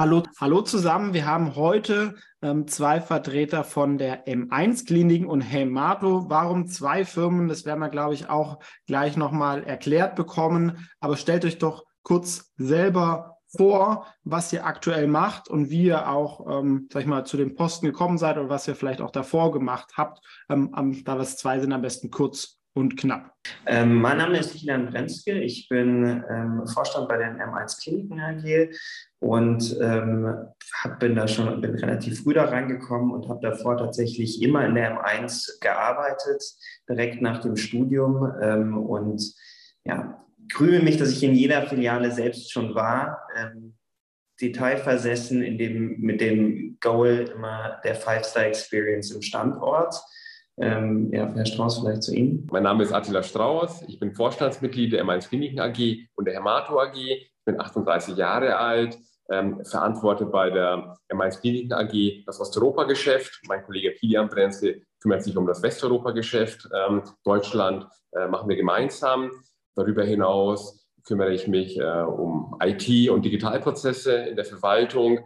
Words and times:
Hallo, 0.00 0.22
hallo 0.38 0.62
zusammen. 0.62 1.12
Wir 1.12 1.26
haben 1.26 1.56
heute 1.56 2.14
ähm, 2.40 2.66
zwei 2.66 3.02
Vertreter 3.02 3.64
von 3.64 3.98
der 3.98 4.26
M1 4.26 4.86
Kliniken 4.86 5.26
und 5.26 5.42
Hemato. 5.42 6.24
Warum 6.30 6.68
zwei 6.68 7.04
Firmen? 7.04 7.48
Das 7.48 7.66
werden 7.66 7.80
wir, 7.80 7.90
glaube 7.90 8.14
ich, 8.14 8.30
auch 8.30 8.60
gleich 8.86 9.18
nochmal 9.18 9.62
erklärt 9.62 10.16
bekommen. 10.16 10.88
Aber 11.00 11.18
stellt 11.18 11.44
euch 11.44 11.58
doch 11.58 11.84
kurz 12.02 12.50
selber 12.56 13.36
vor, 13.54 14.06
was 14.24 14.50
ihr 14.54 14.64
aktuell 14.64 15.06
macht 15.06 15.50
und 15.50 15.68
wie 15.68 15.82
ihr 15.82 16.08
auch, 16.08 16.46
ähm, 16.50 16.88
sag 16.90 17.02
ich 17.02 17.06
mal, 17.06 17.26
zu 17.26 17.36
dem 17.36 17.54
Posten 17.54 17.84
gekommen 17.84 18.16
seid 18.16 18.38
oder 18.38 18.48
was 18.48 18.66
ihr 18.66 18.76
vielleicht 18.76 19.02
auch 19.02 19.10
davor 19.10 19.52
gemacht 19.52 19.98
habt. 19.98 20.24
Ähm, 20.48 21.02
da 21.04 21.18
was 21.18 21.36
zwei 21.36 21.60
sind, 21.60 21.74
am 21.74 21.82
besten 21.82 22.10
kurz 22.10 22.58
und 22.74 22.96
knapp. 22.96 23.34
Ähm, 23.66 24.00
mein 24.00 24.18
Name 24.18 24.38
ist 24.38 24.54
Kilian 24.54 24.90
Brenzke. 24.90 25.40
Ich 25.40 25.68
bin 25.68 26.24
ähm, 26.30 26.66
Vorstand 26.66 27.08
bei 27.08 27.16
der 27.16 27.34
M1 27.36 27.82
Kliniken 27.82 28.20
AG 28.20 28.70
und 29.18 29.76
ähm, 29.80 30.34
hab, 30.82 31.00
bin 31.00 31.14
da 31.14 31.26
schon 31.26 31.60
bin 31.60 31.74
relativ 31.74 32.22
früh 32.22 32.34
da 32.34 32.44
reingekommen 32.44 33.12
und 33.12 33.28
habe 33.28 33.40
davor 33.42 33.76
tatsächlich 33.76 34.42
immer 34.42 34.64
in 34.66 34.74
der 34.74 35.02
M1 35.02 35.60
gearbeitet, 35.60 36.42
direkt 36.88 37.20
nach 37.20 37.40
dem 37.40 37.56
Studium 37.56 38.32
ähm, 38.40 38.78
und 38.78 39.34
ja, 39.84 40.24
krüme 40.52 40.80
mich, 40.80 40.96
dass 40.96 41.10
ich 41.10 41.22
in 41.22 41.34
jeder 41.34 41.66
Filiale 41.66 42.12
selbst 42.12 42.52
schon 42.52 42.74
war. 42.74 43.26
Ähm, 43.36 43.74
detailversessen 44.40 45.42
in 45.42 45.58
dem, 45.58 46.00
mit 46.00 46.20
dem 46.20 46.78
Goal 46.80 47.30
immer 47.34 47.80
der 47.84 47.94
Five-Star-Experience 47.94 49.10
im 49.10 49.22
Standort. 49.22 49.94
Ähm, 50.60 51.10
ja, 51.10 51.32
Herr 51.32 51.46
Strauß, 51.46 51.78
vielleicht 51.78 52.02
zu 52.02 52.14
Ihnen. 52.14 52.46
Mein 52.52 52.64
Name 52.64 52.82
ist 52.82 52.92
Attila 52.92 53.22
Strauß. 53.22 53.84
Ich 53.88 53.98
bin 53.98 54.12
Vorstandsmitglied 54.12 54.92
der 54.92 55.02
M1 55.04 55.28
Kliniken 55.28 55.58
AG 55.58 56.06
und 56.16 56.26
der 56.26 56.34
Hermato 56.34 56.78
AG. 56.78 56.96
Ich 56.96 57.32
bin 57.46 57.58
38 57.58 58.14
Jahre 58.16 58.56
alt, 58.56 58.98
ähm, 59.30 59.64
verantworte 59.64 60.26
bei 60.26 60.50
der 60.50 60.98
M1 61.10 61.40
Kliniken 61.40 61.72
AG 61.72 62.24
das 62.26 62.38
Osteuropa-Geschäft. 62.40 63.40
Mein 63.48 63.64
Kollege 63.64 63.92
Kilian 63.92 64.28
Brenze 64.28 64.82
kümmert 65.00 65.22
sich 65.22 65.34
um 65.34 65.46
das 65.46 65.62
Westeuropa-Geschäft. 65.62 66.68
Ähm, 66.74 67.04
Deutschland 67.24 67.86
äh, 68.12 68.28
machen 68.28 68.50
wir 68.50 68.56
gemeinsam. 68.56 69.30
Darüber 69.74 70.04
hinaus 70.04 70.86
kümmere 71.06 71.32
ich 71.32 71.48
mich 71.48 71.78
äh, 71.78 72.02
um 72.02 72.58
IT- 72.62 73.08
und 73.08 73.24
Digitalprozesse 73.24 74.12
in 74.12 74.36
der 74.36 74.44
Verwaltung, 74.44 75.20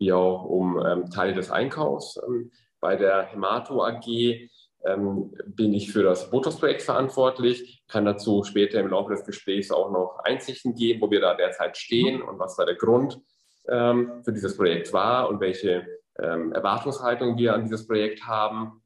wie 0.00 0.12
auch 0.12 0.44
um 0.44 0.84
ähm, 0.84 1.10
Teile 1.10 1.34
des 1.34 1.52
Einkaufs. 1.52 2.20
Ähm, 2.26 2.50
bei 2.80 2.96
der 2.96 3.22
Hemato 3.26 3.84
AG 3.84 4.48
ähm, 4.84 5.32
bin 5.46 5.74
ich 5.74 5.92
für 5.92 6.02
das 6.02 6.30
Botox-Projekt 6.30 6.82
verantwortlich, 6.82 7.82
kann 7.88 8.04
dazu 8.04 8.44
später 8.44 8.80
im 8.80 8.88
Laufe 8.88 9.12
des 9.12 9.24
Gesprächs 9.24 9.70
auch 9.70 9.90
noch 9.90 10.20
Einsichten 10.24 10.74
geben, 10.74 11.00
wo 11.00 11.10
wir 11.10 11.20
da 11.20 11.34
derzeit 11.34 11.76
stehen 11.76 12.22
und 12.22 12.38
was 12.38 12.56
da 12.56 12.64
der 12.64 12.76
Grund 12.76 13.20
ähm, 13.68 14.22
für 14.24 14.32
dieses 14.32 14.56
Projekt 14.56 14.92
war 14.92 15.28
und 15.28 15.40
welche 15.40 15.86
ähm, 16.18 16.52
Erwartungshaltung 16.52 17.36
wir 17.36 17.54
an 17.54 17.64
dieses 17.64 17.86
Projekt 17.86 18.26
haben. 18.26 18.82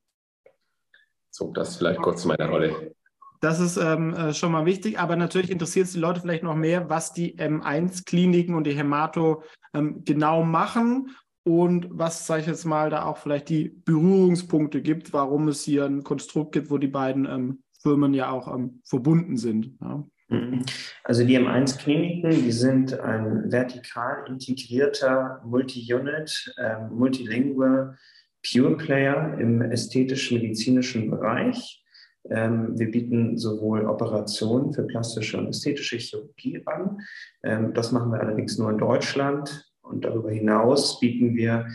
So, 1.30 1.52
das 1.52 1.76
vielleicht 1.76 2.00
kurz 2.00 2.22
zu 2.22 2.28
meiner 2.28 2.48
Rolle. 2.48 2.94
Das 3.40 3.60
ist 3.60 3.76
ähm, 3.76 4.14
äh, 4.14 4.32
schon 4.32 4.52
mal 4.52 4.64
wichtig, 4.64 4.98
aber 4.98 5.16
natürlich 5.16 5.50
interessiert 5.50 5.86
es 5.86 5.92
die 5.92 5.98
Leute 5.98 6.20
vielleicht 6.20 6.44
noch 6.44 6.54
mehr, 6.54 6.88
was 6.88 7.12
die 7.12 7.36
M1-Kliniken 7.36 8.54
und 8.54 8.64
die 8.64 8.72
Hämato 8.72 9.42
ähm, 9.74 10.02
genau 10.04 10.42
machen 10.44 11.14
und 11.44 11.88
was, 11.90 12.26
sage 12.26 12.40
ich 12.40 12.46
jetzt 12.46 12.64
mal, 12.64 12.90
da 12.90 13.04
auch 13.04 13.18
vielleicht 13.18 13.50
die 13.50 13.68
Berührungspunkte 13.84 14.80
gibt, 14.80 15.12
warum 15.12 15.48
es 15.48 15.62
hier 15.62 15.84
ein 15.84 16.02
Konstrukt 16.02 16.52
gibt, 16.52 16.70
wo 16.70 16.78
die 16.78 16.88
beiden 16.88 17.26
ähm, 17.26 17.62
Firmen 17.80 18.14
ja 18.14 18.30
auch 18.30 18.52
ähm, 18.52 18.80
verbunden 18.84 19.36
sind. 19.36 19.76
Ja. 19.80 20.04
Mhm. 20.28 20.64
Also 21.04 21.24
die 21.24 21.38
M1-Kliniken, 21.38 22.30
die 22.30 22.52
sind 22.52 22.98
ein 22.98 23.52
vertikal 23.52 24.24
integrierter 24.26 25.42
Multi-Unit, 25.44 26.54
äh, 26.56 26.88
Multilingual 26.88 27.96
Pure 28.42 28.76
Player 28.76 29.38
im 29.38 29.60
ästhetisch-medizinischen 29.62 31.10
Bereich. 31.10 31.82
Ähm, 32.30 32.78
wir 32.78 32.90
bieten 32.90 33.36
sowohl 33.36 33.86
Operationen 33.86 34.72
für 34.72 34.84
plastische 34.84 35.36
und 35.36 35.48
ästhetische 35.48 35.98
Chirurgie 35.98 36.62
an. 36.64 37.00
Ähm, 37.42 37.74
das 37.74 37.92
machen 37.92 38.12
wir 38.12 38.20
allerdings 38.20 38.56
nur 38.56 38.70
in 38.70 38.78
Deutschland. 38.78 39.73
Und 39.84 40.04
darüber 40.04 40.30
hinaus 40.30 40.98
bieten 40.98 41.36
wir 41.36 41.66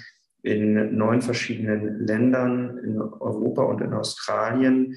in 0.42 0.96
neun 0.96 1.22
verschiedenen 1.22 2.06
Ländern 2.06 2.78
in 2.80 3.02
Europa 3.02 3.64
und 3.64 3.82
in 3.82 3.94
Australien 3.94 4.96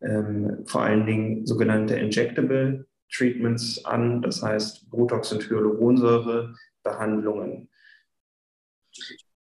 ähm, 0.00 0.64
vor 0.66 0.82
allen 0.82 1.06
Dingen 1.06 1.46
sogenannte 1.46 1.96
Injectable 1.96 2.86
Treatments 3.12 3.84
an, 3.84 4.22
das 4.22 4.42
heißt 4.42 4.90
Botox 4.90 5.32
und 5.32 5.48
Hyaluronsäure 5.48 6.54
Behandlungen. 6.82 7.68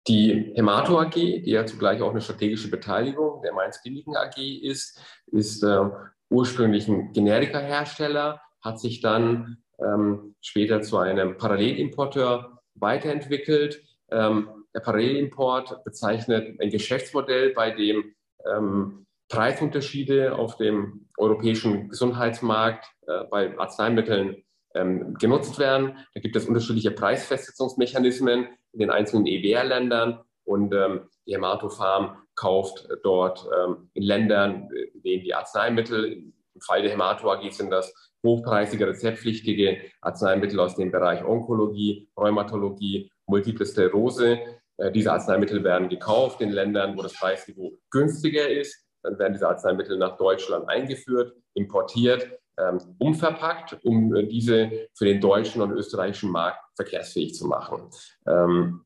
Die 0.09 0.53
Hemato 0.55 1.01
AG, 1.01 1.15
die 1.15 1.51
ja 1.51 1.65
zugleich 1.65 2.03
auch 2.03 2.11
eine 2.11 2.21
strategische 2.21 2.71
Beteiligung 2.71 3.41
der 3.43 3.53
Mainz 3.53 3.81
Kliniken 3.83 4.17
AG 4.17 4.37
ist, 4.37 5.01
ist 5.27 5.63
äh, 5.63 5.85
ursprünglich 6.29 6.89
ein 6.89 7.13
Generika-Hersteller, 7.13 8.41
hat 8.61 8.81
sich 8.81 9.01
dann 9.01 9.59
ähm, 9.79 10.35
später 10.41 10.83
zu 10.83 10.99
einem 10.99 11.37
Parallelimporteur 11.37 12.62
weiterentwickelt. 12.75 13.83
Ähm, 14.11 14.49
der 14.75 14.81
Parallelimport 14.81 15.85
bezeichnet 15.85 16.61
ein 16.61 16.71
Geschäftsmodell, 16.71 17.53
bei 17.55 17.71
dem 17.71 18.15
ähm, 18.51 19.07
Preisunterschiede 19.29 20.35
auf 20.35 20.57
dem 20.57 21.09
europäischen 21.17 21.89
Gesundheitsmarkt 21.89 22.87
äh, 23.07 23.25
bei 23.31 23.59
Arzneimitteln 23.59 24.43
ähm, 24.75 25.15
genutzt 25.15 25.59
werden. 25.59 25.99
Da 26.15 26.21
gibt 26.21 26.37
es 26.37 26.47
unterschiedliche 26.47 26.91
Preisfestsetzungsmechanismen 26.91 28.49
in 28.73 28.81
den 28.81 28.91
einzelnen 28.91 29.27
EWR-Ländern 29.27 30.21
und 30.45 30.75
ähm, 30.75 31.09
die 31.27 31.35
Hämatofarm 31.35 32.17
kauft 32.35 32.89
dort 33.03 33.47
ähm, 33.57 33.91
in 33.95 34.03
Ländern, 34.03 34.69
in 34.95 35.03
denen 35.03 35.25
die 35.25 35.35
Arzneimittel, 35.35 36.33
im 36.55 36.61
Fall 36.61 36.83
der 36.83 36.91
Hämato 36.93 37.31
AG 37.31 37.51
sind 37.51 37.71
das 37.71 37.93
hochpreisige, 38.25 38.87
rezeptpflichtige 38.87 39.83
Arzneimittel 40.01 40.61
aus 40.61 40.77
dem 40.77 40.91
Bereich 40.91 41.25
Onkologie, 41.25 42.09
Rheumatologie, 42.17 43.11
Multiple 43.27 43.67
Sklerose. 43.67 44.39
Äh, 44.77 44.93
diese 44.93 45.13
Arzneimittel 45.13 45.65
werden 45.65 45.89
gekauft 45.89 46.41
in 46.41 46.51
Ländern, 46.51 46.97
wo 46.97 47.03
das 47.03 47.15
Preisniveau 47.15 47.73
günstiger 47.91 48.49
ist. 48.49 48.87
Dann 49.03 49.19
werden 49.19 49.33
diese 49.33 49.49
Arzneimittel 49.49 49.99
nach 49.99 50.17
Deutschland 50.17 50.69
eingeführt, 50.69 51.35
importiert 51.55 52.39
ähm, 52.59 52.97
umverpackt, 52.99 53.79
um 53.85 54.15
äh, 54.15 54.27
diese 54.27 54.89
für 54.95 55.05
den 55.05 55.21
deutschen 55.21 55.63
und 55.63 55.73
österreichischen 55.73 56.31
Markt 56.31 56.61
verkehrsfähig 56.77 57.35
zu 57.35 57.47
machen. 57.47 57.91
Ähm, 58.27 58.85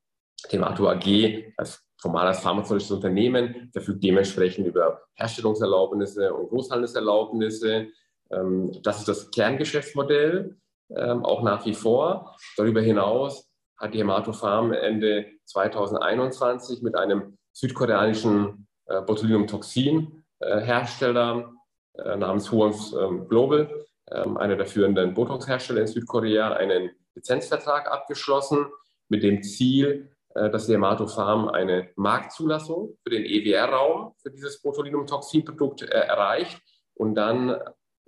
Temato 0.49 0.89
AG 0.89 1.53
als 1.57 1.86
formales 1.99 2.41
pharmazeutisches 2.41 2.93
Unternehmen 2.93 3.71
verfügt 3.73 4.05
dementsprechend 4.05 4.67
über 4.67 5.01
Herstellungserlaubnisse 5.15 6.35
und 6.35 6.51
Großhandelserlaubnisse. 6.51 7.87
Ähm, 8.31 8.71
das 8.83 8.99
ist 8.99 9.09
das 9.09 9.31
Kerngeschäftsmodell, 9.31 10.59
ähm, 10.91 11.25
auch 11.25 11.43
nach 11.43 11.65
wie 11.67 11.75
vor. 11.75 12.37
Darüber 12.57 12.81
hinaus 12.81 13.51
hat 13.79 13.95
die 13.95 13.99
Hemato 13.99 14.33
Farm 14.33 14.73
Ende 14.73 15.27
2021 15.45 16.83
mit 16.83 16.97
einem 16.97 17.37
südkoreanischen 17.53 18.67
äh, 18.87 19.03
Botulinumtoxin-Hersteller 19.03 21.53
äh, 21.95 22.17
namens 22.17 22.51
Huons 22.53 22.93
ähm, 22.93 23.29
Global, 23.29 23.69
einer 24.09 24.55
der 24.55 24.67
führenden 24.67 25.15
Botox-Hersteller 25.15 25.81
in 25.81 25.89
Südkorea, 25.89 26.53
einen 26.53 26.93
Lizenzvertrag 27.17 27.91
abgeschlossen 27.91 28.67
mit 29.09 29.25
dem 29.25 29.43
Ziel, 29.43 30.16
dass 30.51 30.67
die 30.67 30.73
Yamato 30.73 31.07
Farm 31.07 31.49
eine 31.49 31.91
Marktzulassung 31.97 32.97
für 33.03 33.11
den 33.11 33.25
EWR-Raum 33.25 34.13
für 34.23 34.31
dieses 34.31 34.61
Botulinumtoxin-Produkt 34.61 35.83
äh, 35.83 35.87
erreicht 35.87 36.61
und 36.95 37.15
dann 37.15 37.57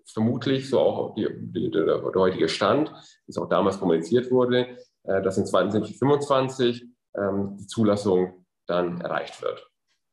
vermutlich, 0.04 0.68
so 0.68 0.80
auch 0.80 1.14
die, 1.14 1.28
die, 1.30 1.70
der, 1.70 1.84
der, 1.84 2.02
heutige 2.14 2.48
Stand, 2.48 2.90
wie 2.90 3.30
es 3.30 3.38
auch 3.38 3.48
damals 3.48 3.78
kommuniziert 3.78 4.30
wurde, 4.30 4.78
äh, 5.04 5.22
dass 5.22 5.38
in 5.38 5.46
2025 5.46 6.86
ähm, 7.16 7.56
die 7.58 7.66
Zulassung 7.66 8.46
dann 8.66 9.00
erreicht 9.00 9.40
wird. 9.42 9.67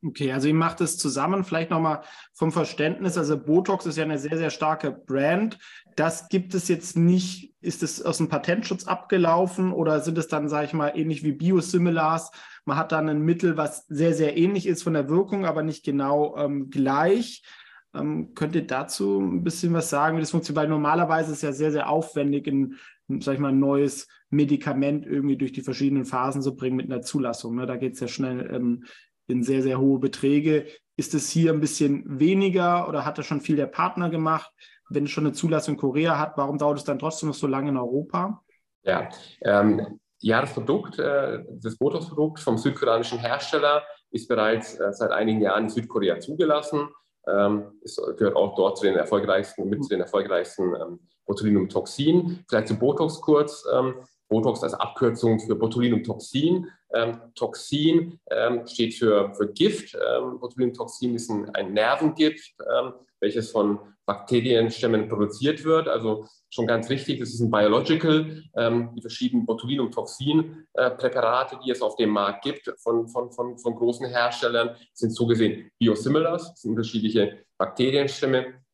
Okay, 0.07 0.31
also 0.31 0.47
ihr 0.47 0.53
macht 0.53 0.81
es 0.81 0.99
zusammen, 0.99 1.43
vielleicht 1.43 1.71
nochmal 1.71 2.01
vom 2.33 2.51
Verständnis. 2.51 3.17
Also 3.17 3.39
Botox 3.39 3.87
ist 3.87 3.97
ja 3.97 4.03
eine 4.03 4.19
sehr, 4.19 4.37
sehr 4.37 4.51
starke 4.51 4.91
Brand. 4.91 5.57
Das 5.95 6.29
gibt 6.29 6.53
es 6.53 6.67
jetzt 6.67 6.95
nicht, 6.95 7.55
ist 7.61 7.81
es 7.81 8.03
aus 8.03 8.17
dem 8.17 8.29
Patentschutz 8.29 8.85
abgelaufen 8.85 9.73
oder 9.73 10.01
sind 10.01 10.17
es 10.19 10.27
dann, 10.27 10.47
sage 10.47 10.67
ich 10.67 10.73
mal, 10.73 10.89
ähnlich 10.89 11.23
wie 11.23 11.31
Biosimilars? 11.31 12.29
Man 12.65 12.77
hat 12.77 12.91
dann 12.91 13.09
ein 13.09 13.21
Mittel, 13.21 13.57
was 13.57 13.87
sehr, 13.87 14.13
sehr 14.13 14.37
ähnlich 14.37 14.67
ist 14.67 14.83
von 14.83 14.93
der 14.93 15.09
Wirkung, 15.09 15.45
aber 15.45 15.63
nicht 15.63 15.83
genau 15.83 16.37
ähm, 16.37 16.69
gleich. 16.69 17.41
Ähm, 17.95 18.35
könnt 18.35 18.55
ihr 18.55 18.67
dazu 18.67 19.19
ein 19.19 19.43
bisschen 19.43 19.73
was 19.73 19.89
sagen, 19.89 20.17
wie 20.17 20.21
das 20.21 20.31
funktioniert? 20.31 20.63
Weil 20.63 20.69
normalerweise 20.69 21.31
ist 21.31 21.37
es 21.37 21.41
ja 21.41 21.51
sehr, 21.51 21.71
sehr 21.71 21.89
aufwendig, 21.89 22.45
ein, 22.45 22.75
sag 23.21 23.35
ich 23.35 23.39
mal, 23.39 23.49
ein 23.49 23.59
neues 23.59 24.07
Medikament 24.29 25.05
irgendwie 25.05 25.37
durch 25.37 25.51
die 25.51 25.61
verschiedenen 25.61 26.05
Phasen 26.05 26.41
zu 26.41 26.55
bringen 26.55 26.75
mit 26.75 26.91
einer 26.91 27.01
Zulassung. 27.01 27.55
Ne? 27.55 27.65
Da 27.65 27.77
geht 27.77 27.93
es 27.93 27.99
ja 27.99 28.07
schnell 28.07 28.49
ähm, 28.53 28.83
in 29.27 29.43
sehr, 29.43 29.61
sehr 29.61 29.79
hohe 29.79 29.99
Beträge. 29.99 30.67
Ist 30.97 31.13
es 31.13 31.29
hier 31.29 31.51
ein 31.51 31.59
bisschen 31.59 32.19
weniger 32.19 32.87
oder 32.87 33.05
hat 33.05 33.17
das 33.17 33.25
schon 33.25 33.41
viel 33.41 33.55
der 33.55 33.67
Partner 33.67 34.09
gemacht? 34.09 34.51
Wenn 34.89 35.05
es 35.05 35.11
schon 35.11 35.25
eine 35.25 35.33
Zulassung 35.33 35.75
in 35.75 35.79
Korea 35.79 36.19
hat, 36.19 36.37
warum 36.37 36.57
dauert 36.57 36.77
es 36.77 36.83
dann 36.83 36.99
trotzdem 36.99 37.29
noch 37.29 37.35
so 37.35 37.47
lange 37.47 37.69
in 37.69 37.77
Europa? 37.77 38.41
Ja, 38.83 39.09
ähm, 39.41 39.99
Jahresprodukt, 40.19 40.99
äh, 40.99 41.43
das 41.61 41.77
Botox-Produkt 41.77 42.39
vom 42.39 42.57
südkoreanischen 42.57 43.19
Hersteller 43.19 43.83
ist 44.11 44.27
bereits 44.27 44.79
äh, 44.79 44.93
seit 44.93 45.11
einigen 45.11 45.41
Jahren 45.41 45.65
in 45.65 45.69
Südkorea 45.69 46.19
zugelassen. 46.19 46.89
Ähm, 47.27 47.79
es 47.83 47.99
gehört 48.17 48.35
auch 48.35 48.55
dort 48.55 48.77
zu 48.77 48.85
den 48.85 48.95
erfolgreichsten, 48.95 49.67
mit 49.67 49.83
zu 49.83 49.89
den 49.89 50.01
erfolgreichsten 50.01 50.75
ähm, 50.75 50.99
Botulinumtoxin. 51.25 52.45
Vielleicht 52.47 52.67
zu 52.67 52.77
Botox 52.77 53.19
kurz. 53.21 53.65
Ähm, 53.73 53.95
Botox 54.29 54.63
als 54.63 54.73
Abkürzung 54.73 55.39
für 55.39 55.55
Botulinumtoxin. 55.55 56.67
Ähm, 56.93 57.21
Toxin 57.35 58.19
ähm, 58.31 58.65
steht 58.67 58.95
für, 58.95 59.33
für 59.35 59.51
Gift. 59.51 59.95
Ähm, 59.95 60.39
Botulinumtoxin 60.39 61.15
ist 61.15 61.29
ein, 61.29 61.49
ein 61.55 61.73
Nervengift, 61.73 62.55
ähm, 62.61 62.93
welches 63.19 63.51
von 63.51 63.79
Bakterienstämmen 64.05 65.09
produziert 65.09 65.63
wird. 65.63 65.87
Also 65.87 66.27
schon 66.49 66.67
ganz 66.67 66.89
wichtig, 66.89 67.19
das 67.19 67.29
ist 67.29 67.41
ein 67.41 67.51
Biological. 67.51 68.43
Ähm, 68.55 68.91
die 68.95 69.01
verschiedenen 69.01 69.45
Botulinumtoxin-Präparate, 69.45 71.59
die 71.65 71.71
es 71.71 71.81
auf 71.81 71.95
dem 71.95 72.11
Markt 72.11 72.43
gibt 72.43 72.71
von, 72.77 73.07
von, 73.07 73.31
von, 73.31 73.57
von 73.57 73.75
großen 73.75 74.07
Herstellern, 74.07 74.75
sind 74.93 75.11
so 75.11 75.25
gesehen 75.25 75.71
Biosimilars, 75.79 76.51
das 76.51 76.61
sind 76.61 76.71
unterschiedliche 76.71 77.45
Bakterienstämme 77.57 78.64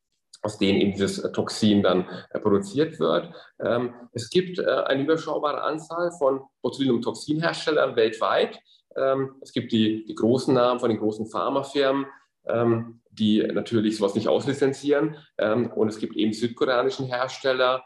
aus 0.42 0.58
denen 0.58 0.80
eben 0.80 0.92
dieses 0.92 1.22
Toxin 1.32 1.82
dann 1.82 2.08
äh, 2.30 2.40
produziert 2.40 2.98
wird. 2.98 3.32
Ähm, 3.60 3.94
es 4.12 4.28
gibt 4.28 4.58
äh, 4.58 4.64
eine 4.64 5.04
überschaubare 5.04 5.62
Anzahl 5.62 6.10
von 6.18 6.42
Botulinumtoxinherstellern 6.62 7.96
weltweit. 7.96 8.58
Ähm, 8.96 9.36
es 9.40 9.52
gibt 9.52 9.72
die, 9.72 10.04
die 10.04 10.14
großen 10.14 10.52
Namen 10.52 10.80
von 10.80 10.90
den 10.90 10.98
großen 10.98 11.26
Pharmafirmen, 11.26 12.06
ähm, 12.46 13.00
die 13.10 13.40
natürlich 13.42 13.96
sowas 13.96 14.14
nicht 14.14 14.26
auslizenzieren. 14.26 15.16
Und 15.36 15.88
es 15.88 15.98
gibt 15.98 16.16
eben 16.16 16.32
südkoreanischen 16.32 17.04
Hersteller, 17.04 17.84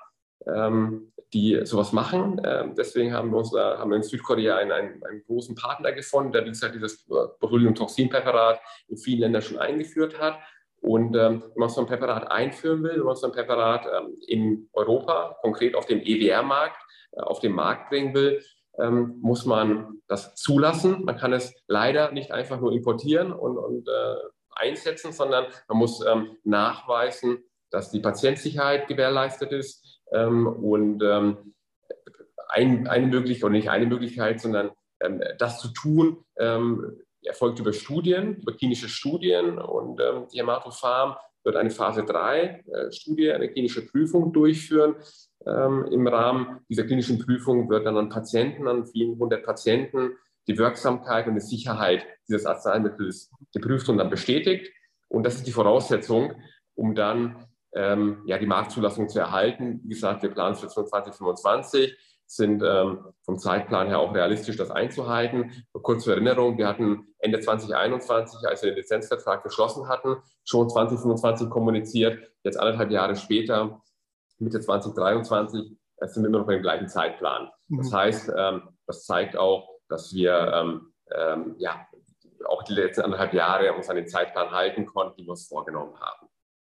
die 1.34 1.60
sowas 1.64 1.92
machen. 1.92 2.40
Deswegen 2.78 3.12
haben 3.12 3.32
wir, 3.32 3.38
uns, 3.38 3.52
haben 3.52 3.90
wir 3.90 3.96
in 3.96 4.04
Südkorea 4.04 4.58
einen, 4.58 4.70
einen, 4.70 5.02
einen, 5.02 5.24
großen 5.24 5.56
Partner 5.56 5.90
gefunden, 5.90 6.30
der 6.30 6.44
wie 6.44 6.50
gesagt 6.50 6.76
dieses 6.76 7.04
Botulinumtoxinpräparat 7.06 8.60
in 8.86 8.98
vielen 8.98 9.22
Ländern 9.22 9.42
schon 9.42 9.58
eingeführt 9.58 10.20
hat. 10.20 10.38
Und 10.86 11.16
ähm, 11.16 11.42
wenn 11.42 11.60
man 11.60 11.68
so 11.68 11.80
ein 11.80 11.88
Präparat 11.88 12.30
einführen 12.30 12.84
will, 12.84 12.98
wenn 12.98 13.06
man 13.06 13.16
so 13.16 13.26
ein 13.26 13.32
Präparat 13.32 13.86
ähm, 13.86 14.16
in 14.28 14.68
Europa, 14.72 15.36
konkret 15.42 15.74
auf 15.74 15.86
dem 15.86 16.00
EWR-Markt, 16.00 16.80
äh, 17.10 17.22
auf 17.22 17.40
den 17.40 17.52
Markt 17.52 17.90
bringen 17.90 18.14
will, 18.14 18.40
ähm, 18.78 19.18
muss 19.20 19.46
man 19.46 20.00
das 20.06 20.36
zulassen. 20.36 21.04
Man 21.04 21.16
kann 21.16 21.32
es 21.32 21.52
leider 21.66 22.12
nicht 22.12 22.30
einfach 22.30 22.60
nur 22.60 22.70
importieren 22.70 23.32
und, 23.32 23.58
und 23.58 23.88
äh, 23.88 24.14
einsetzen, 24.50 25.10
sondern 25.10 25.46
man 25.66 25.78
muss 25.78 26.06
ähm, 26.06 26.36
nachweisen, 26.44 27.42
dass 27.70 27.90
die 27.90 28.00
Patientsicherheit 28.00 28.86
gewährleistet 28.86 29.50
ist. 29.50 30.00
Ähm, 30.12 30.46
und 30.46 31.02
ähm, 31.02 31.54
ein, 32.48 32.86
eine 32.86 33.08
Möglichkeit, 33.08 33.42
oder 33.42 33.54
nicht 33.54 33.70
eine 33.70 33.86
Möglichkeit, 33.86 34.40
sondern 34.40 34.70
das 35.38 35.60
zu 35.60 35.68
tun, 35.74 36.24
erfolgt 37.22 37.58
über 37.58 37.72
Studien, 37.72 38.36
über 38.36 38.56
klinische 38.56 38.88
Studien 38.88 39.58
und 39.58 40.00
ähm, 40.00 40.26
die 40.32 40.38
Hämatopharm 40.38 41.16
wird 41.44 41.56
eine 41.56 41.70
Phase 41.70 42.04
3 42.04 42.64
äh, 42.66 42.92
Studie, 42.92 43.30
eine 43.32 43.48
klinische 43.50 43.86
Prüfung 43.86 44.32
durchführen. 44.32 44.96
Ähm, 45.46 45.86
Im 45.90 46.06
Rahmen 46.06 46.60
dieser 46.68 46.84
klinischen 46.84 47.18
Prüfung 47.18 47.70
wird 47.70 47.86
dann 47.86 47.96
an 47.96 48.08
Patienten, 48.08 48.66
an 48.66 48.86
vielen 48.86 49.18
hundert 49.18 49.44
Patienten, 49.44 50.10
die 50.48 50.58
Wirksamkeit 50.58 51.26
und 51.26 51.34
die 51.34 51.40
Sicherheit 51.40 52.04
dieses 52.28 52.46
Arzneimittels 52.46 53.30
geprüft 53.54 53.88
und 53.88 53.98
dann 53.98 54.10
bestätigt. 54.10 54.72
Und 55.08 55.24
das 55.24 55.36
ist 55.36 55.46
die 55.46 55.52
Voraussetzung, 55.52 56.32
um 56.74 56.94
dann 56.94 57.46
ähm, 57.74 58.22
ja, 58.26 58.38
die 58.38 58.46
Marktzulassung 58.46 59.08
zu 59.08 59.20
erhalten. 59.20 59.80
Wie 59.84 59.94
gesagt, 59.94 60.22
wir 60.22 60.30
planen 60.30 60.56
für 60.56 60.68
2025 60.68 61.96
sind 62.26 62.62
ähm, 62.64 63.12
vom 63.24 63.38
Zeitplan 63.38 63.88
her 63.88 64.00
auch 64.00 64.14
realistisch, 64.14 64.56
das 64.56 64.70
einzuhalten. 64.70 65.52
Kurz 65.72 66.04
zur 66.04 66.14
Erinnerung, 66.14 66.58
wir 66.58 66.66
hatten 66.66 67.14
Ende 67.18 67.40
2021, 67.40 68.46
als 68.48 68.62
wir 68.62 68.70
den 68.70 68.78
Lizenzvertrag 68.78 69.42
geschlossen 69.42 69.88
hatten, 69.88 70.16
schon 70.44 70.68
2025 70.68 71.48
kommuniziert. 71.48 72.18
Jetzt 72.42 72.58
anderthalb 72.58 72.90
Jahre 72.90 73.16
später, 73.16 73.80
Mitte 74.38 74.60
2023, 74.60 75.76
äh, 75.98 76.08
sind 76.08 76.22
wir 76.22 76.28
immer 76.28 76.40
noch 76.40 76.46
bei 76.46 76.54
dem 76.54 76.62
gleichen 76.62 76.88
Zeitplan. 76.88 77.48
Das 77.68 77.90
mhm. 77.90 77.94
heißt, 77.94 78.32
ähm, 78.36 78.62
das 78.86 79.04
zeigt 79.04 79.36
auch, 79.36 79.68
dass 79.88 80.12
wir 80.12 80.52
ähm, 80.54 80.92
ähm, 81.14 81.54
ja, 81.58 81.86
auch 82.48 82.62
die 82.64 82.74
letzten 82.74 83.02
anderthalb 83.02 83.34
Jahre 83.34 83.72
uns 83.72 83.88
an 83.88 83.96
den 83.96 84.08
Zeitplan 84.08 84.50
halten 84.50 84.86
konnten, 84.86 85.16
die 85.16 85.24
wir 85.24 85.30
uns 85.30 85.46
vorgenommen 85.46 85.98
haben. 85.98 86.25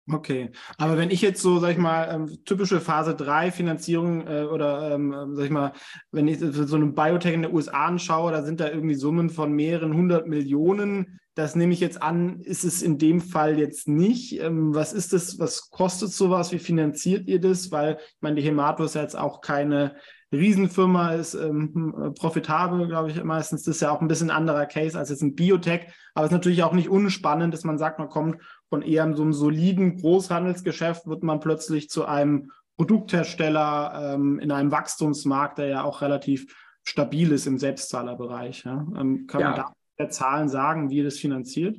Okay, 0.09 0.51
aber 0.77 0.97
wenn 0.97 1.11
ich 1.11 1.21
jetzt 1.21 1.41
so, 1.41 1.59
sag 1.59 1.71
ich 1.71 1.77
mal, 1.77 2.07
ähm, 2.09 2.37
typische 2.45 2.79
Phase 2.79 3.13
3 3.13 3.51
Finanzierung 3.51 4.25
äh, 4.25 4.43
oder, 4.43 4.93
ähm, 4.93 5.13
ähm, 5.13 5.35
sag 5.35 5.45
ich 5.45 5.51
mal, 5.51 5.73
wenn 6.11 6.29
ich 6.29 6.39
so 6.39 6.77
eine 6.77 6.87
Biotech 6.87 7.33
in 7.33 7.41
den 7.41 7.53
USA 7.53 7.87
anschaue, 7.87 8.31
da 8.31 8.41
sind 8.41 8.61
da 8.61 8.69
irgendwie 8.69 8.95
Summen 8.95 9.29
von 9.29 9.51
mehreren 9.51 9.93
hundert 9.93 10.27
Millionen. 10.27 11.19
Das 11.35 11.55
nehme 11.55 11.73
ich 11.73 11.81
jetzt 11.81 12.01
an, 12.01 12.39
ist 12.39 12.63
es 12.63 12.81
in 12.81 12.97
dem 12.97 13.19
Fall 13.19 13.59
jetzt 13.59 13.89
nicht. 13.89 14.39
Ähm, 14.39 14.73
was 14.73 14.93
ist 14.93 15.11
das, 15.11 15.39
was 15.39 15.69
kostet 15.71 16.11
sowas? 16.11 16.53
Wie 16.53 16.59
finanziert 16.59 17.27
ihr 17.27 17.41
das? 17.41 17.71
Weil, 17.71 17.97
ich 17.99 18.21
meine, 18.21 18.37
die 18.37 18.47
Hemato 18.47 18.85
ist 18.85 18.95
ja 18.95 19.01
jetzt 19.01 19.17
auch 19.17 19.41
keine 19.41 19.95
Riesenfirma 20.31 21.13
ist 21.13 21.35
ähm, 21.35 22.13
profitabel, 22.19 22.87
glaube 22.87 23.11
ich, 23.11 23.23
meistens. 23.23 23.63
Das 23.63 23.75
ist 23.75 23.81
ja 23.81 23.91
auch 23.91 24.01
ein 24.01 24.09
bisschen 24.09 24.29
anderer 24.29 24.65
Case 24.65 24.97
als 24.97 25.09
jetzt 25.09 25.21
ein 25.21 25.35
Biotech. 25.35 25.87
Aber 26.13 26.25
es 26.25 26.31
ist 26.31 26.35
natürlich 26.35 26.63
auch 26.63 26.73
nicht 26.73 26.89
unspannend, 26.89 27.53
dass 27.53 27.63
man 27.63 27.77
sagt, 27.77 27.99
man 27.99 28.09
kommt 28.09 28.41
von 28.69 28.81
eher 28.81 29.13
so 29.15 29.23
einem 29.23 29.33
soliden 29.33 29.97
Großhandelsgeschäft, 29.97 31.07
wird 31.07 31.23
man 31.23 31.39
plötzlich 31.39 31.89
zu 31.89 32.05
einem 32.05 32.51
Produkthersteller 32.77 34.13
ähm, 34.13 34.39
in 34.39 34.51
einem 34.51 34.71
Wachstumsmarkt, 34.71 35.57
der 35.57 35.67
ja 35.67 35.83
auch 35.83 36.01
relativ 36.01 36.55
stabil 36.83 37.31
ist 37.31 37.47
im 37.47 37.57
Selbstzahlerbereich. 37.57 38.65
Ja? 38.65 38.85
Ähm, 38.97 39.27
kann 39.27 39.41
ja. 39.41 39.49
man 39.51 39.65
da 39.97 40.09
Zahlen 40.09 40.47
sagen, 40.47 40.89
wie 40.89 40.97
ihr 40.97 41.03
das 41.03 41.17
finanziert? 41.17 41.77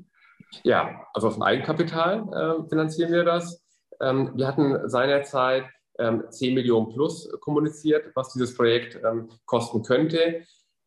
Ja, 0.64 1.02
also 1.14 1.28
aus 1.28 1.34
dem 1.34 1.42
Eigenkapital 1.42 2.26
äh, 2.32 2.68
finanzieren 2.68 3.12
wir 3.12 3.24
das. 3.24 3.62
Ähm, 4.00 4.32
wir 4.34 4.46
hatten 4.46 4.88
seinerzeit 4.88 5.64
ähm, 5.98 6.24
10 6.28 6.54
Millionen 6.54 6.88
plus 6.88 7.30
kommuniziert, 7.40 8.10
was 8.14 8.32
dieses 8.32 8.56
Projekt 8.56 8.98
ähm, 9.04 9.28
kosten 9.46 9.82
könnte. 9.82 10.42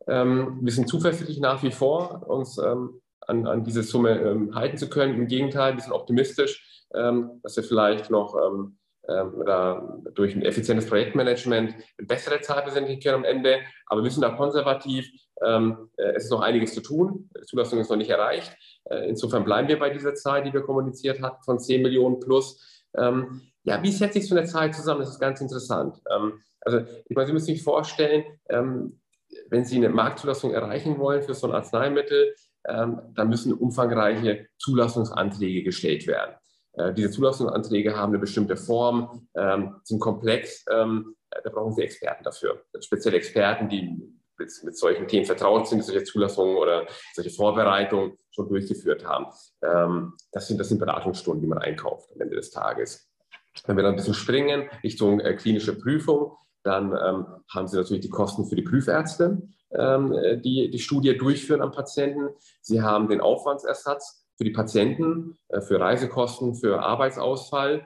Ähm, 0.08 0.60
wir 0.62 0.72
sind 0.72 0.88
zuversichtlich 0.88 1.40
nach 1.40 1.64
wie 1.64 1.72
vor, 1.72 2.28
uns 2.28 2.58
ähm, 2.58 3.02
an, 3.32 3.48
an, 3.48 3.64
diese 3.64 3.84
Summe 3.84 4.20
ähm, 4.20 4.54
halten 4.56 4.78
zu 4.78 4.90
können. 4.90 5.16
Im 5.16 5.28
Gegenteil, 5.28 5.76
wir 5.76 5.82
sind 5.82 5.94
optimistisch, 5.94 6.84
ähm, 6.94 7.40
dass 7.44 7.56
wir 7.56 7.64
vielleicht 7.64 8.10
noch 8.10 8.36
oder 9.04 10.00
durch 10.14 10.36
ein 10.36 10.44
effizientes 10.44 10.86
Projektmanagement 10.86 11.74
eine 11.74 12.08
bessere 12.08 12.40
Zahl 12.42 12.62
präsentieren 12.62 13.02
können 13.02 13.16
am 13.16 13.24
Ende. 13.24 13.58
Aber 13.88 14.04
wir 14.04 14.12
sind 14.12 14.22
da 14.22 14.30
konservativ. 14.30 15.10
Äh, 15.42 15.72
es 16.16 16.26
ist 16.26 16.30
noch 16.30 16.42
einiges 16.42 16.76
zu 16.76 16.82
tun. 16.82 17.28
Die 17.36 17.46
Zulassung 17.46 17.80
ist 17.80 17.90
noch 17.90 17.98
nicht 17.98 18.12
erreicht. 18.12 18.56
Äh, 18.86 19.10
insofern 19.10 19.44
bleiben 19.44 19.68
wir 19.68 19.80
bei 19.80 19.90
dieser 19.90 20.14
Zahl, 20.14 20.44
die 20.44 20.54
wir 20.54 20.62
kommuniziert 20.62 21.20
hatten, 21.20 21.44
von 21.44 21.60
10 21.60 21.82
Millionen 21.82 22.20
plus. 22.20 22.86
Ja, 23.64 23.84
wie 23.84 23.92
setzt 23.92 24.16
sich 24.16 24.28
so 24.28 24.36
eine 24.36 24.48
Zahl 24.48 24.74
zusammen? 24.74 25.02
Das 25.02 25.12
ist 25.12 25.20
ganz 25.20 25.40
interessant. 25.40 26.02
Ähm, 26.10 26.42
also, 26.62 26.80
ich 26.80 27.16
meine, 27.16 27.28
Sie 27.28 27.34
müssen 27.34 27.46
sich 27.46 27.64
vorstellen, 27.64 28.24
ähm, 28.50 29.00
wenn 29.50 29.66
Sie 29.66 29.78
eine 29.78 29.90
Marktzulassung 29.90 30.52
erreichen 30.52 30.98
wollen 30.98 31.22
für 31.22 31.34
so 31.34 31.48
ein 31.48 31.54
Arzneimittel, 31.54 32.36
ähm, 32.68 33.02
dann 33.14 33.30
müssen 33.30 33.54
umfangreiche 33.54 34.48
Zulassungsanträge 34.58 35.64
gestellt 35.64 36.08
werden. 36.08 36.36
Äh, 36.74 36.94
diese 36.94 37.12
Zulassungsanträge 37.12 37.96
haben 37.96 38.12
eine 38.12 38.20
bestimmte 38.20 38.56
Form, 38.56 39.28
ähm, 39.36 39.76
sind 39.84 40.00
komplex. 40.00 40.66
Ähm, 40.72 41.16
da 41.44 41.50
brauchen 41.50 41.74
Sie 41.74 41.82
Experten 41.82 42.24
dafür, 42.24 42.62
spezielle 42.80 43.18
Experten, 43.18 43.70
die 43.70 43.98
mit, 44.38 44.78
solchen 44.78 45.08
Themen 45.08 45.26
vertraut 45.26 45.68
sind, 45.68 45.84
solche 45.84 46.04
Zulassungen 46.04 46.58
oder 46.58 46.88
solche 47.14 47.30
Vorbereitungen 47.30 48.18
schon 48.32 48.50
durchgeführt 48.50 49.06
haben. 49.06 49.28
Ähm, 49.64 50.14
das, 50.32 50.48
sind, 50.48 50.60
das 50.60 50.70
sind 50.70 50.80
Beratungsstunden, 50.80 51.42
die 51.42 51.48
man 51.48 51.60
einkauft 51.60 52.10
am 52.14 52.22
Ende 52.22 52.36
des 52.36 52.52
Tages. 52.52 53.08
Wenn 53.66 53.76
wir 53.76 53.84
dann 53.84 53.94
ein 53.94 53.98
bisschen 53.98 54.14
springen 54.14 54.70
Richtung 54.84 55.20
äh, 55.20 55.36
klinische 55.36 55.78
Prüfung, 55.78 56.38
dann 56.64 56.92
ähm, 56.92 57.26
haben 57.50 57.68
Sie 57.68 57.78
natürlich 57.78 58.04
die 58.04 58.10
Kosten 58.10 58.46
für 58.46 58.56
die 58.56 58.62
Prüfärzte, 58.62 59.42
ähm, 59.72 60.16
die 60.44 60.70
die 60.70 60.80
Studie 60.80 61.18
durchführen 61.18 61.62
am 61.62 61.72
Patienten. 61.72 62.30
Sie 62.62 62.82
haben 62.82 63.08
den 63.08 63.22
Aufwandsersatz 63.22 64.22
für 64.38 64.44
die 64.44 64.52
Patienten, 64.52 65.38
äh, 65.50 65.62
für 65.62 65.80
Reisekosten, 65.80 66.56
für 66.56 66.82
Arbeitsausfall. 66.82 67.86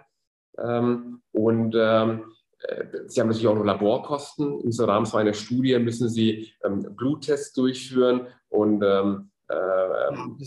Ähm, 0.57 1.21
und 1.31 1.75
ähm, 1.77 2.31
äh, 2.59 2.85
Sie 3.07 3.19
haben 3.19 3.27
natürlich 3.27 3.47
auch 3.47 3.55
noch 3.55 3.65
Laborkosten. 3.65 4.61
Im 4.61 4.71
Rahmen 4.85 5.05
so 5.05 5.17
einer 5.17 5.33
Studie 5.33 5.77
müssen 5.79 6.09
Sie 6.09 6.53
ähm, 6.63 6.95
Bluttests 6.95 7.53
durchführen 7.53 8.27
und 8.49 8.81
ähm, 8.83 9.31
äh, 9.47 9.55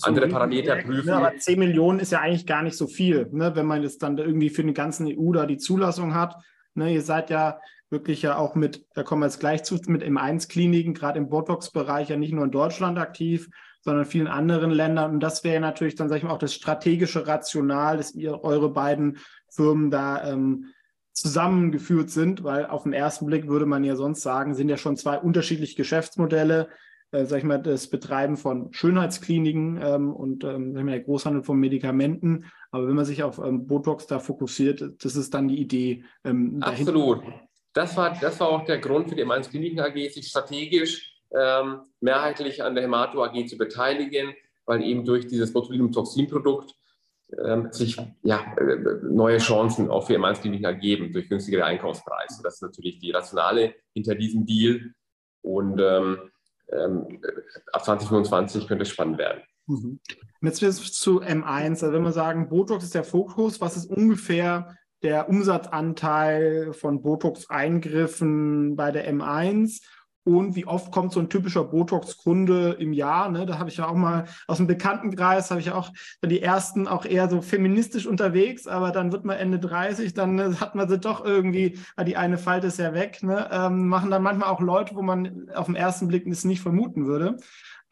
andere 0.03 0.29
Parameter 0.29 0.77
prüfen. 0.77 1.07
Ne, 1.07 1.17
aber 1.17 1.37
10 1.37 1.59
Millionen 1.59 2.01
ist 2.01 2.13
ja 2.13 2.21
eigentlich 2.21 2.47
gar 2.47 2.63
nicht 2.63 2.77
so 2.77 2.87
viel, 2.87 3.29
ne, 3.31 3.55
wenn 3.55 3.67
man 3.67 3.83
jetzt 3.83 4.03
dann 4.03 4.19
irgendwie 4.19 4.51
für 4.51 4.65
den 4.65 4.75
ganzen 4.75 5.07
EU 5.07 5.33
da 5.33 5.47
die 5.47 5.59
Zulassung 5.59 6.15
hat. 6.15 6.37
Ne, 6.75 6.95
ihr 6.95 7.03
seid 7.03 7.31
ja 7.31 7.61
wirklich 7.90 8.23
ja 8.23 8.37
auch 8.37 8.54
mit, 8.54 8.87
da 8.95 9.02
kommen 9.02 9.23
wir 9.23 9.26
jetzt 9.26 9.40
gleich 9.40 9.62
zu, 9.64 9.78
mit 9.87 10.02
M1-Kliniken, 10.02 10.95
gerade 10.95 11.18
im 11.18 11.28
Botox-Bereich 11.28 12.11
ja 12.11 12.16
nicht 12.16 12.33
nur 12.33 12.45
in 12.45 12.50
Deutschland 12.50 12.99
aktiv, 12.99 13.49
sondern 13.80 14.04
in 14.04 14.11
vielen 14.11 14.26
anderen 14.26 14.71
Ländern. 14.71 15.12
Und 15.12 15.21
das 15.21 15.45
wäre 15.45 15.61
natürlich 15.61 15.95
dann, 15.95 16.09
sag 16.09 16.16
ich 16.16 16.23
mal, 16.23 16.33
auch 16.33 16.38
das 16.38 16.54
strategische 16.54 17.26
Rational, 17.26 17.97
dass 17.97 18.14
ihr 18.14 18.45
eure 18.45 18.71
beiden 18.71 19.18
Firmen 19.50 19.90
da 19.90 20.30
ähm, 20.30 20.66
zusammengeführt 21.12 22.11
sind, 22.11 22.45
weil 22.45 22.66
auf 22.66 22.85
den 22.85 22.92
ersten 22.92 23.26
Blick 23.26 23.49
würde 23.49 23.66
man 23.66 23.85
ja 23.85 23.97
sonst 23.97 24.23
sagen, 24.23 24.54
sind 24.54 24.68
ja 24.68 24.76
schon 24.76 24.97
zwei 24.97 25.18
unterschiedliche 25.18 25.76
Geschäftsmodelle, 25.76 26.68
äh, 27.11 27.25
sag 27.25 27.38
ich 27.38 27.45
mal, 27.45 27.59
das 27.59 27.88
Betreiben 27.88 28.37
von 28.37 28.73
Schönheitskliniken 28.73 29.80
ähm, 29.83 30.12
und 30.12 30.45
ähm, 30.45 30.73
sag 30.73 30.80
ich 30.80 30.85
mal, 30.85 30.92
der 30.92 31.00
Großhandel 31.00 31.42
von 31.42 31.59
Medikamenten. 31.59 32.45
Aber 32.71 32.87
wenn 32.87 32.95
man 32.95 33.04
sich 33.04 33.23
auf 33.23 33.38
ähm, 33.38 33.66
Botox 33.66 34.07
da 34.07 34.18
fokussiert, 34.18 34.85
das 35.02 35.16
ist 35.16 35.35
dann 35.35 35.49
die 35.49 35.59
Idee. 35.59 36.04
Ähm, 36.25 36.59
Absolut. 36.61 37.23
Das 37.79 37.97
war, 37.97 38.19
das 38.21 38.41
war 38.41 38.49
auch 38.49 38.65
der 38.65 38.79
Grund 38.79 39.09
für 39.09 39.15
die 39.15 39.25
M1 39.25 39.51
Kliniken 39.51 39.79
AG, 39.79 39.95
sich 40.11 40.27
strategisch 40.27 41.23
ähm, 41.31 41.83
mehrheitlich 42.01 42.61
an 42.65 42.75
der 42.75 42.83
Hemato 42.83 43.23
AG 43.23 43.47
zu 43.47 43.57
beteiligen, 43.57 44.35
weil 44.67 44.83
eben 44.83 45.05
durch 45.05 45.29
dieses 45.29 45.53
Botulinumtoxin-Produkt 45.53 46.75
ähm, 47.41 47.69
sich 47.71 47.97
ja, 48.25 48.53
äh, 48.57 48.97
neue 49.05 49.39
Chancen 49.39 49.91
auch 49.91 50.09
für 50.09 50.15
M1 50.15 50.41
Kliniken 50.41 50.65
ergeben 50.65 51.13
durch 51.13 51.29
günstigere 51.29 51.65
Einkaufspreise. 51.65 52.43
Das 52.43 52.55
ist 52.55 52.63
natürlich 52.63 52.99
die 52.99 53.13
Rationale 53.13 53.77
hinter 53.95 54.17
diesem 54.17 54.45
Deal. 54.45 54.93
Und 55.43 55.79
ähm, 55.81 56.19
ähm, 56.73 57.21
ab 57.73 57.85
2025 57.85 58.67
könnte 58.67 58.83
es 58.83 58.89
spannend 58.89 59.19
werden. 59.19 59.45
Mhm. 59.69 60.01
Jetzt 60.43 60.61
zu 60.95 61.23
M1. 61.23 61.69
Also 61.69 61.93
wenn 61.93 62.03
wir 62.03 62.11
sagen, 62.11 62.49
Botox 62.49 62.83
ist 62.83 62.97
der 62.97 63.05
Fokus, 63.05 63.61
was 63.61 63.77
ist 63.77 63.89
ungefähr 63.89 64.77
der 65.02 65.28
Umsatzanteil 65.28 66.73
von 66.73 67.02
Botox-Eingriffen 67.02 68.76
bei 68.76 68.90
der 68.90 69.12
M1? 69.12 69.81
und 70.28 70.57
wie 70.57 70.67
oft 70.67 70.93
kommt 70.93 71.12
so 71.12 71.21
ein 71.21 71.31
typischer 71.31 71.64
Botox-Kunde 71.64 72.76
im 72.78 72.93
Jahr. 72.93 73.31
Ne? 73.31 73.47
Da 73.47 73.59
habe 73.59 73.71
ich 73.71 73.78
ja 73.78 73.88
auch 73.88 73.95
mal 73.95 74.26
aus 74.47 74.59
dem 74.59 74.67
Bekanntenkreis, 74.67 75.50
habe 75.50 75.61
ich 75.61 75.71
auch 75.71 75.90
die 76.23 76.43
ersten 76.43 76.87
auch 76.87 77.07
eher 77.07 77.31
so 77.31 77.40
feministisch 77.40 78.07
unterwegs, 78.07 78.67
aber 78.67 78.90
dann 78.90 79.11
wird 79.11 79.25
man 79.25 79.38
Ende 79.38 79.59
30, 79.59 80.12
dann 80.12 80.38
äh, 80.38 80.55
hat 80.61 80.75
man 80.75 80.88
sie 80.88 80.99
doch 80.99 81.25
irgendwie, 81.25 81.78
die 82.07 82.17
eine 82.17 82.37
Falte 82.37 82.67
ist 82.67 82.78
ja 82.78 82.93
weg, 82.93 83.23
ne? 83.23 83.49
ähm, 83.50 83.88
machen 83.88 84.11
dann 84.11 84.23
manchmal 84.23 84.50
auch 84.50 84.61
Leute, 84.61 84.95
wo 84.95 85.02
man 85.02 85.49
auf 85.55 85.67
den 85.67 85.76
ersten 85.76 86.09
Blick 86.09 86.26
es 86.26 86.45
nicht 86.45 86.61
vermuten 86.61 87.07
würde. 87.07 87.38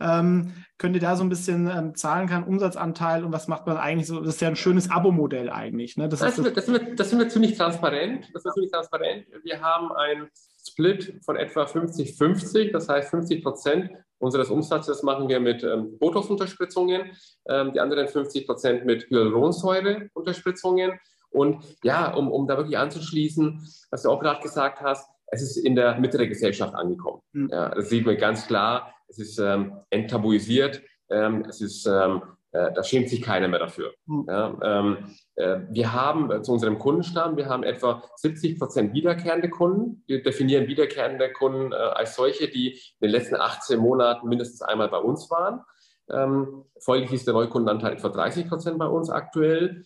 Ähm, 0.00 0.52
könnt 0.78 0.94
ihr 0.94 1.00
da 1.00 1.16
so 1.16 1.24
ein 1.24 1.28
bisschen 1.28 1.70
ähm, 1.70 1.94
zahlen 1.94 2.28
kann, 2.28 2.44
Umsatzanteil 2.44 3.24
und 3.24 3.32
was 3.32 3.48
macht 3.48 3.66
man 3.66 3.78
eigentlich 3.78 4.06
so? 4.06 4.20
Das 4.20 4.34
ist 4.34 4.40
ja 4.40 4.48
ein 4.48 4.56
schönes 4.56 4.90
Abo-Modell 4.90 5.48
eigentlich. 5.50 5.96
Ne? 5.96 6.08
Das, 6.08 6.20
das, 6.20 6.38
ist, 6.38 6.56
das, 6.56 6.66
sind 6.66 6.74
wir, 6.74 6.94
das 6.94 7.10
sind 7.10 7.18
wir 7.18 7.28
ziemlich 7.28 7.56
transparent. 7.56 8.28
Das 8.34 8.44
ist 8.44 8.52
ziemlich 8.54 8.70
transparent. 8.70 9.26
Wir 9.42 9.60
haben 9.60 9.92
ein 9.92 10.28
Split 10.68 11.20
von 11.24 11.36
etwa 11.36 11.64
50-50, 11.64 12.72
das 12.72 12.88
heißt 12.88 13.10
50 13.10 13.42
Prozent 13.42 13.90
unseres 14.18 14.50
Umsatzes 14.50 15.02
machen 15.02 15.28
wir 15.28 15.40
mit 15.40 15.62
ähm, 15.62 15.98
Botox-Unterspritzungen, 15.98 17.12
ähm, 17.48 17.72
die 17.72 17.80
anderen 17.80 18.08
50 18.08 18.46
Prozent 18.46 18.84
mit 18.84 19.08
Hyaluronsäure-Unterspritzungen. 19.10 20.98
Und 21.30 21.62
ja, 21.82 22.14
um, 22.14 22.30
um 22.30 22.46
da 22.46 22.56
wirklich 22.56 22.78
anzuschließen, 22.78 23.60
was 23.90 24.02
du 24.02 24.10
auch 24.10 24.20
gerade 24.20 24.40
gesagt 24.40 24.80
hast, 24.80 25.08
es 25.28 25.42
ist 25.42 25.56
in 25.56 25.74
der 25.74 25.98
Mitte 25.98 26.18
der 26.18 26.28
Gesellschaft 26.28 26.74
angekommen. 26.74 27.20
Mhm. 27.32 27.50
Ja, 27.50 27.68
das 27.70 27.90
sieht 27.90 28.06
man 28.06 28.16
ganz 28.16 28.46
klar. 28.46 28.94
Es 29.08 29.18
ist 29.18 29.38
ähm, 29.38 29.76
enttabuisiert. 29.90 30.82
Ähm, 31.10 31.44
es 31.48 31.60
ist 31.60 31.86
ähm, 31.86 32.22
äh, 32.56 32.72
da 32.72 32.82
schämt 32.82 33.10
sich 33.10 33.20
keiner 33.22 33.48
mehr 33.48 33.58
dafür. 33.58 33.92
Mhm. 34.06 34.24
Ja, 34.28 34.58
ähm, 34.62 34.96
äh, 35.34 35.58
wir 35.70 35.92
haben 35.92 36.30
äh, 36.30 36.42
zu 36.42 36.52
unserem 36.52 36.78
Kundenstamm, 36.78 37.36
wir 37.36 37.46
haben 37.46 37.62
etwa 37.62 38.02
70 38.16 38.58
Prozent 38.58 38.94
wiederkehrende 38.94 39.50
Kunden. 39.50 40.02
Wir 40.06 40.22
definieren 40.22 40.66
wiederkehrende 40.66 41.32
Kunden 41.32 41.72
äh, 41.72 41.76
als 41.76 42.16
solche, 42.16 42.48
die 42.48 42.72
in 42.72 42.78
den 43.02 43.10
letzten 43.10 43.36
18 43.36 43.78
Monaten 43.78 44.28
mindestens 44.28 44.62
einmal 44.62 44.88
bei 44.88 44.98
uns 44.98 45.30
waren. 45.30 45.60
Ähm, 46.08 46.64
folglich 46.80 47.12
ist 47.12 47.26
der 47.26 47.34
Neukundenanteil 47.34 47.94
etwa 47.94 48.08
30 48.08 48.48
Prozent 48.48 48.78
bei 48.78 48.86
uns 48.86 49.10
aktuell. 49.10 49.82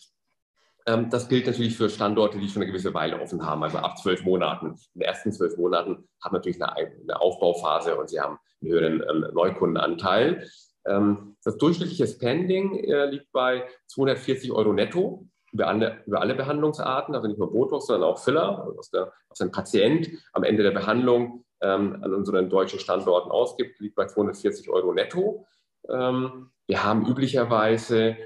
Ähm, 0.90 1.10
das 1.10 1.28
gilt 1.28 1.46
natürlich 1.46 1.76
für 1.76 1.88
Standorte, 1.88 2.38
die 2.38 2.48
schon 2.48 2.62
eine 2.62 2.70
gewisse 2.70 2.94
Weile 2.94 3.20
offen 3.20 3.44
haben, 3.44 3.62
also 3.62 3.78
ab 3.78 3.98
zwölf 3.98 4.24
Monaten. 4.24 4.66
In 4.94 5.00
den 5.00 5.02
ersten 5.02 5.32
zwölf 5.32 5.56
Monaten 5.56 6.08
haben 6.22 6.34
natürlich 6.34 6.60
eine, 6.62 7.20
Aufbauphase 7.20 7.96
und 7.96 8.10
sie 8.10 8.20
haben 8.20 8.38
einen 8.60 8.72
höheren 8.72 9.02
ähm, 9.08 9.26
Neukundenanteil. 9.32 10.48
Ähm, 10.86 11.36
das 11.44 11.58
durchschnittliche 11.58 12.06
Spending 12.06 12.84
äh, 12.84 13.06
liegt 13.06 13.30
bei 13.32 13.68
240 13.88 14.50
Euro 14.52 14.72
netto 14.72 15.26
über 15.52 15.68
alle, 15.68 16.02
über 16.06 16.20
alle 16.20 16.34
Behandlungsarten, 16.34 17.14
also 17.14 17.28
nicht 17.28 17.38
nur 17.38 17.52
Botox, 17.52 17.86
sondern 17.86 18.08
auch 18.08 18.18
Filler, 18.18 18.60
also 18.60 18.76
was, 18.76 18.90
der, 18.90 19.12
was 19.28 19.40
ein 19.40 19.50
Patient 19.50 20.08
am 20.32 20.44
Ende 20.44 20.62
der 20.62 20.70
Behandlung 20.70 21.44
an 21.62 22.14
unseren 22.14 22.48
deutschen 22.48 22.78
Standorten 22.78 23.30
ausgibt, 23.30 23.80
liegt 23.80 23.94
bei 23.94 24.06
240 24.06 24.70
Euro 24.70 24.94
netto. 24.94 25.46
Wir 25.86 26.84
haben 26.84 27.04
üblicherweise 27.04 28.16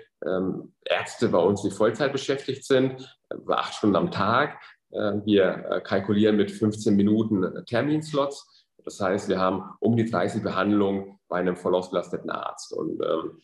Ärzte 0.84 1.28
bei 1.28 1.38
uns, 1.38 1.62
die 1.62 1.70
Vollzeit 1.70 2.12
beschäftigt 2.12 2.64
sind, 2.64 3.18
äh, 3.30 3.52
acht 3.52 3.74
Stunden 3.74 3.96
am 3.96 4.10
Tag. 4.10 4.60
Äh, 4.90 5.20
wir 5.24 5.66
äh, 5.70 5.80
kalkulieren 5.80 6.36
mit 6.36 6.50
15 6.50 6.94
Minuten 6.96 7.64
Terminslots. 7.66 8.66
Das 8.84 9.00
heißt, 9.00 9.28
wir 9.28 9.38
haben 9.38 9.64
um 9.80 9.96
die 9.96 10.10
30 10.10 10.42
Behandlungen 10.42 11.18
bei 11.28 11.38
einem 11.38 11.56
voll 11.56 11.74
ausgelasteten 11.74 12.30
Arzt. 12.30 12.72
Und 12.72 13.02
ähm, 13.02 13.42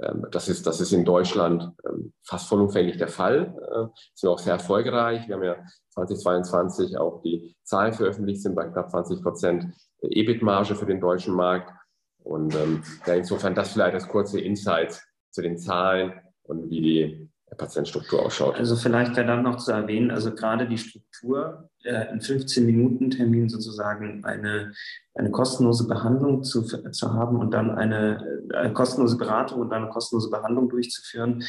ähm, 0.00 0.26
das, 0.30 0.48
ist, 0.48 0.66
das 0.66 0.80
ist 0.80 0.92
in 0.92 1.04
Deutschland 1.04 1.70
ähm, 1.86 2.12
fast 2.22 2.48
vollumfänglich 2.48 2.96
der 2.96 3.08
Fall. 3.08 3.54
Äh, 3.72 4.00
sind 4.14 4.30
auch 4.30 4.38
sehr 4.38 4.54
erfolgreich. 4.54 5.28
Wir 5.28 5.36
haben 5.36 5.44
ja 5.44 5.56
2022 5.90 6.96
auch 6.98 7.22
die 7.22 7.54
Zahlen 7.64 7.92
veröffentlicht, 7.92 8.42
sind 8.42 8.54
bei 8.54 8.66
knapp 8.68 8.90
20 8.90 9.22
Prozent 9.22 9.66
EBIT-Marge 10.02 10.74
für 10.74 10.86
den 10.86 11.00
deutschen 11.00 11.34
Markt. 11.34 11.70
Und 12.22 12.54
ähm, 12.54 12.82
ja, 13.06 13.14
insofern 13.14 13.54
das 13.54 13.72
vielleicht 13.72 13.94
als 13.94 14.08
kurze 14.08 14.40
Insights 14.40 15.04
zu 15.30 15.42
den 15.42 15.58
Zahlen 15.58 16.12
und 16.44 16.70
wie 16.70 16.80
die 16.80 17.28
Patientenstruktur 17.56 18.24
ausschaut. 18.24 18.56
Also 18.56 18.76
vielleicht 18.76 19.16
wäre 19.16 19.26
dann 19.26 19.42
noch 19.42 19.56
zu 19.56 19.72
erwähnen, 19.72 20.10
also 20.10 20.34
gerade 20.34 20.66
die 20.66 20.78
Struktur, 20.78 21.68
äh, 21.84 22.10
in 22.10 22.20
15-Minuten-Termin 22.20 23.48
sozusagen 23.48 24.24
eine, 24.24 24.72
eine 25.14 25.30
kostenlose 25.30 25.86
Behandlung 25.86 26.44
zu, 26.44 26.62
zu 26.62 27.12
haben 27.12 27.36
und 27.36 27.52
dann 27.52 27.70
eine, 27.70 28.40
eine 28.54 28.72
kostenlose 28.72 29.16
Beratung 29.16 29.60
und 29.60 29.70
dann 29.70 29.82
eine 29.82 29.92
kostenlose 29.92 30.30
Behandlung 30.30 30.68
durchzuführen, 30.68 31.44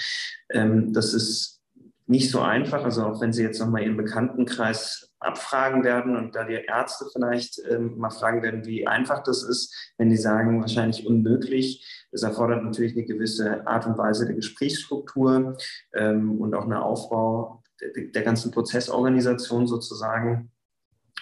ähm, 0.50 0.94
das 0.94 1.14
ist 1.14 1.63
nicht 2.06 2.30
so 2.32 2.42
einfach. 2.42 2.84
Also 2.84 3.04
auch 3.04 3.22
wenn 3.22 3.34
Sie 3.34 3.44
jetzt 3.44 3.60
nochmal 3.60 3.84
Ihren 3.84 3.98
Bekanntenkreis 3.98 5.14
abfragen 5.20 5.84
werden 5.84 6.16
und 6.16 6.36
da 6.36 6.44
die 6.44 6.54
Ärzte 6.54 7.06
vielleicht 7.12 7.62
ähm, 7.70 7.98
mal 7.98 8.10
fragen 8.10 8.44
werden, 8.44 8.66
wie 8.66 8.88
einfach 8.88 9.24
das 9.24 9.44
ist, 9.44 9.94
wenn 9.98 10.10
die 10.10 10.18
sagen, 10.18 10.62
wahrscheinlich 10.62 11.06
unmöglich. 11.08 12.08
Das 12.12 12.24
erfordert 12.24 12.64
natürlich 12.64 12.94
eine 12.94 13.06
gewisse 13.06 13.66
Art 13.66 13.88
und 13.88 13.98
Weise 13.98 14.26
der 14.26 14.36
Gesprächsstruktur 14.36 15.58
ähm, 15.94 16.40
und 16.40 16.54
auch 16.56 16.66
eine 16.66 16.84
Aufbau 16.84 17.64
der, 17.80 18.06
der 18.12 18.22
ganzen 18.22 18.52
Prozessorganisation 18.52 19.68
sozusagen. 19.68 20.52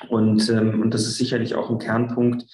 Und, 0.10 0.50
ähm, 0.50 0.82
und 0.82 0.94
das 0.94 1.06
ist 1.08 1.18
sicherlich 1.18 1.56
auch 1.56 1.70
ein 1.70 1.80
Kernpunkt, 1.80 2.46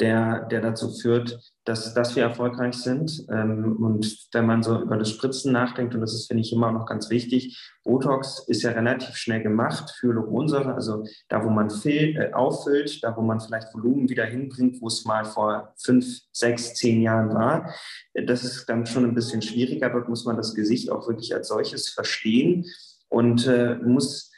der, 0.00 0.46
der 0.46 0.60
dazu 0.60 0.90
führt, 0.90 1.40
dass, 1.64 1.92
dass 1.92 2.14
wir 2.14 2.22
erfolgreich 2.22 2.74
sind. 2.74 3.26
Ähm, 3.30 3.76
und 3.76 4.28
wenn 4.32 4.46
man 4.46 4.62
so 4.62 4.80
über 4.80 4.96
das 4.96 5.10
Spritzen 5.10 5.52
nachdenkt, 5.52 5.94
und 5.94 6.00
das 6.00 6.14
ist, 6.14 6.28
finde 6.28 6.42
ich, 6.42 6.52
immer 6.52 6.70
noch 6.70 6.86
ganz 6.86 7.10
wichtig, 7.10 7.58
Botox 7.84 8.44
ist 8.46 8.62
ja 8.62 8.70
relativ 8.70 9.16
schnell 9.16 9.42
gemacht 9.42 9.90
für 9.98 10.08
Hyaluronsäure, 10.08 10.74
also 10.74 11.04
da, 11.28 11.44
wo 11.44 11.50
man 11.50 11.70
fill, 11.70 12.16
äh, 12.16 12.32
auffüllt, 12.32 13.02
da, 13.02 13.16
wo 13.16 13.22
man 13.22 13.40
vielleicht 13.40 13.74
Volumen 13.74 14.08
wieder 14.08 14.24
hinbringt, 14.24 14.80
wo 14.80 14.86
es 14.86 15.04
mal 15.04 15.24
vor 15.24 15.74
fünf, 15.76 16.06
sechs, 16.32 16.74
zehn 16.74 17.02
Jahren 17.02 17.34
war. 17.34 17.74
Das 18.14 18.44
ist 18.44 18.66
dann 18.66 18.86
schon 18.86 19.04
ein 19.04 19.14
bisschen 19.14 19.42
schwieriger. 19.42 19.90
Dort 19.90 20.08
muss 20.08 20.24
man 20.24 20.36
das 20.36 20.54
Gesicht 20.54 20.90
auch 20.90 21.08
wirklich 21.08 21.34
als 21.34 21.48
solches 21.48 21.88
verstehen 21.88 22.66
und 23.08 23.46
äh, 23.46 23.76
muss 23.76 24.30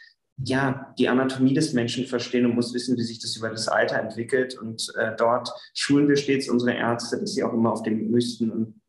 ja, 0.45 0.95
die 0.99 1.09
Anatomie 1.09 1.55
des 1.55 1.73
Menschen 1.73 2.07
verstehen 2.07 2.47
und 2.47 2.55
muss 2.55 2.73
wissen, 2.73 2.97
wie 2.97 3.03
sich 3.03 3.19
das 3.19 3.37
über 3.37 3.51
das 3.51 3.69
Alter 3.69 3.99
entwickelt. 3.99 4.59
Und 4.59 4.93
äh, 4.97 5.15
dort 5.17 5.51
schulen 5.75 6.09
wir 6.09 6.17
stets 6.17 6.49
unsere 6.49 6.75
Ärzte, 6.75 7.19
dass 7.19 7.35
sie 7.35 7.43
auch 7.43 7.53
immer 7.53 7.73
auf 7.73 7.83
dem 7.83 8.09
höchsten 8.09 8.51
und 8.51 8.81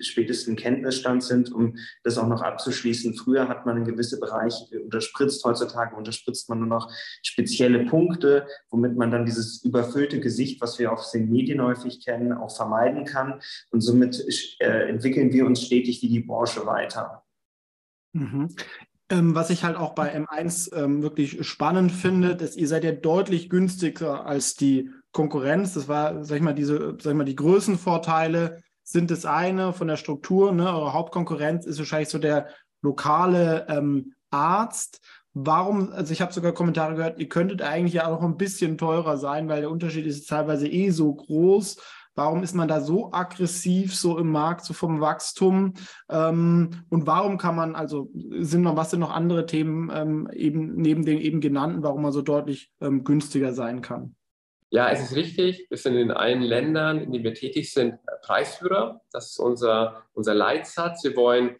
spätesten 0.00 0.56
Kenntnisstand 0.56 1.22
sind, 1.22 1.52
um 1.52 1.76
das 2.02 2.18
auch 2.18 2.26
noch 2.26 2.42
abzuschließen. 2.42 3.14
Früher 3.14 3.48
hat 3.48 3.66
man 3.66 3.78
in 3.78 3.84
gewisse 3.84 4.20
Bereiche 4.20 4.80
unterspritzt, 4.80 5.44
heutzutage 5.44 5.96
unterspritzt 5.96 6.48
man 6.48 6.60
nur 6.60 6.68
noch 6.68 6.92
spezielle 7.22 7.84
Punkte, 7.86 8.46
womit 8.70 8.96
man 8.96 9.10
dann 9.10 9.24
dieses 9.24 9.64
überfüllte 9.64 10.20
Gesicht, 10.20 10.60
was 10.60 10.78
wir 10.78 10.92
auf 10.92 11.10
den 11.10 11.30
Medien 11.30 11.62
häufig 11.62 12.04
kennen, 12.04 12.32
auch 12.32 12.54
vermeiden 12.54 13.04
kann. 13.04 13.40
Und 13.70 13.80
somit 13.80 14.22
äh, 14.60 14.88
entwickeln 14.88 15.32
wir 15.32 15.46
uns 15.46 15.62
stetig 15.62 16.02
wie 16.02 16.08
die 16.08 16.20
Branche 16.20 16.66
weiter. 16.66 17.24
Ähm, 19.08 19.36
was 19.36 19.50
ich 19.50 19.62
halt 19.62 19.76
auch 19.76 19.94
bei 19.94 20.16
M1 20.16 20.74
ähm, 20.74 21.02
wirklich 21.02 21.46
spannend 21.46 21.92
finde, 21.92 22.34
dass 22.34 22.56
ihr 22.56 22.66
seid 22.66 22.82
ja 22.82 22.90
deutlich 22.90 23.48
günstiger 23.48 24.26
als 24.26 24.54
die 24.54 24.90
Konkurrenz. 25.12 25.74
Das 25.74 25.86
war, 25.86 26.24
sag 26.24 26.36
ich 26.36 26.42
mal, 26.42 26.54
diese, 26.54 26.96
sag 27.00 27.12
ich 27.12 27.16
mal, 27.16 27.24
die 27.24 27.36
Größenvorteile 27.36 28.62
sind 28.82 29.10
das 29.12 29.24
eine 29.24 29.72
von 29.72 29.86
der 29.86 29.96
Struktur. 29.96 30.52
Ne? 30.52 30.66
Eure 30.66 30.92
Hauptkonkurrenz 30.92 31.66
ist 31.66 31.78
wahrscheinlich 31.78 32.08
so 32.08 32.18
der 32.18 32.48
lokale 32.82 33.66
ähm, 33.68 34.14
Arzt. 34.30 35.00
Warum, 35.34 35.92
also 35.92 36.12
ich 36.12 36.20
habe 36.20 36.32
sogar 36.32 36.52
Kommentare 36.52 36.94
gehört, 36.94 37.20
ihr 37.20 37.28
könntet 37.28 37.62
eigentlich 37.62 37.94
ja 37.94 38.06
auch 38.06 38.22
ein 38.22 38.36
bisschen 38.36 38.78
teurer 38.78 39.18
sein, 39.18 39.48
weil 39.48 39.60
der 39.60 39.70
Unterschied 39.70 40.06
ist 40.06 40.28
teilweise 40.28 40.66
eh 40.66 40.90
so 40.90 41.14
groß. 41.14 41.76
Warum 42.16 42.42
ist 42.42 42.54
man 42.54 42.66
da 42.66 42.80
so 42.80 43.12
aggressiv 43.12 43.94
so 43.94 44.18
im 44.18 44.32
Markt, 44.32 44.64
so 44.64 44.72
vom 44.72 45.00
Wachstum? 45.00 45.74
Ähm, 46.08 46.84
und 46.88 47.06
warum 47.06 47.36
kann 47.36 47.54
man, 47.54 47.76
also 47.76 48.10
sind 48.38 48.62
noch, 48.62 48.76
was 48.76 48.90
sind 48.90 49.00
noch 49.00 49.12
andere 49.12 49.44
Themen 49.44 49.90
ähm, 49.94 50.28
eben 50.32 50.76
neben 50.76 51.04
den 51.04 51.20
eben 51.20 51.42
genannten, 51.42 51.82
warum 51.82 52.02
man 52.02 52.12
so 52.12 52.22
deutlich 52.22 52.72
ähm, 52.80 53.04
günstiger 53.04 53.52
sein 53.52 53.82
kann? 53.82 54.16
Ja, 54.70 54.88
es 54.88 55.02
ist 55.02 55.14
richtig. 55.14 55.66
Wir 55.68 55.76
sind 55.76 55.96
in 55.96 56.10
allen 56.10 56.42
Ländern, 56.42 57.00
in 57.00 57.12
denen 57.12 57.24
wir 57.24 57.34
tätig 57.34 57.72
sind, 57.72 57.98
Preisführer. 58.22 59.02
Das 59.12 59.30
ist 59.30 59.38
unser, 59.38 60.02
unser 60.14 60.34
Leitsatz. 60.34 61.04
Wir 61.04 61.14
wollen 61.16 61.56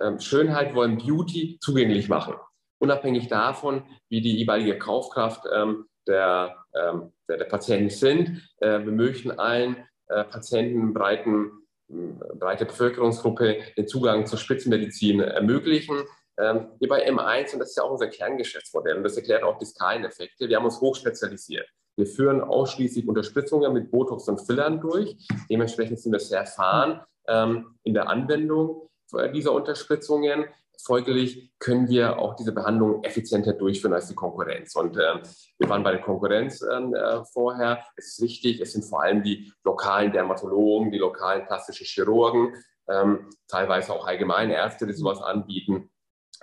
ähm, 0.00 0.20
Schönheit, 0.20 0.74
wollen 0.74 0.98
Beauty 0.98 1.58
zugänglich 1.60 2.08
machen. 2.08 2.34
Unabhängig 2.78 3.28
davon, 3.28 3.82
wie 4.08 4.20
die 4.20 4.36
jeweilige 4.36 4.78
Kaufkraft 4.78 5.42
ähm, 5.52 5.86
der, 6.06 6.56
ähm, 6.74 7.12
der, 7.28 7.38
der, 7.38 7.44
Patienten 7.46 7.90
sind. 7.90 8.48
Äh, 8.58 8.84
wir 8.84 8.92
möchten 8.92 9.32
allen 9.32 9.76
Patienten, 10.06 10.92
breiten, 10.94 11.50
breite 11.88 12.64
Bevölkerungsgruppe 12.64 13.58
den 13.76 13.88
Zugang 13.88 14.26
zur 14.26 14.38
Spitzenmedizin 14.38 15.20
ermöglichen. 15.20 16.04
Ähm, 16.38 16.68
hier 16.78 16.88
bei 16.88 17.08
M1, 17.08 17.54
und 17.54 17.60
das 17.60 17.70
ist 17.70 17.76
ja 17.76 17.82
auch 17.84 17.92
unser 17.92 18.08
Kerngeschäftsmodell, 18.08 18.96
und 18.96 19.04
das 19.04 19.16
erklärt 19.16 19.42
auch 19.42 19.58
die 19.58 19.64
Skaleneffekte, 19.64 20.48
wir 20.48 20.56
haben 20.56 20.66
uns 20.66 20.80
hochspezialisiert. 20.80 21.66
Wir 21.96 22.06
führen 22.06 22.42
ausschließlich 22.42 23.08
Unterspritzungen 23.08 23.72
mit 23.72 23.90
Botox 23.90 24.28
und 24.28 24.38
Fillern 24.40 24.80
durch. 24.80 25.16
Dementsprechend 25.48 25.98
sind 25.98 26.12
wir 26.12 26.20
sehr 26.20 26.40
erfahren 26.40 27.00
ähm, 27.26 27.78
in 27.84 27.94
der 27.94 28.10
Anwendung 28.10 28.90
dieser 29.32 29.52
Unterspritzungen. 29.52 30.46
Folglich 30.82 31.52
können 31.58 31.88
wir 31.88 32.18
auch 32.18 32.34
diese 32.36 32.52
Behandlung 32.52 33.02
effizienter 33.04 33.52
durchführen 33.52 33.94
als 33.94 34.08
die 34.08 34.14
Konkurrenz. 34.14 34.76
Und 34.76 34.96
äh, 34.96 35.22
wir 35.58 35.68
waren 35.68 35.82
bei 35.82 35.92
der 35.92 36.00
Konkurrenz 36.00 36.62
ähm, 36.62 36.94
äh, 36.94 37.24
vorher. 37.32 37.84
Es 37.96 38.08
ist 38.08 38.22
richtig, 38.22 38.60
es 38.60 38.72
sind 38.72 38.84
vor 38.84 39.02
allem 39.02 39.22
die 39.22 39.52
lokalen 39.64 40.12
Dermatologen, 40.12 40.90
die 40.90 40.98
lokalen 40.98 41.46
plastischen 41.46 41.86
Chirurgen, 41.86 42.54
ähm, 42.88 43.30
teilweise 43.48 43.92
auch 43.92 44.06
Allgemeinärzte, 44.06 44.86
die 44.86 44.92
sowas 44.92 45.20
anbieten 45.20 45.90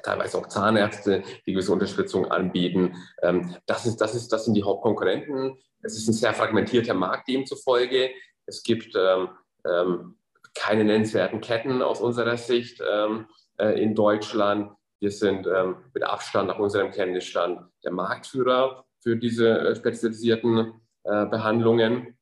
teilweise 0.02 0.38
auch 0.38 0.48
Zahnärzte, 0.48 1.24
die 1.46 1.54
gewisse 1.54 1.72
Unterstützung 1.72 2.30
anbieten. 2.30 2.96
Ähm, 3.22 3.56
das, 3.66 3.86
ist, 3.86 3.98
das, 3.98 4.16
ist, 4.16 4.30
das 4.30 4.46
sind 4.46 4.56
die 4.56 4.64
Hauptkonkurrenten. 4.64 5.58
Es 5.82 5.96
ist 5.98 6.08
ein 6.08 6.14
sehr 6.14 6.34
fragmentierter 6.34 6.94
Markt 6.94 7.28
demzufolge. 7.28 8.10
Es 8.46 8.64
gibt 8.64 8.96
ähm, 8.96 9.30
ähm, 9.66 10.18
keine 10.56 10.84
nennenswerten 10.84 11.42
Ketten 11.42 11.82
aus 11.82 12.02
unserer 12.02 12.38
Sicht 12.38 12.82
ähm, 12.88 13.28
äh, 13.58 13.82
in 13.82 13.96
Deutschland. 13.96 14.72
Wir 15.00 15.12
sind 15.12 15.48
ähm, 15.48 15.76
mit 15.94 16.04
Abstand 16.04 16.48
nach 16.48 16.60
unserem 16.60 16.92
Kenntnisstand 16.92 17.60
der 17.84 17.92
Marktführer 17.92 18.86
für 19.02 19.18
diese 19.18 19.60
äh, 19.60 19.76
spezialisierten 19.76 20.74
äh, 21.04 21.26
Behandlungen. 21.26 22.18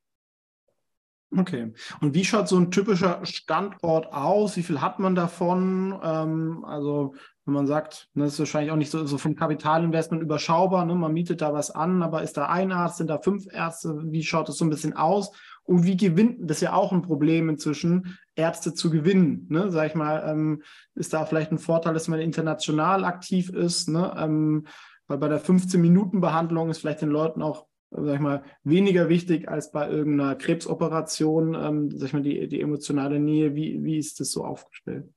Okay. 1.38 1.72
Und 2.02 2.14
wie 2.14 2.26
schaut 2.26 2.50
so 2.50 2.58
ein 2.58 2.72
typischer 2.72 3.26
Standort 3.26 4.12
aus? 4.12 4.58
Wie 4.58 4.64
viel 4.64 4.82
hat 4.82 5.00
man 5.00 5.16
davon? 5.16 5.98
Ähm, 6.04 6.66
also 6.66 7.14
wenn 7.46 7.54
man 7.54 7.68
sagt, 7.68 8.10
ne, 8.14 8.26
das 8.26 8.34
ist 8.34 8.40
wahrscheinlich 8.40 8.72
auch 8.72 8.78
nicht 8.78 8.92
so, 8.92 9.06
so 9.06 9.18
vom 9.18 9.36
Kapitalinvestment 9.36 10.22
überschaubar, 10.22 10.86
ne? 10.86 10.94
man 10.94 11.14
mietet 11.14 11.42
da 11.42 11.54
was 11.54 11.72
an, 11.72 12.04
aber 12.04 12.22
ist 12.22 12.38
da 12.38 12.48
ein 12.48 12.72
Arzt, 12.72 12.98
sind 12.98 13.10
da 13.10 13.18
fünf 13.18 13.46
Ärzte? 13.52 14.02
Wie 14.06 14.24
schaut 14.24 14.50
das 14.50 14.58
so 14.58 14.66
ein 14.66 14.70
bisschen 14.70 14.94
aus? 14.94 15.32
Und 15.64 15.86
wie 15.86 15.96
gewinnt, 15.96 16.38
das 16.42 16.58
ist 16.58 16.62
ja 16.62 16.74
auch 16.74 16.92
ein 16.92 17.02
Problem 17.02 17.48
inzwischen, 17.48 18.18
Ärzte 18.42 18.74
zu 18.74 18.90
gewinnen. 18.90 19.48
Ne? 19.50 19.72
Sag 19.72 19.88
ich 19.88 19.96
mal, 19.96 20.24
ähm, 20.28 20.64
ist 20.96 21.14
da 21.14 21.26
vielleicht 21.26 21.52
ein 21.52 21.60
Vorteil, 21.60 21.94
dass 21.94 22.08
man 22.08 22.20
international 22.20 23.06
aktiv 23.06 23.50
ist, 23.50 23.88
ne? 23.88 24.14
Ähm, 24.18 24.66
weil 25.08 25.18
bei 25.18 25.28
der 25.28 25.42
15-Minuten-Behandlung 25.42 26.70
ist 26.70 26.80
vielleicht 26.80 27.02
den 27.02 27.10
Leuten 27.10 27.42
auch 27.42 27.68
sag 27.92 28.16
ich 28.16 28.22
mal, 28.22 28.44
weniger 28.64 29.10
wichtig 29.10 29.50
als 29.50 29.72
bei 29.72 29.90
irgendeiner 29.90 30.36
Krebsoperation, 30.36 31.56
ähm, 31.56 31.92
sag 31.92 32.08
ich 32.08 32.14
mal, 32.14 32.22
die, 32.22 32.48
die 32.48 32.62
emotionale 32.62 33.20
Nähe. 33.20 33.54
Wie, 33.54 33.84
wie 33.84 33.98
ist 33.98 34.20
das 34.20 34.32
so 34.32 34.46
aufgestellt? 34.46 35.10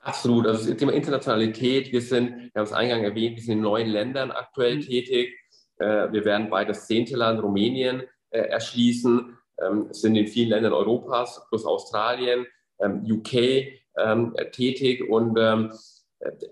Absolut. 0.00 0.46
Also 0.46 0.68
das 0.68 0.78
Thema 0.78 0.92
Internationalität, 0.92 1.92
wir 1.92 2.00
sind, 2.00 2.30
wir 2.30 2.60
haben 2.60 2.64
es 2.64 2.72
eingangs 2.72 3.04
erwähnt, 3.04 3.36
wir 3.36 3.42
sind 3.42 3.54
in 3.54 3.60
neun 3.60 3.88
Ländern 3.88 4.30
aktuell 4.30 4.76
mhm. 4.76 4.80
tätig. 4.80 5.34
Äh, 5.78 6.12
wir 6.12 6.24
werden 6.24 6.50
bald 6.50 6.68
das 6.68 6.86
zehnte 6.86 7.16
Land 7.16 7.42
Rumänien 7.42 8.02
äh, 8.30 8.40
erschließen, 8.40 9.36
ähm, 9.62 9.88
sind 9.90 10.16
in 10.16 10.26
vielen 10.26 10.50
Ländern 10.50 10.72
Europas 10.72 11.46
plus 11.48 11.64
Australien, 11.64 12.46
UK 12.80 13.34
ähm, 13.96 14.34
tätig 14.52 15.08
und 15.08 15.38
ähm, 15.38 15.72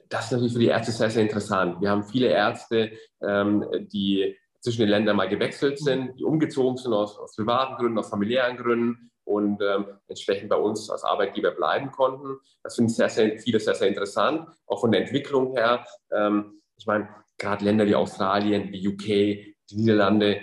das 0.09 0.27
ist 0.27 0.33
natürlich 0.33 0.53
für 0.53 0.59
die 0.59 0.67
Ärzte 0.67 0.93
sehr, 0.93 1.11
sehr 1.11 1.23
interessant. 1.23 1.81
Wir 1.81 1.91
haben 1.91 2.05
viele 2.05 2.29
Ärzte, 2.29 2.93
ähm, 3.23 3.65
die 3.93 4.37
zwischen 4.61 4.81
den 4.81 4.91
Ländern 4.91 5.17
mal 5.17 5.29
gewechselt 5.29 5.79
sind, 5.79 6.19
die 6.19 6.25
umgezogen 6.25 6.77
sind 6.77 6.93
aus, 6.93 7.19
aus 7.19 7.35
privaten 7.35 7.77
Gründen, 7.77 7.99
aus 7.99 8.11
familiären 8.11 8.57
Gründen 8.57 9.11
und 9.25 9.61
ähm, 9.63 9.87
entsprechend 10.09 10.51
bei 10.51 10.57
uns 10.57 10.89
als 10.91 11.05
Arbeitgeber 11.05 11.53
bleiben 11.53 11.91
konnten. 11.91 12.39
Das 12.63 12.77
finden 12.77 12.91
sehr, 12.91 13.09
sehr 13.09 13.39
viele 13.39 13.61
sehr, 13.61 13.75
sehr 13.75 13.89
interessant, 13.89 14.49
auch 14.67 14.81
von 14.81 14.93
der 14.93 15.03
Entwicklung 15.03 15.57
her. 15.57 15.85
Ähm, 16.13 16.61
ich 16.77 16.87
meine, 16.87 17.09
gerade 17.39 17.65
Länder 17.65 17.87
wie 17.87 17.95
Australien, 17.95 18.73
wie 18.73 18.87
UK, 18.87 19.05
die 19.71 19.77
Niederlande, 19.77 20.41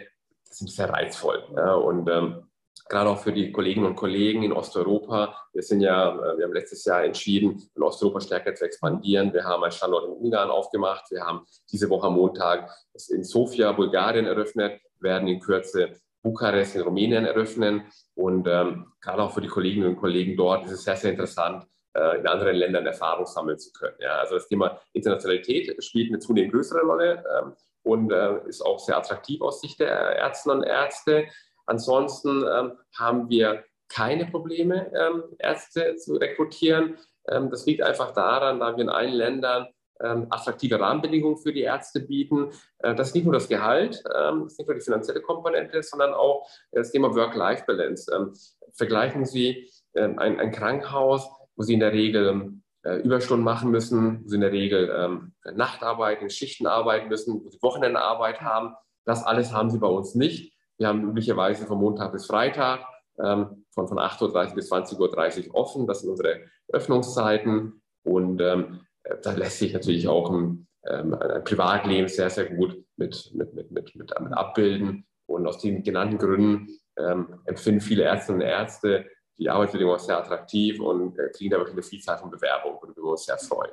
das 0.47 0.57
sind 0.57 0.69
sehr 0.69 0.89
reizvoll. 0.89 1.43
Ja, 1.55 1.73
und 1.75 2.09
ähm, 2.09 2.48
gerade 2.89 3.09
auch 3.09 3.19
für 3.19 3.31
die 3.31 3.51
Kolleginnen 3.51 3.85
und 3.85 3.95
Kollegen 3.95 4.43
in 4.43 4.51
Osteuropa. 4.51 5.35
Wir 5.53 5.61
sind 5.61 5.81
ja, 5.81 6.15
äh, 6.15 6.37
wir 6.37 6.45
haben 6.45 6.53
letztes 6.53 6.83
Jahr 6.83 7.03
entschieden, 7.03 7.69
in 7.75 7.83
Osteuropa 7.83 8.19
stärker 8.19 8.53
zu 8.55 8.65
expandieren. 8.65 9.31
Wir 9.31 9.45
haben 9.45 9.63
einen 9.63 9.71
Standort 9.71 10.05
in 10.05 10.11
Ungarn 10.11 10.49
aufgemacht. 10.49 11.09
Wir 11.11 11.23
haben 11.23 11.45
diese 11.71 11.89
Woche 11.89 12.07
am 12.07 12.15
Montag 12.15 12.69
in 13.09 13.23
Sofia, 13.23 13.71
Bulgarien 13.71 14.25
eröffnet, 14.25 14.81
werden 14.99 15.27
in 15.27 15.39
Kürze 15.39 15.93
Bukarest 16.21 16.75
in 16.75 16.81
Rumänien 16.81 17.25
eröffnen. 17.25 17.83
Und 18.15 18.47
ähm, 18.47 18.91
gerade 18.99 19.23
auch 19.23 19.33
für 19.33 19.41
die 19.41 19.47
Kolleginnen 19.47 19.87
und 19.87 19.95
Kollegen 19.95 20.35
dort 20.35 20.65
ist 20.65 20.71
es 20.71 20.83
sehr, 20.83 20.97
sehr 20.97 21.11
interessant, 21.11 21.65
äh, 21.93 22.19
in 22.19 22.27
anderen 22.27 22.55
Ländern 22.55 22.85
Erfahrung 22.85 23.25
sammeln 23.25 23.59
zu 23.59 23.71
können. 23.71 23.95
Ja, 23.99 24.17
also 24.17 24.35
das 24.35 24.47
Thema 24.47 24.81
Internationalität 24.93 25.81
spielt 25.83 26.09
eine 26.09 26.19
zunehmend 26.19 26.51
größere 26.53 26.81
Rolle 26.81 27.23
ähm, 27.39 27.53
und 27.83 28.11
äh, 28.11 28.47
ist 28.47 28.61
auch 28.61 28.79
sehr 28.79 28.97
attraktiv 28.97 29.41
aus 29.41 29.61
Sicht 29.61 29.79
der 29.79 30.17
Ärzte 30.17 30.51
und 30.51 30.63
Ärzte. 30.63 31.27
Ansonsten 31.69 32.43
ähm, 32.51 32.71
haben 32.97 33.29
wir 33.29 33.63
keine 33.89 34.25
Probleme, 34.25 34.91
ähm, 34.93 35.23
Ärzte 35.37 35.95
zu 35.95 36.15
rekrutieren. 36.15 36.97
Ähm, 37.27 37.49
das 37.49 37.65
liegt 37.65 37.81
einfach 37.81 38.11
daran, 38.13 38.59
da 38.59 38.75
wir 38.75 38.83
in 38.83 38.89
allen 38.89 39.13
Ländern 39.13 39.67
ähm, 40.01 40.27
attraktive 40.29 40.79
Rahmenbedingungen 40.79 41.37
für 41.37 41.51
die 41.51 41.61
Ärzte 41.61 41.99
bieten. 41.99 42.51
Äh, 42.79 42.95
das 42.95 43.09
ist 43.09 43.15
nicht 43.15 43.25
nur 43.25 43.33
das 43.33 43.49
Gehalt, 43.49 44.01
ähm, 44.15 44.43
das 44.43 44.53
ist 44.53 44.59
nicht 44.59 44.67
nur 44.67 44.75
die 44.77 44.83
finanzielle 44.83 45.21
Komponente, 45.21 45.83
sondern 45.83 46.13
auch 46.13 46.47
das 46.71 46.91
Thema 46.91 47.13
Work-Life-Balance. 47.13 48.11
Ähm, 48.15 48.33
vergleichen 48.73 49.25
Sie 49.25 49.69
ein, 49.95 50.19
ein, 50.19 50.51
Krankenhaus, 50.51 51.27
wo 51.55 51.63
Sie 51.63 51.73
in 51.73 51.79
der 51.79 51.91
Regel 51.91 52.53
äh, 52.83 52.97
Überstunden 52.97 53.43
machen 53.43 53.71
müssen, 53.71 54.23
wo 54.23 54.29
Sie 54.29 54.35
in 54.35 54.41
der 54.41 54.51
Regel 54.51 55.31
Nacht 55.55 55.81
arbeiten, 55.81 56.29
Schichten 56.29 56.67
arbeiten 56.67 57.09
müssen, 57.09 57.43
wo 57.43 57.49
Sie 57.49 57.61
Wochenendarbeit 57.61 58.39
haben. 58.39 58.75
Das 59.05 59.23
alles 59.25 59.51
haben 59.51 59.71
Sie 59.71 59.79
bei 59.79 59.87
uns 59.87 60.13
nicht. 60.13 60.53
Wir 60.79 60.87
haben 60.87 61.09
üblicherweise 61.09 61.65
von 61.65 61.77
Montag 61.77 62.13
bis 62.13 62.25
Freitag 62.25 62.85
ähm, 63.21 63.65
von, 63.71 63.87
von 63.87 63.99
8.30 63.99 64.49
Uhr 64.49 64.55
bis 64.55 64.71
20.30 64.71 65.49
Uhr 65.49 65.55
offen. 65.55 65.85
Das 65.85 65.99
sind 66.01 66.09
unsere 66.09 66.39
Öffnungszeiten. 66.69 67.81
Und 68.03 68.41
ähm, 68.41 68.79
da 69.21 69.33
lässt 69.33 69.59
sich 69.59 69.73
natürlich 69.73 70.07
auch 70.07 70.31
ein, 70.31 70.67
ähm, 70.87 71.13
ein 71.13 71.43
Privatleben 71.43 72.07
sehr, 72.07 72.29
sehr 72.29 72.45
gut 72.45 72.81
mit, 72.95 73.29
mit, 73.35 73.53
mit, 73.53 73.71
mit, 73.71 73.95
mit, 73.95 74.13
abbilden. 74.13 75.05
Und 75.25 75.45
aus 75.45 75.59
den 75.59 75.83
genannten 75.83 76.17
Gründen 76.17 76.69
ähm, 76.97 77.41
empfinden 77.45 77.81
viele 77.81 78.03
Ärztinnen 78.03 78.41
und 78.41 78.47
Ärzte 78.47 79.05
die 79.37 79.49
Arbeitsbedingungen 79.49 79.99
sehr 79.99 80.17
attraktiv 80.17 80.79
und 80.79 81.19
äh, 81.19 81.29
kriegen 81.29 81.51
da 81.51 81.57
wirklich 81.57 81.75
eine 81.75 81.83
Vielzahl 81.83 82.17
von 82.17 82.29
Bewerbungen, 82.29 82.79
worüber 82.81 83.03
wir 83.03 83.11
uns 83.11 83.25
sehr 83.25 83.37
freuen. 83.37 83.71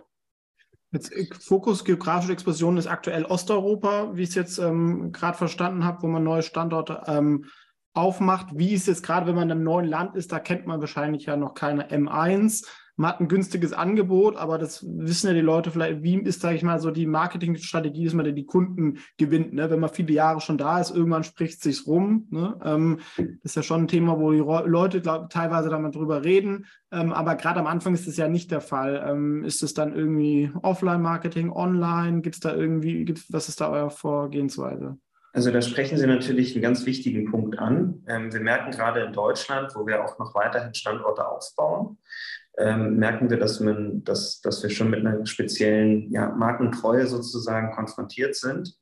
Jetzt 0.97 1.45
Fokus 1.45 1.85
geografische 1.85 2.33
Expansion 2.33 2.79
ist 2.79 2.87
aktuell 2.87 3.25
Osteuropa, 3.27 4.11
wie 4.15 4.23
ich 4.23 4.31
es 4.31 4.35
jetzt 4.35 4.59
ähm, 4.59 5.13
gerade 5.13 5.37
verstanden 5.37 5.85
habe, 5.85 6.03
wo 6.03 6.07
man 6.07 6.25
neue 6.25 6.43
Standorte 6.43 7.03
ähm, 7.07 7.45
aufmacht. 7.93 8.49
Wie 8.55 8.73
ist 8.73 8.89
es 8.89 9.03
gerade, 9.03 9.27
wenn 9.27 9.35
man 9.35 9.49
in 9.49 9.53
einem 9.53 9.63
neuen 9.65 9.87
Land 9.87 10.17
ist, 10.17 10.33
da 10.33 10.39
kennt 10.39 10.67
man 10.67 10.81
wahrscheinlich 10.81 11.27
ja 11.27 11.37
noch 11.37 11.55
keine 11.55 11.91
M1 11.91 12.67
man 12.97 13.11
hat 13.11 13.21
ein 13.21 13.29
günstiges 13.29 13.73
Angebot, 13.73 14.37
aber 14.37 14.59
das 14.59 14.85
wissen 14.89 15.29
ja 15.29 15.35
die 15.35 15.41
Leute 15.41 15.71
vielleicht, 15.71 16.03
wie 16.03 16.17
ist, 16.17 16.41
sage 16.41 16.57
ich 16.57 16.63
mal, 16.63 16.81
so 16.81 16.91
die 16.91 17.07
Marketingstrategie, 17.07 18.07
dass 18.07 18.15
man 18.15 18.35
die 18.35 18.47
Kunden 18.47 18.99
gewinnt. 19.19 19.53
Ne? 19.53 19.71
Wenn 19.71 19.81
man 19.81 19.91
viele 19.91 20.13
Jahre 20.13 20.41
schon 20.41 20.59
da 20.59 20.81
ist, 20.81 20.95
irgendwann 20.95 21.25
spricht 21.25 21.59
es 21.59 21.63
sich 21.63 21.87
rum. 21.87 22.27
Ne? 22.31 22.59
Ähm, 22.65 23.01
das 23.17 23.27
ist 23.43 23.57
ja 23.57 23.63
schon 23.63 23.83
ein 23.83 23.89
Thema, 23.89 24.19
wo 24.19 24.33
die 24.33 24.39
Leute 24.39 25.01
glaub, 25.01 25.29
teilweise 25.31 25.69
damit 25.69 25.95
drüber 25.95 26.25
reden. 26.25 26.67
Ähm, 26.91 27.13
aber 27.13 27.35
gerade 27.35 27.61
am 27.61 27.67
Anfang 27.67 27.95
ist 27.95 28.07
das 28.07 28.17
ja 28.17 28.29
nicht 28.29 28.51
der 28.51 28.63
Fall. 28.63 29.05
Ähm, 29.07 29.45
ist 29.45 29.63
es 29.63 29.75
dann 29.75 29.95
irgendwie 29.95 30.51
Offline-Marketing, 30.63 31.53
online? 31.53 32.23
Gibt 32.23 32.37
es 32.37 32.41
da 32.41 32.55
irgendwie, 32.55 33.05
gibt's, 33.05 33.27
was 33.31 33.49
ist 33.49 33.61
da 33.61 33.71
eure 33.71 33.91
Vorgehensweise? 33.91 34.99
Also 35.37 35.51
da 35.51 35.61
sprechen 35.61 35.99
Sie 35.99 36.07
natürlich 36.07 36.55
einen 36.55 36.63
ganz 36.63 36.87
wichtigen 36.87 37.31
Punkt 37.31 37.59
an. 37.59 38.03
Ähm, 38.09 38.33
wir 38.33 38.41
merken 38.41 38.71
gerade 38.71 39.01
in 39.01 39.13
Deutschland, 39.13 39.71
wo 39.75 39.87
wir 39.87 40.03
auch 40.03 40.19
noch 40.19 40.35
weiterhin 40.35 40.73
Standorte 40.73 41.29
aufbauen, 41.29 41.99
ähm, 42.59 42.97
merken 42.97 43.31
wir, 43.31 43.39
dass, 43.39 43.61
man, 43.61 44.03
dass, 44.05 44.41
dass 44.41 44.63
wir 44.63 44.71
schon 44.71 44.91
mit 44.91 45.01
einer 45.01 45.25
speziellen 45.27 46.11
ja, 46.11 46.31
Markentreue 46.31 47.07
sozusagen 47.07 47.73
konfrontiert 47.73 48.35
sind. 48.35 48.75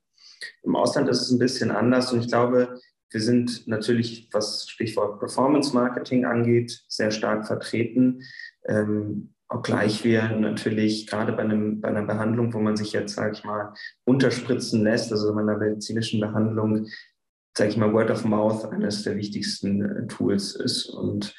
Im 0.62 0.76
Ausland 0.76 1.08
ist 1.08 1.22
es 1.22 1.30
ein 1.30 1.38
bisschen 1.38 1.70
anders 1.70 2.12
und 2.12 2.20
ich 2.20 2.28
glaube, 2.28 2.78
wir 3.10 3.20
sind 3.20 3.68
natürlich, 3.68 4.28
was 4.32 4.68
Stichwort 4.68 5.20
Performance 5.20 5.72
Marketing 5.72 6.24
angeht, 6.24 6.84
sehr 6.88 7.12
stark 7.12 7.46
vertreten. 7.46 8.22
Ähm, 8.66 9.34
obgleich 9.48 10.04
wir 10.04 10.30
natürlich 10.30 11.06
gerade 11.06 11.32
bei, 11.32 11.42
einem, 11.42 11.80
bei 11.80 11.88
einer 11.88 12.02
Behandlung, 12.02 12.52
wo 12.52 12.58
man 12.58 12.76
sich 12.76 12.92
jetzt, 12.92 13.14
sage 13.14 13.32
ich 13.34 13.44
mal, 13.44 13.72
unterspritzen 14.04 14.82
lässt, 14.82 15.12
also 15.12 15.32
bei 15.34 15.42
einer 15.42 15.58
medizinischen 15.58 16.20
Behandlung, 16.20 16.88
sage 17.56 17.70
ich 17.70 17.76
mal, 17.76 17.92
Word 17.92 18.10
of 18.10 18.24
Mouth 18.24 18.64
eines 18.72 19.04
der 19.04 19.16
wichtigsten 19.16 19.82
äh, 19.82 20.06
Tools 20.08 20.56
ist. 20.56 20.87
Und 20.87 21.34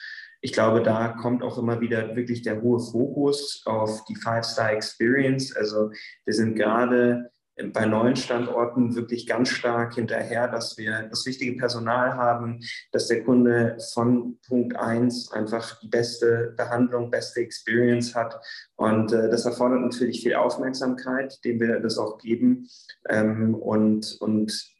ich 0.45 0.53
glaube, 0.53 0.83
da 0.83 1.07
kommt 1.07 1.41
auch 1.41 1.57
immer 1.57 1.81
wieder 1.81 2.15
wirklich 2.15 2.43
der 2.43 2.61
hohe 2.61 2.79
Fokus 2.79 3.63
auf 3.65 4.05
die 4.05 4.15
Five-Star-Experience. 4.15 5.55
Also 5.55 5.89
wir 6.23 6.33
sind 6.35 6.53
gerade 6.53 7.31
bei 7.73 7.87
neuen 7.87 8.15
Standorten 8.15 8.93
wirklich 8.93 9.25
ganz 9.25 9.49
stark 9.49 9.95
hinterher, 9.95 10.47
dass 10.47 10.77
wir 10.77 11.07
das 11.09 11.25
richtige 11.25 11.57
Personal 11.57 12.13
haben, 12.13 12.59
dass 12.91 13.07
der 13.07 13.23
Kunde 13.23 13.75
von 13.95 14.37
Punkt 14.47 14.75
eins 14.75 15.31
einfach 15.31 15.79
die 15.79 15.87
beste 15.87 16.53
Behandlung, 16.55 17.09
beste 17.09 17.39
Experience 17.39 18.13
hat. 18.13 18.39
Und 18.75 19.13
äh, 19.13 19.31
das 19.31 19.45
erfordert 19.45 19.81
natürlich 19.81 20.21
viel 20.21 20.35
Aufmerksamkeit, 20.35 21.43
dem 21.43 21.59
wir 21.59 21.79
das 21.79 21.97
auch 21.97 22.19
geben. 22.19 22.69
Ähm, 23.09 23.55
und, 23.55 24.15
und 24.19 24.75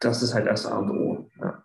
das 0.00 0.24
ist 0.24 0.34
halt 0.34 0.48
das 0.48 0.66
A 0.66 0.78
und 0.78 0.90
O. 0.90 1.30
Ja. 1.40 1.64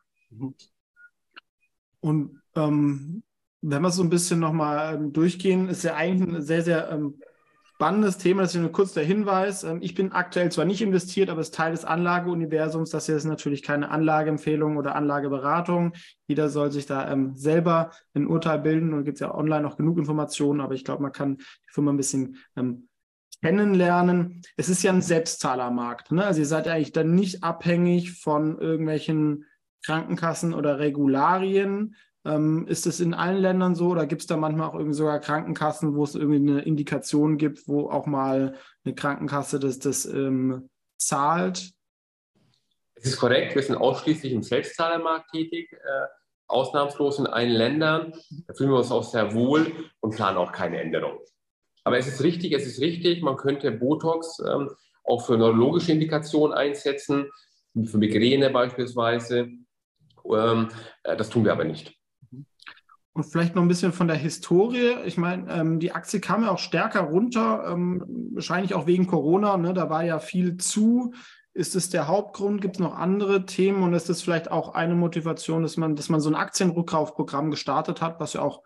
Und 2.02 2.40
ähm, 2.56 3.24
wenn 3.62 3.82
wir 3.82 3.92
so 3.92 4.04
ein 4.04 4.10
bisschen 4.10 4.40
nochmal 4.40 4.96
ähm, 4.96 5.14
durchgehen, 5.14 5.68
ist 5.68 5.84
ja 5.84 5.96
eigentlich 5.96 6.38
ein 6.38 6.42
sehr, 6.42 6.62
sehr 6.62 6.90
ähm, 6.92 7.20
spannendes 7.64 8.18
Thema. 8.18 8.42
Das 8.42 8.56
ist 8.56 8.62
nur 8.62 8.72
kurz 8.72 8.94
der 8.94 9.04
Hinweis. 9.04 9.64
Ähm, 9.64 9.80
ich 9.82 9.96
bin 9.96 10.12
aktuell 10.12 10.52
zwar 10.52 10.66
nicht 10.66 10.82
investiert, 10.82 11.30
aber 11.30 11.42
es 11.42 11.48
ist 11.48 11.56
Teil 11.56 11.72
des 11.72 11.86
Anlageuniversums. 11.86 12.90
Das 12.90 13.06
hier 13.06 13.16
ist 13.16 13.26
natürlich 13.26 13.64
keine 13.64 13.90
Anlageempfehlung 13.90 14.78
oder 14.78 14.96
Anlageberatung. 14.96 15.94
Jeder 16.28 16.50
soll 16.50 16.72
sich 16.72 16.86
da 16.86 17.10
ähm, 17.12 17.36
selber 17.36 17.92
ein 18.14 18.28
Urteil 18.28 18.60
bilden 18.60 18.94
und 18.94 19.06
gibt 19.06 19.16
es 19.16 19.22
ja 19.22 19.34
online 19.34 19.62
noch 19.62 19.78
genug 19.78 19.98
Informationen, 19.98 20.62
aber 20.62 20.74
ich 20.74 20.84
glaube, 20.84 21.04
man 21.04 21.12
kann 21.12 21.38
die 21.38 21.72
Firma 21.72 21.92
ein 21.92 21.98
bisschen 21.98 22.38
ähm, 22.56 22.90
kennenlernen. 23.42 24.42
Es 24.58 24.70
ist 24.70 24.84
ja 24.84 24.92
ein 24.92 25.02
Selbstzahlermarkt. 25.02 26.12
Ne? 26.12 26.26
Also 26.26 26.42
ihr 26.42 26.48
seid 26.48 26.68
eigentlich 26.68 26.92
dann 26.92 27.16
nicht 27.16 27.44
abhängig 27.44 28.20
von 28.22 28.58
irgendwelchen 28.58 29.46
Krankenkassen 29.86 30.54
oder 30.54 30.80
Regularien, 30.80 31.96
ähm, 32.26 32.68
ist 32.68 32.86
es 32.86 33.00
in 33.00 33.14
allen 33.14 33.42
Ländern 33.42 33.76
so 33.76 33.90
oder 33.90 34.06
gibt 34.06 34.22
es 34.22 34.28
da 34.28 34.38
manchmal 34.38 34.70
auch 34.70 34.76
irgendwie 34.76 34.94
sogar 34.94 35.20
Krankenkassen, 35.20 35.96
wo 35.96 36.04
es 36.04 36.16
irgendwie 36.16 36.52
eine 36.52 36.62
Indikation 36.62 37.38
gibt, 37.38 37.68
wo 37.68 37.90
auch 37.90 38.06
mal 38.06 38.56
eine 38.84 38.96
Krankenkasse 38.96 39.60
das, 39.60 39.80
das 39.80 40.06
ähm, 40.06 40.70
zahlt? 40.98 41.72
Es 42.96 43.06
ist 43.06 43.18
korrekt, 43.18 43.56
wir 43.56 43.64
sind 43.64 43.78
ausschließlich 43.78 44.34
im 44.34 44.44
Selbstzahlermarkt 44.44 45.32
tätig, 45.32 45.72
äh, 45.72 46.06
ausnahmslos 46.48 47.20
in 47.20 47.28
allen 47.28 47.52
Ländern. 47.52 48.14
Da 48.48 48.54
fühlen 48.54 48.72
wir 48.72 48.78
uns 48.78 48.92
auch 48.92 49.04
sehr 49.04 49.34
wohl 49.34 49.72
und 50.02 50.16
planen 50.16 50.38
auch 50.38 50.52
keine 50.52 50.82
Änderung. 50.82 51.20
Aber 51.86 51.98
es 51.98 52.08
ist 52.08 52.24
richtig, 52.24 52.52
es 52.52 52.66
ist 52.66 52.82
richtig, 52.82 53.22
man 53.22 53.38
könnte 53.38 53.72
Botox 53.72 54.40
ähm, 54.40 54.70
auch 55.06 55.26
für 55.26 55.38
neurologische 55.38 55.94
Indikationen 55.94 56.56
einsetzen, 56.56 57.32
für 57.86 57.98
Migräne 57.98 58.50
beispielsweise. 58.50 59.50
Ähm, 60.26 60.70
äh, 61.04 61.16
das 61.16 61.30
tun 61.30 61.46
wir 61.46 61.54
aber 61.54 61.64
nicht. 61.64 61.99
Und 63.20 63.26
vielleicht 63.26 63.54
noch 63.54 63.64
ein 63.64 63.68
bisschen 63.68 63.92
von 63.92 64.08
der 64.08 64.16
Historie. 64.16 64.96
Ich 65.04 65.18
meine, 65.18 65.52
ähm, 65.52 65.82
die 65.82 65.92
Aktie 65.92 66.22
kam 66.22 66.44
ja 66.44 66.52
auch 66.52 66.58
stärker 66.58 67.02
runter, 67.02 67.66
ähm, 67.70 68.02
wahrscheinlich 68.34 68.74
auch 68.74 68.88
wegen 68.88 69.08
Corona. 69.08 69.58
Ne? 69.58 69.74
Da 69.74 69.90
war 69.90 70.06
ja 70.06 70.20
viel 70.20 70.56
zu. 70.56 71.14
Ist 71.54 71.76
es 71.76 71.90
der 71.90 72.08
Hauptgrund? 72.08 72.62
Gibt 72.62 72.78
es 72.78 72.80
noch 72.80 72.96
andere 72.96 73.46
Themen? 73.46 73.84
Und 73.84 73.94
ist 73.94 74.10
es 74.10 74.22
vielleicht 74.22 74.50
auch 74.50 74.74
eine 74.74 74.96
Motivation, 74.96 75.64
dass 75.64 75.76
man, 75.76 75.98
dass 75.98 76.08
man 76.08 76.22
so 76.22 76.30
ein 76.30 76.36
Aktienrückkaufprogramm 76.36 77.52
gestartet 77.52 78.02
hat, 78.02 78.22
was 78.22 78.32
ja 78.32 78.42
auch 78.42 78.64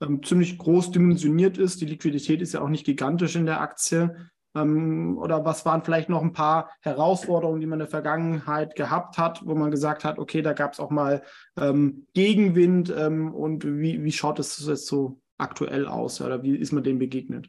ähm, 0.00 0.20
ziemlich 0.24 0.58
groß 0.58 0.90
dimensioniert 0.90 1.56
ist? 1.56 1.80
Die 1.80 1.86
Liquidität 1.86 2.42
ist 2.42 2.54
ja 2.54 2.60
auch 2.60 2.68
nicht 2.68 2.84
gigantisch 2.84 3.36
in 3.36 3.46
der 3.46 3.60
Aktie. 3.60 4.16
Ähm, 4.54 5.18
oder 5.18 5.44
was 5.44 5.64
waren 5.64 5.82
vielleicht 5.82 6.08
noch 6.08 6.22
ein 6.22 6.32
paar 6.32 6.70
Herausforderungen, 6.80 7.60
die 7.60 7.66
man 7.66 7.78
in 7.78 7.86
der 7.86 7.88
Vergangenheit 7.88 8.74
gehabt 8.76 9.18
hat, 9.18 9.46
wo 9.46 9.54
man 9.54 9.70
gesagt 9.70 10.04
hat, 10.04 10.18
okay, 10.18 10.42
da 10.42 10.52
gab 10.52 10.72
es 10.72 10.80
auch 10.80 10.90
mal 10.90 11.22
ähm, 11.58 12.06
Gegenwind 12.14 12.92
ähm, 12.96 13.34
und 13.34 13.64
wie, 13.64 14.04
wie 14.04 14.12
schaut 14.12 14.38
es 14.38 14.64
jetzt 14.66 14.86
so 14.86 15.20
aktuell 15.38 15.86
aus 15.86 16.20
oder 16.20 16.42
wie 16.42 16.56
ist 16.56 16.72
man 16.72 16.84
dem 16.84 16.98
begegnet? 16.98 17.48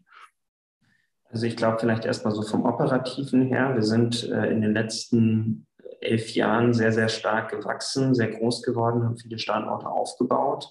Also 1.30 1.48
ich 1.48 1.58
glaube 1.58 1.80
vielleicht 1.80 2.06
erstmal 2.06 2.34
so 2.34 2.44
vom 2.44 2.64
operativen 2.64 3.44
her. 3.44 3.74
Wir 3.74 3.84
sind 3.84 4.30
äh, 4.30 4.52
in 4.52 4.62
den 4.62 4.74
letzten 4.74 5.66
elf 6.00 6.36
Jahren 6.36 6.74
sehr, 6.74 6.92
sehr 6.92 7.10
stark 7.10 7.50
gewachsen, 7.50 8.14
sehr 8.14 8.30
groß 8.30 8.62
geworden, 8.62 9.04
haben 9.04 9.18
viele 9.18 9.40
Standorte 9.40 9.88
aufgebaut. 9.88 10.70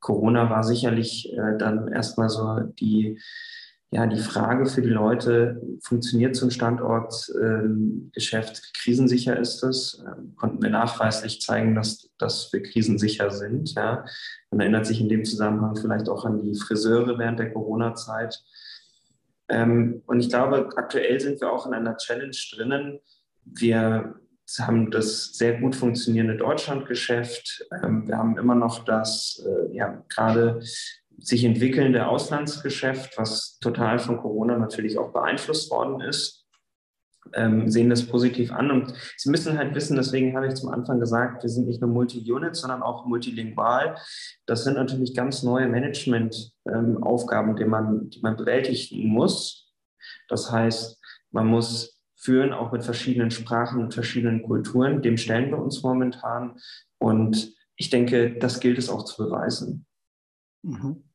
Corona 0.00 0.50
war 0.50 0.62
sicherlich 0.62 1.32
äh, 1.32 1.56
dann 1.58 1.92
erstmal 1.92 2.28
so 2.28 2.60
die 2.60 3.18
ja, 3.90 4.06
die 4.06 4.18
Frage 4.18 4.66
für 4.66 4.82
die 4.82 4.88
Leute, 4.88 5.62
funktioniert 5.80 6.34
so 6.34 6.46
ein 6.46 6.50
Standortgeschäft, 6.50 8.56
ähm, 8.56 8.62
krisensicher 8.82 9.38
ist 9.38 9.62
es? 9.62 10.04
Ähm, 10.04 10.34
konnten 10.36 10.60
wir 10.60 10.70
nachweislich 10.70 11.40
zeigen, 11.40 11.76
dass, 11.76 12.10
dass 12.18 12.52
wir 12.52 12.62
krisensicher 12.62 13.30
sind. 13.30 13.74
Ja? 13.74 14.04
Man 14.50 14.60
erinnert 14.60 14.86
sich 14.86 15.00
in 15.00 15.08
dem 15.08 15.24
Zusammenhang 15.24 15.76
vielleicht 15.76 16.08
auch 16.08 16.24
an 16.24 16.42
die 16.42 16.58
Friseure 16.58 17.16
während 17.18 17.38
der 17.38 17.52
Corona-Zeit. 17.52 18.42
Ähm, 19.48 20.02
und 20.06 20.18
ich 20.18 20.30
glaube, 20.30 20.70
aktuell 20.74 21.20
sind 21.20 21.40
wir 21.40 21.52
auch 21.52 21.66
in 21.66 21.74
einer 21.74 21.96
Challenge 21.96 22.36
drinnen. 22.54 22.98
Wir 23.44 24.16
haben 24.58 24.90
das 24.90 25.34
sehr 25.34 25.60
gut 25.60 25.76
funktionierende 25.76 26.36
Deutschlandgeschäft. 26.36 27.66
Wir 27.70 28.16
haben 28.16 28.38
immer 28.38 28.54
noch 28.54 28.84
das, 28.84 29.44
äh, 29.46 29.76
ja, 29.76 30.04
gerade 30.08 30.60
sich 31.18 31.44
entwickelnde 31.44 32.08
Auslandsgeschäft, 32.08 33.16
was 33.18 33.58
total 33.60 33.98
von 33.98 34.18
Corona 34.18 34.58
natürlich 34.58 34.98
auch 34.98 35.12
beeinflusst 35.12 35.70
worden 35.70 36.00
ist, 36.00 36.46
ähm, 37.34 37.68
sehen 37.70 37.90
das 37.90 38.06
positiv 38.06 38.52
an. 38.52 38.70
Und 38.70 38.92
Sie 39.16 39.30
müssen 39.30 39.58
halt 39.58 39.74
wissen, 39.74 39.96
deswegen 39.96 40.36
habe 40.36 40.46
ich 40.46 40.54
zum 40.54 40.70
Anfang 40.70 41.00
gesagt, 41.00 41.42
wir 41.42 41.50
sind 41.50 41.66
nicht 41.66 41.80
nur 41.80 41.90
Multi-Unit, 41.90 42.54
sondern 42.56 42.82
auch 42.82 43.06
multilingual. 43.06 43.96
Das 44.46 44.64
sind 44.64 44.74
natürlich 44.74 45.14
ganz 45.14 45.42
neue 45.42 45.68
Management-Aufgaben, 45.68 47.50
ähm, 47.50 47.56
die, 47.56 47.64
man, 47.64 48.10
die 48.10 48.20
man 48.20 48.36
bewältigen 48.36 49.08
muss. 49.08 49.72
Das 50.28 50.52
heißt, 50.52 51.00
man 51.30 51.46
muss 51.46 52.00
führen, 52.14 52.52
auch 52.52 52.72
mit 52.72 52.84
verschiedenen 52.84 53.30
Sprachen 53.30 53.80
und 53.80 53.94
verschiedenen 53.94 54.42
Kulturen. 54.42 55.02
Dem 55.02 55.16
stellen 55.16 55.50
wir 55.50 55.58
uns 55.58 55.82
momentan. 55.82 56.58
Und 56.98 57.54
ich 57.76 57.90
denke, 57.90 58.38
das 58.38 58.60
gilt 58.60 58.78
es 58.78 58.88
auch 58.88 59.04
zu 59.04 59.24
beweisen. 59.24 59.86
Mhm. 60.62 61.05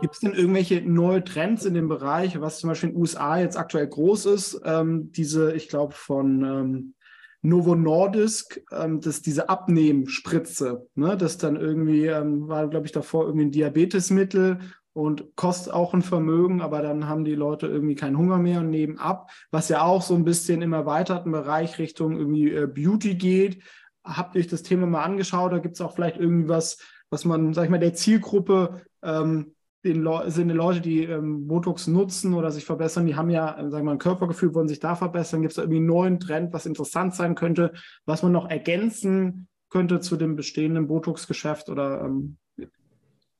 Gibt 0.00 0.14
es 0.14 0.20
denn 0.20 0.32
irgendwelche 0.32 0.80
neue 0.82 1.24
Trends 1.24 1.64
in 1.64 1.74
dem 1.74 1.88
Bereich, 1.88 2.40
was 2.40 2.60
zum 2.60 2.68
Beispiel 2.68 2.90
in 2.90 2.94
den 2.94 3.00
USA 3.00 3.38
jetzt 3.38 3.56
aktuell 3.56 3.88
groß 3.88 4.26
ist? 4.26 4.60
Ähm, 4.64 5.10
diese, 5.10 5.54
ich 5.54 5.68
glaube, 5.68 5.92
von 5.94 6.44
ähm, 6.44 6.94
Novo 7.42 7.74
Nordisk, 7.74 8.60
ähm, 8.70 9.00
das, 9.00 9.22
diese 9.22 9.48
Abnehmspritze, 9.48 10.86
ne? 10.94 11.16
das 11.16 11.38
dann 11.38 11.56
irgendwie, 11.56 12.06
ähm, 12.06 12.48
war, 12.48 12.68
glaube 12.68 12.86
ich, 12.86 12.92
davor 12.92 13.26
irgendwie 13.26 13.46
ein 13.46 13.50
Diabetesmittel 13.50 14.60
und 14.92 15.36
kostet 15.36 15.72
auch 15.72 15.94
ein 15.94 16.02
Vermögen, 16.02 16.60
aber 16.60 16.82
dann 16.82 17.08
haben 17.08 17.24
die 17.24 17.34
Leute 17.34 17.66
irgendwie 17.66 17.94
keinen 17.94 18.18
Hunger 18.18 18.38
mehr 18.38 18.60
und 18.60 18.70
nehmen 18.70 18.98
ab, 18.98 19.30
was 19.50 19.68
ja 19.68 19.82
auch 19.82 20.02
so 20.02 20.14
ein 20.14 20.24
bisschen 20.24 20.62
im 20.62 20.72
erweiterten 20.72 21.32
Bereich 21.32 21.78
Richtung 21.78 22.16
irgendwie 22.16 22.52
äh, 22.52 22.66
Beauty 22.66 23.14
geht. 23.14 23.62
Habt 24.04 24.34
ihr 24.34 24.40
euch 24.40 24.48
das 24.48 24.62
Thema 24.62 24.86
mal 24.86 25.04
angeschaut? 25.04 25.52
Da 25.52 25.58
gibt 25.58 25.74
es 25.74 25.80
auch 25.80 25.94
vielleicht 25.94 26.18
irgendwie 26.18 26.48
was, 26.48 26.78
was 27.10 27.24
man, 27.24 27.52
sag 27.52 27.64
ich 27.64 27.70
mal, 27.70 27.78
der 27.78 27.94
Zielgruppe, 27.94 28.82
ähm, 29.02 29.54
den 29.84 30.02
Le 30.02 30.30
sind 30.30 30.48
die 30.48 30.54
Leute, 30.54 30.80
die 30.80 31.04
ähm, 31.04 31.46
Botox 31.46 31.86
nutzen 31.86 32.34
oder 32.34 32.50
sich 32.50 32.64
verbessern, 32.64 33.06
die 33.06 33.14
haben 33.14 33.30
ja, 33.30 33.58
äh, 33.58 33.62
sagen 33.70 33.72
wir 33.72 33.82
mal, 33.84 33.92
ein 33.92 33.98
Körpergefühl, 33.98 34.54
wollen 34.54 34.68
sich 34.68 34.80
da 34.80 34.96
verbessern. 34.96 35.40
Gibt 35.40 35.52
es 35.52 35.56
da 35.56 35.62
irgendwie 35.62 35.78
einen 35.78 35.86
neuen 35.86 36.20
Trend, 36.20 36.52
was 36.52 36.66
interessant 36.66 37.14
sein 37.14 37.34
könnte, 37.34 37.72
was 38.04 38.22
man 38.22 38.32
noch 38.32 38.50
ergänzen 38.50 39.48
könnte 39.70 40.00
zu 40.00 40.16
dem 40.16 40.34
bestehenden 40.34 40.88
Botox-Geschäft 40.88 41.68
oder 41.68 42.02
ähm, 42.04 42.38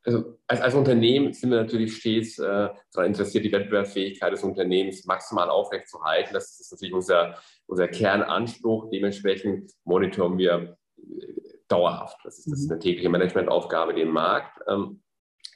also 0.05 0.39
als, 0.47 0.61
als, 0.63 0.75
Unternehmen 0.75 1.35
sind 1.35 1.51
wir 1.51 1.61
natürlich 1.61 1.97
stets 1.97 2.39
äh, 2.39 2.69
daran 2.93 3.09
interessiert, 3.09 3.45
die 3.45 3.53
Wettbewerbsfähigkeit 3.53 4.33
des 4.33 4.43
Unternehmens 4.43 5.05
maximal 5.05 5.51
aufrechtzuerhalten. 5.51 6.33
Das 6.33 6.59
ist 6.61 6.73
natürlich 6.73 6.95
unser, 6.95 7.37
unser 7.67 7.89
Kernanspruch. 7.89 8.89
Dementsprechend 8.91 9.71
monitoren 9.85 10.39
wir 10.39 10.79
dauerhaft. 11.69 12.17
Das 12.25 12.39
ist, 12.39 12.51
das 12.51 12.61
ist 12.61 12.67
mhm. 12.67 12.73
eine 12.73 12.81
tägliche 12.81 13.09
Managementaufgabe 13.11 13.93
den 13.93 14.09
Markt. 14.09 14.59
Ähm, 14.67 15.03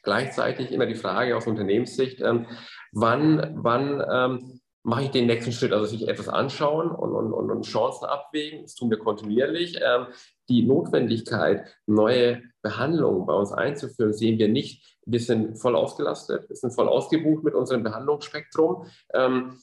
gleichzeitig 0.03 0.73
immer 0.73 0.87
die 0.87 0.95
Frage 0.95 1.37
aus 1.37 1.47
Unternehmenssicht, 1.47 2.21
ähm, 2.21 2.47
wann, 2.93 3.53
wann 3.57 4.03
ähm, 4.11 4.61
mache 4.83 5.05
ich 5.05 5.11
den 5.11 5.27
nächsten 5.27 5.53
Schritt, 5.53 5.73
also 5.73 5.87
sich 5.87 6.09
etwas 6.09 6.29
anschauen 6.29 6.91
und, 6.91 7.13
und, 7.15 7.33
und, 7.33 7.67
Chancen 7.67 8.05
abwägen. 8.05 8.63
Das 8.63 8.75
tun 8.75 8.91
wir 8.91 8.99
kontinuierlich. 8.99 9.79
Ähm, 9.83 10.07
die 10.49 10.65
Notwendigkeit, 10.65 11.67
neue 11.87 12.43
Behandlungen 12.63 13.27
bei 13.27 13.35
uns 13.35 13.53
einzuführen, 13.53 14.13
sehen 14.13 14.39
wir 14.39 14.49
nicht. 14.49 14.99
Wir 15.07 15.21
sind 15.21 15.57
voll 15.59 15.77
ausgelastet, 15.77 16.49
wir 16.49 16.57
sind 16.57 16.75
voll 16.75 16.89
ausgebucht 16.89 17.45
mit 17.45 17.55
unserem 17.55 17.83
Behandlungsspektrum. 17.83 18.87
Ähm, 19.15 19.59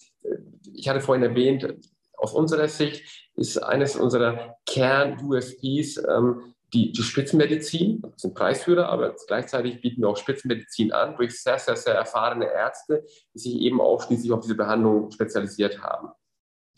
ich 0.73 0.88
hatte 0.88 1.02
vorhin 1.02 1.23
erwähnt, 1.23 1.75
aus 2.17 2.34
unserer 2.34 2.67
Sicht 2.67 3.30
ist 3.36 3.58
eines 3.58 3.95
unserer 3.95 4.58
Kern-USPs 4.65 5.97
ähm, 5.97 6.54
die, 6.73 6.91
die 6.91 7.03
Spitzenmedizin. 7.03 8.01
Das 8.01 8.21
sind 8.21 8.36
Preisführer, 8.36 8.89
aber 8.89 9.15
gleichzeitig 9.27 9.82
bieten 9.82 10.01
wir 10.01 10.10
auch 10.10 10.17
Spitzenmedizin 10.17 10.91
an 10.91 11.15
durch 11.15 11.41
sehr, 11.41 11.60
sehr, 11.60 11.75
sehr 11.75 11.95
erfahrene 11.95 12.45
Ärzte, 12.45 13.03
die 13.34 13.39
sich 13.39 13.55
eben 13.55 13.82
ausschließlich 13.82 14.32
auf 14.32 14.41
diese 14.41 14.55
Behandlung 14.55 15.12
spezialisiert 15.12 15.82
haben. 15.82 16.10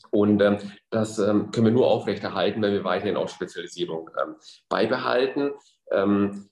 Und 0.10 0.42
ähm, 0.42 0.58
das 0.90 1.20
ähm, 1.20 1.52
können 1.52 1.68
wir 1.68 1.74
nur 1.74 1.88
aufrechterhalten, 1.88 2.62
wenn 2.62 2.74
wir 2.74 2.84
weiterhin 2.84 3.18
auch 3.18 3.30
Spezialisierung 3.30 4.10
ähm, 4.22 4.36
beibehalten. 4.68 5.52
Ähm, 5.92 6.50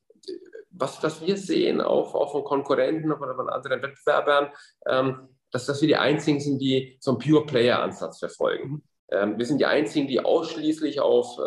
was, 0.72 1.02
was 1.04 1.22
wir 1.22 1.36
sehen, 1.36 1.82
auch, 1.82 2.16
auch 2.16 2.32
von 2.32 2.44
Konkurrenten 2.44 3.12
oder 3.12 3.36
von 3.36 3.50
anderen 3.50 3.82
Wettbewerbern, 3.82 4.50
ähm, 4.88 5.30
dass, 5.52 5.66
dass 5.66 5.82
wir 5.82 5.88
die 5.88 5.98
Einzigen 5.98 6.40
sind, 6.40 6.60
die 6.60 6.98
so 7.00 7.12
einen 7.12 7.20
Pure-Player-Ansatz 7.20 8.20
verfolgen. 8.20 8.70
Mhm. 8.70 8.84
Ähm, 9.12 9.38
wir 9.38 9.46
sind 9.46 9.60
die 9.60 9.66
Einzigen, 9.66 10.08
die 10.08 10.20
ausschließlich 10.20 11.02
auf 11.02 11.38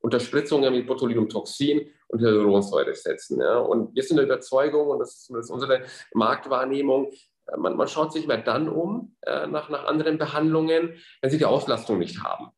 Unterspritzungen 0.00 0.72
mit 0.72 0.86
Botulinumtoxin 0.86 1.90
und 2.08 2.20
Hyaluronsäure 2.20 2.94
setzen. 2.94 3.40
Ja? 3.40 3.58
Und 3.58 3.94
wir 3.94 4.02
sind 4.02 4.16
der 4.16 4.26
Überzeugung, 4.26 4.88
und 4.88 5.00
das 5.00 5.28
ist 5.28 5.50
unsere 5.50 5.82
Marktwahrnehmung, 6.14 7.12
äh, 7.46 7.56
man, 7.56 7.76
man, 7.76 7.88
schaut 7.88 8.12
sich 8.12 8.26
mehr 8.26 8.38
dann 8.38 8.68
um 8.68 9.16
äh, 9.22 9.46
nach, 9.46 9.68
nach 9.68 9.86
anderen 9.86 10.18
Behandlungen, 10.18 10.94
wenn 11.20 11.30
sie 11.30 11.38
die 11.38 11.44
Auslastung 11.44 11.98
nicht 11.98 12.22
haben. 12.22 12.50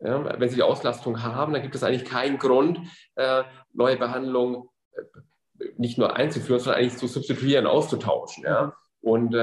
Ja? 0.00 0.38
Wenn 0.38 0.48
sie 0.48 0.56
die 0.56 0.62
Auslastung 0.62 1.22
haben, 1.22 1.52
dann 1.52 1.62
gibt 1.62 1.74
es 1.74 1.82
eigentlich 1.82 2.08
keinen 2.08 2.38
Grund, 2.38 2.80
äh, 3.16 3.44
neue 3.72 3.96
Behandlungen 3.96 4.68
äh, 4.92 5.02
nicht 5.76 5.98
nur 5.98 6.14
einzuführen, 6.16 6.60
sondern 6.60 6.80
eigentlich 6.80 6.98
zu 6.98 7.08
substituieren, 7.08 7.66
auszutauschen. 7.66 8.44
Ja? 8.44 8.76
Und 9.00 9.34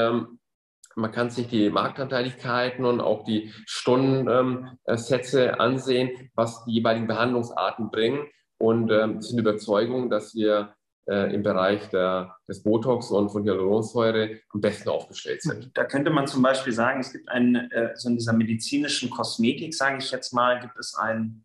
man 0.95 1.11
kann 1.11 1.29
sich 1.29 1.47
die 1.47 1.69
Marktanteiligkeiten 1.69 2.85
und 2.85 3.01
auch 3.01 3.23
die 3.23 3.53
Stundensätze 3.65 5.45
ähm, 5.45 5.55
ansehen, 5.59 6.31
was 6.35 6.65
die 6.65 6.73
jeweiligen 6.73 7.07
Behandlungsarten 7.07 7.91
bringen. 7.91 8.27
Und 8.57 8.89
ähm, 8.91 9.21
sind 9.21 9.39
Überzeugung, 9.39 10.09
dass 10.09 10.33
wir 10.33 10.73
äh, 11.07 11.33
im 11.33 11.43
Bereich 11.43 11.89
der, 11.89 12.35
des 12.47 12.63
Botox 12.63 13.11
und 13.11 13.29
von 13.29 13.43
Hyaluronsäure 13.43 14.39
am 14.49 14.61
besten 14.61 14.89
aufgestellt 14.89 15.41
sind. 15.41 15.71
Da 15.75 15.83
könnte 15.83 16.09
man 16.09 16.25
zum 16.25 16.41
Beispiel 16.41 16.73
sagen, 16.73 16.99
es 16.99 17.11
gibt 17.11 17.29
einen, 17.29 17.69
äh, 17.71 17.91
so 17.95 18.09
in 18.09 18.15
dieser 18.15 18.33
medizinischen 18.33 19.09
Kosmetik, 19.09 19.75
sage 19.75 19.97
ich 19.99 20.09
jetzt 20.11 20.33
mal, 20.33 20.59
gibt 20.59 20.77
es 20.79 20.95
ein, 20.95 21.44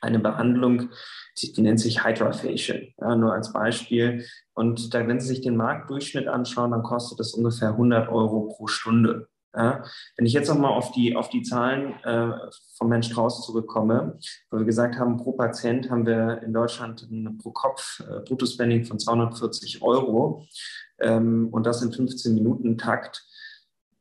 eine 0.00 0.18
Behandlung, 0.18 0.90
die, 1.38 1.52
die 1.52 1.62
nennt 1.62 1.80
sich 1.80 2.04
Hydrafacial, 2.04 2.88
ja, 3.00 3.16
nur 3.16 3.32
als 3.32 3.52
Beispiel. 3.52 4.26
Und 4.54 4.92
da, 4.92 5.06
wenn 5.06 5.20
Sie 5.20 5.28
sich 5.28 5.40
den 5.40 5.56
Marktdurchschnitt 5.56 6.28
anschauen, 6.28 6.72
dann 6.72 6.82
kostet 6.82 7.20
das 7.20 7.34
ungefähr 7.34 7.70
100 7.70 8.08
Euro 8.08 8.48
pro 8.48 8.66
Stunde. 8.66 9.28
Ja, 9.54 9.84
wenn 10.16 10.24
ich 10.24 10.32
jetzt 10.32 10.48
nochmal 10.48 10.72
auf 10.72 10.92
die, 10.92 11.14
auf 11.14 11.28
die 11.28 11.42
Zahlen 11.42 11.92
äh, 12.04 12.30
von 12.78 12.88
Mensch 12.88 13.08
Strauß 13.08 13.44
zurückkomme, 13.44 14.18
wo 14.50 14.58
wir 14.58 14.64
gesagt 14.64 14.98
haben, 14.98 15.18
pro 15.18 15.32
Patient 15.32 15.90
haben 15.90 16.06
wir 16.06 16.42
in 16.42 16.54
Deutschland 16.54 17.02
ein 17.02 17.36
pro 17.36 17.50
Kopf 17.50 18.00
äh, 18.00 18.20
Bruttospending 18.20 18.86
von 18.86 18.98
240 18.98 19.82
Euro 19.82 20.46
ähm, 21.00 21.48
und 21.52 21.66
das 21.66 21.82
in 21.82 21.92
15 21.92 22.34
Minuten 22.34 22.78
Takt, 22.78 23.26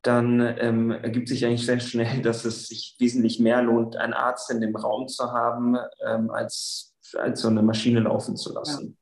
dann 0.01 0.39
ähm, 0.59 0.91
ergibt 0.91 1.27
sich 1.27 1.45
eigentlich 1.45 1.65
sehr 1.65 1.79
schnell, 1.79 2.21
dass 2.23 2.45
es 2.45 2.67
sich 2.67 2.95
wesentlich 2.99 3.39
mehr 3.39 3.61
lohnt, 3.61 3.95
einen 3.95 4.13
Arzt 4.13 4.49
in 4.51 4.61
dem 4.61 4.75
Raum 4.75 5.07
zu 5.07 5.31
haben, 5.31 5.77
ähm, 6.05 6.29
als, 6.31 6.93
als 7.17 7.41
so 7.41 7.47
eine 7.47 7.61
Maschine 7.61 8.01
laufen 8.01 8.35
zu 8.35 8.53
lassen. 8.53 8.97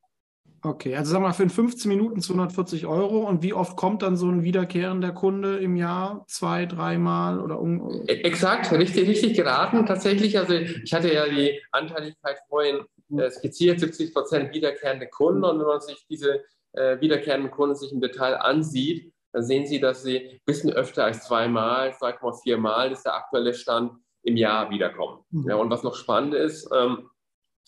Okay, 0.62 0.96
also 0.96 1.12
sagen 1.12 1.24
wir 1.24 1.30
mal 1.30 1.34
für 1.34 1.48
15 1.48 1.88
Minuten 1.88 2.22
240 2.22 2.86
Euro. 2.86 3.20
Und 3.20 3.44
wie 3.44 3.54
oft 3.54 3.78
kommt 3.78 4.02
dann 4.02 4.18
so 4.18 4.28
ein 4.28 4.44
wiederkehrender 4.44 5.14
Kunde 5.14 5.58
im 5.58 5.78
Jahr? 5.78 6.26
Zwei, 6.28 6.66
dreimal 6.66 7.40
oder 7.40 7.60
um? 7.60 8.04
E, 8.08 8.14
exakt, 8.24 8.70
richtig, 8.74 9.08
richtig 9.08 9.36
geraten. 9.36 9.86
Tatsächlich, 9.86 10.38
also 10.38 10.54
ich 10.54 10.94
hatte 10.94 11.14
ja 11.14 11.30
die 11.30 11.62
Anteiligkeit 11.72 12.40
vorhin 12.50 12.82
äh, 13.18 13.30
skizziert, 13.32 13.80
70 13.80 14.14
Prozent 14.14 14.54
wiederkehrende 14.54 15.08
Kunden. 15.08 15.46
Und 15.46 15.60
wenn 15.60 15.68
man 15.68 15.80
sich 15.80 16.06
diese 16.10 16.42
äh, 16.74 17.00
wiederkehrenden 17.00 17.52
Kunden 17.52 17.76
sich 17.76 17.94
im 17.94 18.02
Detail 18.02 18.36
ansieht, 18.36 19.14
dann 19.32 19.44
sehen 19.44 19.68
Sie, 19.68 19.80
dass 19.80 20.04
sie 20.04 20.18
ein 20.18 20.40
bisschen 20.46 20.72
öfter 20.74 21.06
als 21.06 21.26
zweimal, 21.26 21.90
2,4 21.90 22.58
Mal 22.58 22.92
ist 22.92 23.04
der 23.04 23.16
aktuelle 23.16 23.54
Stand 23.54 23.94
im 24.24 24.38
Jahr 24.38 24.70
wiederkommen. 24.70 25.24
Mhm. 25.30 25.50
Ja, 25.50 25.56
und 25.56 25.70
was 25.70 25.84
noch 25.84 25.96
spannend 25.96 26.34
ist, 26.34 26.70
ähm, 26.76 27.10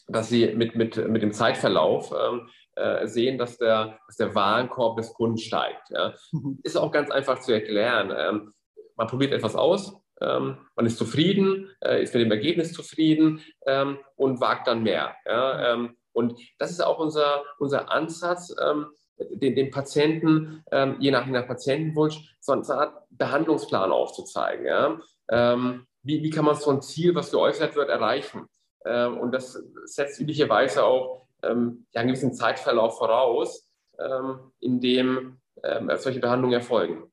dass 0.07 0.29
sie 0.29 0.53
mit, 0.55 0.75
mit, 0.75 0.97
mit 1.07 1.21
dem 1.21 1.31
Zeitverlauf 1.31 2.11
ähm, 2.11 2.49
äh, 2.75 3.07
sehen, 3.07 3.37
dass 3.37 3.57
der, 3.57 3.99
dass 4.07 4.17
der 4.17 4.33
Warenkorb 4.35 4.97
des 4.97 5.13
Kunden 5.13 5.37
steigt. 5.37 5.89
Ja. 5.89 6.13
Mhm. 6.31 6.59
Ist 6.63 6.77
auch 6.77 6.91
ganz 6.91 7.11
einfach 7.11 7.39
zu 7.39 7.51
erklären. 7.53 8.13
Ähm, 8.15 8.53
man 8.95 9.07
probiert 9.07 9.31
etwas 9.31 9.55
aus, 9.55 9.95
ähm, 10.19 10.57
man 10.75 10.85
ist 10.85 10.97
zufrieden, 10.97 11.69
äh, 11.81 12.01
ist 12.03 12.13
mit 12.13 12.23
dem 12.23 12.31
Ergebnis 12.31 12.73
zufrieden 12.73 13.41
ähm, 13.65 13.99
und 14.15 14.41
wagt 14.41 14.67
dann 14.67 14.83
mehr. 14.83 15.15
Ja. 15.25 15.73
Ähm, 15.73 15.97
und 16.13 16.39
das 16.59 16.71
ist 16.71 16.81
auch 16.81 16.99
unser, 16.99 17.43
unser 17.57 17.89
Ansatz, 17.91 18.53
den, 19.17 19.55
den 19.55 19.71
Patienten, 19.71 20.63
ähm, 20.71 20.95
je 20.99 21.11
nach, 21.11 21.25
je 21.25 21.31
nach 21.31 21.47
Patientenwunsch, 21.47 22.35
so 22.39 22.53
eine 22.53 22.63
Art 22.69 23.03
Behandlungsplan 23.11 23.91
aufzuzeigen. 23.91 24.65
Ja. 24.65 24.99
wie, 26.03 26.23
wie 26.23 26.29
kann 26.29 26.45
man 26.45 26.55
so 26.55 26.71
ein 26.71 26.81
Ziel, 26.81 27.13
was 27.13 27.31
geäußert 27.31 27.75
wird, 27.75 27.89
erreichen? 27.89 28.47
und 28.83 29.31
das 29.31 29.63
setzt 29.85 30.19
üblicherweise 30.19 30.83
auch 30.83 31.27
ähm, 31.43 31.85
ja, 31.93 32.01
einen 32.01 32.09
gewissen 32.09 32.33
Zeitverlauf 32.33 32.97
voraus, 32.97 33.71
ähm, 33.99 34.39
in 34.59 34.79
dem 34.79 35.37
ähm, 35.63 35.91
solche 35.97 36.19
Behandlungen 36.19 36.53
erfolgen. 36.53 37.03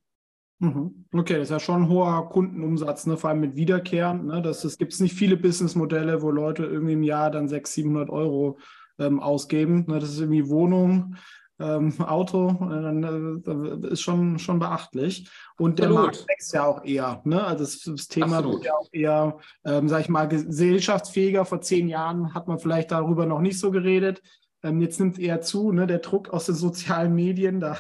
Mhm. 0.60 1.04
Okay, 1.12 1.34
das 1.34 1.44
ist 1.44 1.50
ja 1.50 1.60
schon 1.60 1.84
ein 1.84 1.88
hoher 1.88 2.28
Kundenumsatz, 2.30 3.06
ne? 3.06 3.16
vor 3.16 3.30
allem 3.30 3.40
mit 3.40 3.54
Wiederkehren. 3.54 4.26
Ne? 4.26 4.42
Das, 4.42 4.62
das 4.62 4.76
gibt 4.76 4.92
es 4.92 5.00
nicht 5.00 5.14
viele 5.14 5.36
Businessmodelle, 5.36 6.20
wo 6.22 6.30
Leute 6.30 6.64
irgendwie 6.64 6.94
im 6.94 7.02
Jahr 7.02 7.30
dann 7.30 7.48
600, 7.48 8.08
700 8.08 8.10
Euro 8.10 8.58
ähm, 8.98 9.20
ausgeben. 9.20 9.84
Ne? 9.86 10.00
Das 10.00 10.10
ist 10.10 10.20
irgendwie 10.20 10.48
Wohnung, 10.48 11.16
ähm, 11.58 12.00
Auto, 12.00 12.48
äh, 12.48 12.82
dann 12.82 13.42
äh, 13.44 13.88
ist 13.88 14.02
schon, 14.02 14.38
schon 14.38 14.58
beachtlich. 14.58 15.28
Und 15.58 15.78
der 15.78 15.86
Absolut. 15.86 16.12
Markt 16.12 16.28
wächst 16.28 16.52
ja 16.54 16.64
auch 16.64 16.84
eher. 16.84 17.20
Ne? 17.24 17.44
Also 17.44 17.64
das, 17.64 17.80
das 17.80 18.08
Thema 18.08 18.38
Absolut. 18.38 18.54
wird 18.54 18.64
ja 18.64 18.72
auch 18.74 18.88
eher, 18.92 19.38
ähm, 19.64 19.88
sag 19.88 20.00
ich 20.00 20.08
mal, 20.08 20.28
gesellschaftsfähiger. 20.28 21.44
Vor 21.44 21.60
zehn 21.60 21.88
Jahren 21.88 22.34
hat 22.34 22.48
man 22.48 22.58
vielleicht 22.58 22.90
darüber 22.90 23.26
noch 23.26 23.40
nicht 23.40 23.58
so 23.58 23.70
geredet. 23.70 24.22
Ähm, 24.62 24.80
jetzt 24.80 24.98
nimmt 24.98 25.18
es 25.18 25.22
eher 25.22 25.40
zu, 25.40 25.72
ne? 25.72 25.86
der 25.86 25.98
Druck 25.98 26.30
aus 26.30 26.46
den 26.46 26.54
sozialen 26.54 27.14
Medien, 27.14 27.60
da 27.60 27.76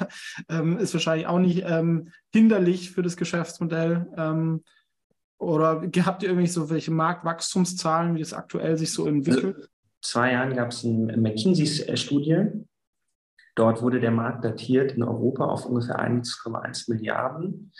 ähm, 0.48 0.78
ist 0.78 0.94
wahrscheinlich 0.94 1.26
auch 1.26 1.40
nicht 1.40 1.64
ähm, 1.66 2.12
hinderlich 2.32 2.92
für 2.92 3.02
das 3.02 3.16
Geschäftsmodell. 3.16 4.06
Ähm, 4.16 4.62
oder 5.38 5.82
habt 6.04 6.22
ihr 6.22 6.30
irgendwie 6.30 6.48
so 6.48 6.70
welche 6.70 6.90
Marktwachstumszahlen, 6.90 8.14
wie 8.14 8.20
das 8.20 8.32
aktuell 8.32 8.76
sich 8.76 8.92
so 8.92 9.06
entwickelt? 9.06 9.56
Also, 9.56 9.68
zwei 10.02 10.32
Jahren 10.32 10.54
gab 10.54 10.70
es 10.70 10.84
eine 10.84 11.16
McKinsey-Studie, 11.16 12.64
Dort 13.58 13.82
wurde 13.82 13.98
der 13.98 14.12
Markt 14.12 14.44
datiert 14.44 14.92
in 14.92 15.02
Europa 15.02 15.44
auf 15.44 15.66
ungefähr 15.66 15.98
1,1 15.98 16.88
Milliarden. 16.92 17.72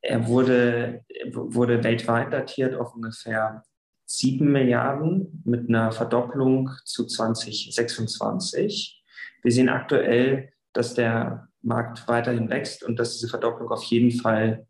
Er 0.00 0.26
wurde, 0.26 1.04
wurde 1.30 1.84
weltweit 1.84 2.32
datiert 2.32 2.74
auf 2.74 2.96
ungefähr 2.96 3.62
7 4.06 4.50
Milliarden 4.50 5.40
mit 5.44 5.68
einer 5.68 5.92
Verdopplung 5.92 6.68
zu 6.84 7.06
2026. 7.06 9.04
Wir 9.44 9.52
sehen 9.52 9.68
aktuell, 9.68 10.50
dass 10.72 10.94
der 10.94 11.46
Markt 11.62 12.08
weiterhin 12.08 12.50
wächst 12.50 12.82
und 12.82 12.98
dass 12.98 13.12
diese 13.12 13.28
Verdopplung 13.28 13.70
auf 13.70 13.84
jeden 13.84 14.10
Fall 14.10 14.66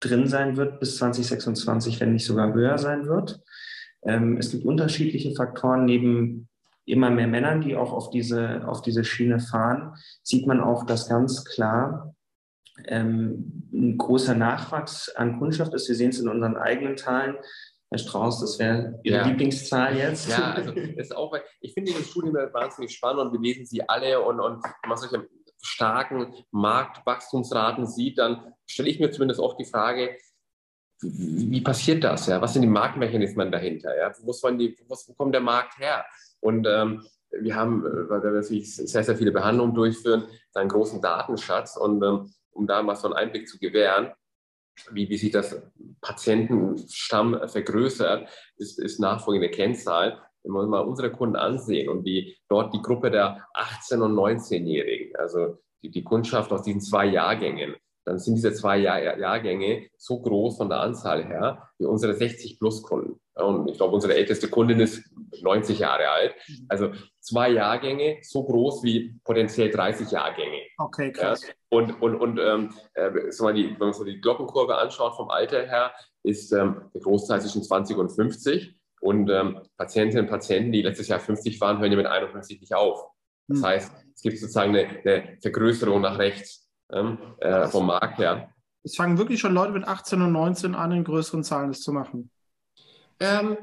drin 0.00 0.26
sein 0.26 0.56
wird 0.56 0.80
bis 0.80 0.96
2026, 0.96 2.00
wenn 2.00 2.14
nicht 2.14 2.26
sogar 2.26 2.52
höher 2.52 2.76
sein 2.78 3.06
wird. 3.06 3.40
Ähm, 4.02 4.36
es 4.38 4.50
gibt 4.50 4.64
unterschiedliche 4.64 5.32
Faktoren 5.36 5.84
neben 5.84 6.48
immer 6.84 7.10
mehr 7.10 7.26
Männern, 7.26 7.60
die 7.60 7.76
auch 7.76 7.92
auf 7.92 8.10
diese, 8.10 8.66
auf 8.66 8.82
diese 8.82 9.04
Schiene 9.04 9.40
fahren, 9.40 9.94
sieht 10.22 10.46
man 10.46 10.60
auch, 10.60 10.84
dass 10.84 11.08
ganz 11.08 11.44
klar 11.44 12.14
ähm, 12.86 13.68
ein 13.72 13.98
großer 13.98 14.34
Nachwachs 14.34 15.10
an 15.10 15.38
Kundschaft 15.38 15.74
ist. 15.74 15.88
Wir 15.88 15.94
sehen 15.94 16.10
es 16.10 16.20
in 16.20 16.28
unseren 16.28 16.56
eigenen 16.56 16.96
Zahlen. 16.96 17.36
Herr 17.90 17.98
Strauß, 17.98 18.40
das 18.40 18.58
wäre 18.58 19.00
Ihre 19.02 19.18
ja. 19.18 19.26
Lieblingszahl 19.26 19.96
jetzt. 19.96 20.28
Ja, 20.28 20.52
also 20.54 20.72
ist 20.72 21.14
auch, 21.14 21.36
ich 21.60 21.74
finde 21.74 21.92
diese 21.92 22.04
Studien 22.04 22.34
wahnsinnig 22.34 22.92
spannend 22.92 23.22
und 23.22 23.32
wir 23.32 23.40
lesen 23.40 23.66
sie 23.66 23.88
alle 23.88 24.20
und, 24.20 24.40
und 24.40 24.62
wenn 24.62 24.88
man 24.88 24.96
solche 24.96 25.28
starken 25.62 26.34
Marktwachstumsraten 26.52 27.86
sieht, 27.86 28.18
dann 28.18 28.54
stelle 28.66 28.88
ich 28.88 29.00
mir 29.00 29.10
zumindest 29.10 29.40
auch 29.40 29.56
die 29.56 29.64
Frage, 29.64 30.16
wie 31.02 31.60
passiert 31.62 32.04
das? 32.04 32.26
Ja? 32.26 32.40
Was 32.40 32.52
sind 32.52 32.62
die 32.62 32.68
Marktmechanismen 32.68 33.50
dahinter? 33.50 33.96
Ja? 33.96 34.12
Wo, 34.22 34.32
die, 34.50 34.76
wo 34.86 35.14
kommt 35.14 35.34
der 35.34 35.40
Markt 35.40 35.78
her? 35.78 36.04
Und 36.40 36.66
ähm, 36.68 37.04
wir 37.30 37.54
haben, 37.54 37.86
äh, 37.86 38.08
weil 38.08 38.22
wir 38.22 38.30
natürlich 38.30 38.74
sehr, 38.74 39.04
sehr 39.04 39.16
viele 39.16 39.32
Behandlungen 39.32 39.74
durchführen, 39.74 40.24
einen 40.54 40.68
großen 40.68 41.00
Datenschatz. 41.00 41.76
Und 41.76 42.02
ähm, 42.02 42.32
um 42.50 42.66
da 42.66 42.82
mal 42.82 42.96
so 42.96 43.08
einen 43.08 43.16
Einblick 43.16 43.48
zu 43.48 43.58
gewähren, 43.58 44.12
wie, 44.90 45.08
wie 45.08 45.16
sich 45.16 45.30
das 45.30 45.62
Patientenstamm 46.00 47.48
vergrößert, 47.48 48.28
ist, 48.56 48.78
ist 48.78 48.98
nachfolgende 48.98 49.50
Kennzahl. 49.50 50.18
Wenn 50.42 50.52
wir 50.52 50.60
uns 50.60 50.70
mal 50.70 50.80
unsere 50.80 51.12
Kunden 51.12 51.36
ansehen 51.36 51.88
und 51.90 52.04
die, 52.04 52.38
dort 52.48 52.72
die 52.72 52.80
Gruppe 52.80 53.10
der 53.10 53.46
18- 53.54 54.00
und 54.00 54.14
19-Jährigen, 54.14 55.14
also 55.16 55.58
die, 55.82 55.90
die 55.90 56.02
Kundschaft 56.02 56.50
aus 56.52 56.62
diesen 56.62 56.80
zwei 56.80 57.06
Jahrgängen, 57.06 57.74
dann 58.04 58.18
sind 58.18 58.34
diese 58.34 58.52
zwei 58.52 58.78
Jahr 58.78 59.18
Jahrgänge 59.18 59.88
so 59.96 60.20
groß 60.20 60.56
von 60.56 60.68
der 60.68 60.80
Anzahl 60.80 61.24
her 61.24 61.68
wie 61.78 61.84
unsere 61.84 62.12
60-Plus-Kunden. 62.14 63.20
Und 63.34 63.68
ich 63.68 63.76
glaube, 63.76 63.94
unsere 63.94 64.14
älteste 64.14 64.48
Kundin 64.48 64.80
ist 64.80 65.02
90 65.42 65.78
Jahre 65.78 66.08
alt. 66.08 66.34
Also 66.68 66.92
zwei 67.20 67.50
Jahrgänge 67.50 68.18
so 68.22 68.44
groß 68.44 68.82
wie 68.82 69.18
potenziell 69.24 69.70
30 69.70 70.10
Jahrgänge. 70.10 70.60
Okay, 70.78 71.12
krass. 71.12 71.46
Ja? 71.46 71.54
Und, 71.70 72.02
und, 72.02 72.16
und 72.16 72.38
ähm, 72.38 72.74
äh, 72.94 73.10
die, 73.12 73.70
wenn 73.70 73.78
man 73.78 73.92
so 73.92 74.04
die 74.04 74.20
Glockenkurve 74.20 74.76
anschaut 74.76 75.16
vom 75.16 75.30
Alter 75.30 75.66
her, 75.66 75.92
ist 76.22 76.52
ähm, 76.52 76.90
der 76.94 77.00
Großteil 77.00 77.40
zwischen 77.40 77.62
20 77.62 77.96
und 77.96 78.10
50. 78.10 78.76
Und 79.00 79.30
ähm, 79.30 79.60
Patientinnen 79.78 80.26
und 80.26 80.30
Patienten, 80.30 80.72
die 80.72 80.82
letztes 80.82 81.08
Jahr 81.08 81.20
50 81.20 81.60
waren, 81.60 81.78
hören 81.78 81.90
ja 81.90 81.96
mit 81.96 82.06
51 82.06 82.60
nicht 82.60 82.74
auf. 82.74 83.06
Das 83.48 83.58
hm. 83.58 83.66
heißt, 83.66 83.92
es 84.14 84.22
gibt 84.22 84.38
sozusagen 84.38 84.76
eine, 84.76 84.88
eine 85.04 85.38
Vergrößerung 85.40 86.02
nach 86.02 86.18
rechts 86.18 86.69
äh, 86.90 87.66
vom 87.68 87.86
Markt 87.86 88.18
her. 88.18 88.48
Es 88.82 88.96
fangen 88.96 89.18
wirklich 89.18 89.40
schon 89.40 89.54
Leute 89.54 89.72
mit 89.72 89.86
18 89.86 90.22
und 90.22 90.32
19 90.32 90.74
an, 90.74 90.92
in 90.92 91.04
größeren 91.04 91.44
Zahlen 91.44 91.68
das 91.68 91.80
zu 91.80 91.92
machen. 91.92 92.30
Ähm, 93.20 93.56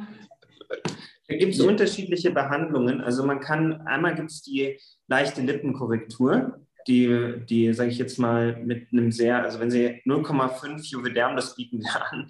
da 1.27 1.35
gibt 1.35 1.55
es 1.55 1.61
unterschiedliche 1.61 2.31
Behandlungen. 2.31 3.01
Also 3.01 3.25
man 3.25 3.39
kann, 3.39 3.81
einmal 3.87 4.15
gibt 4.15 4.31
es 4.31 4.41
die 4.41 4.79
leichte 5.07 5.41
Lippenkorrektur, 5.41 6.59
die, 6.87 7.41
die 7.49 7.73
sage 7.73 7.89
ich 7.89 7.97
jetzt 7.97 8.17
mal, 8.17 8.63
mit 8.63 8.93
einem 8.93 9.11
sehr, 9.11 9.43
also 9.43 9.59
wenn 9.59 9.69
Sie 9.69 10.01
0,5 10.05 10.89
Juvederm, 10.89 11.35
das 11.35 11.55
bieten 11.55 11.81
wir 11.81 12.11
an, 12.11 12.29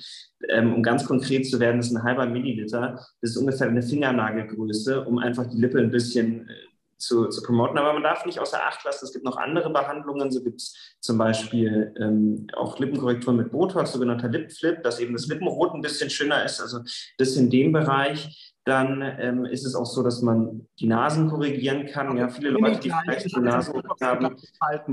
ähm, 0.50 0.74
um 0.74 0.82
ganz 0.82 1.06
konkret 1.06 1.46
zu 1.46 1.60
werden, 1.60 1.78
das 1.78 1.88
ist 1.88 1.96
ein 1.96 2.04
halber 2.04 2.26
Milliliter, 2.26 3.00
das 3.22 3.32
ist 3.32 3.38
ungefähr 3.38 3.68
eine 3.68 3.84
Fingernagelgröße, 3.84 5.06
um 5.06 5.20
einfach 5.20 5.48
die 5.48 5.62
Lippe 5.62 5.80
ein 5.80 5.92
bisschen 5.92 6.50
äh, 6.50 6.54
zu, 6.98 7.28
zu 7.28 7.42
promoten. 7.42 7.78
Aber 7.78 7.94
man 7.94 8.04
darf 8.04 8.26
nicht 8.26 8.40
außer 8.40 8.62
Acht 8.62 8.84
lassen, 8.84 9.06
es 9.06 9.14
gibt 9.14 9.26
noch 9.26 9.38
andere 9.38 9.70
Behandlungen. 9.70 10.32
So 10.32 10.44
gibt 10.44 10.62
es 10.62 10.96
zum 11.00 11.18
Beispiel 11.18 11.94
ähm, 12.00 12.48
auch 12.56 12.80
Lippenkorrektur 12.80 13.34
mit 13.34 13.52
Botox, 13.52 13.94
sogenannter 13.94 14.30
Lipflip, 14.30 14.84
dass 14.84 15.00
eben 15.00 15.14
das 15.14 15.28
Lippenrot 15.28 15.74
ein 15.74 15.82
bisschen 15.82 16.10
schöner 16.10 16.44
ist. 16.44 16.60
Also 16.60 16.80
das 17.18 17.36
in 17.36 17.50
dem 17.50 17.72
Bereich. 17.72 18.54
Dann 18.66 19.02
ähm, 19.02 19.46
ist 19.46 19.66
es 19.66 19.76
auch 19.76 19.86
so, 19.86 20.04
dass 20.04 20.22
man 20.22 20.68
die 20.78 20.88
Nasen 20.88 21.30
korrigieren 21.30 21.86
kann. 21.86 22.18
Ja, 22.18 22.28
viele 22.28 22.50
Leute, 22.50 22.82
die 22.82 22.92
vielleicht 22.92 23.34
die 23.34 23.40
Nasen 23.40 23.82
haben. 24.02 24.36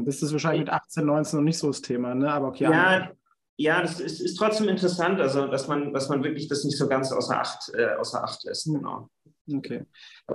Das 0.05 0.23
ist 0.23 0.31
wahrscheinlich 0.31 0.61
mit 0.61 0.71
18, 0.71 1.05
19 1.05 1.39
noch 1.41 1.45
nicht 1.45 1.59
so 1.59 1.67
das 1.67 1.81
Thema, 1.81 2.15
ne? 2.15 2.33
Aber 2.33 2.47
okay. 2.47 2.63
Ja, 2.63 3.11
ja, 3.57 3.83
das 3.83 3.99
ist, 3.99 4.21
ist, 4.21 4.37
trotzdem 4.37 4.69
interessant, 4.69 5.21
also 5.21 5.49
dass 5.49 5.67
man, 5.67 5.93
dass 5.93 6.09
man 6.09 6.23
wirklich 6.23 6.47
das 6.47 6.63
nicht 6.63 6.77
so 6.77 6.89
ganz 6.89 7.11
außer 7.11 7.41
Acht, 7.41 7.73
äh, 7.75 7.95
außer 7.95 8.23
Acht 8.23 8.45
lässt. 8.45 8.65
Genau. 8.67 9.09
Okay. 9.53 9.85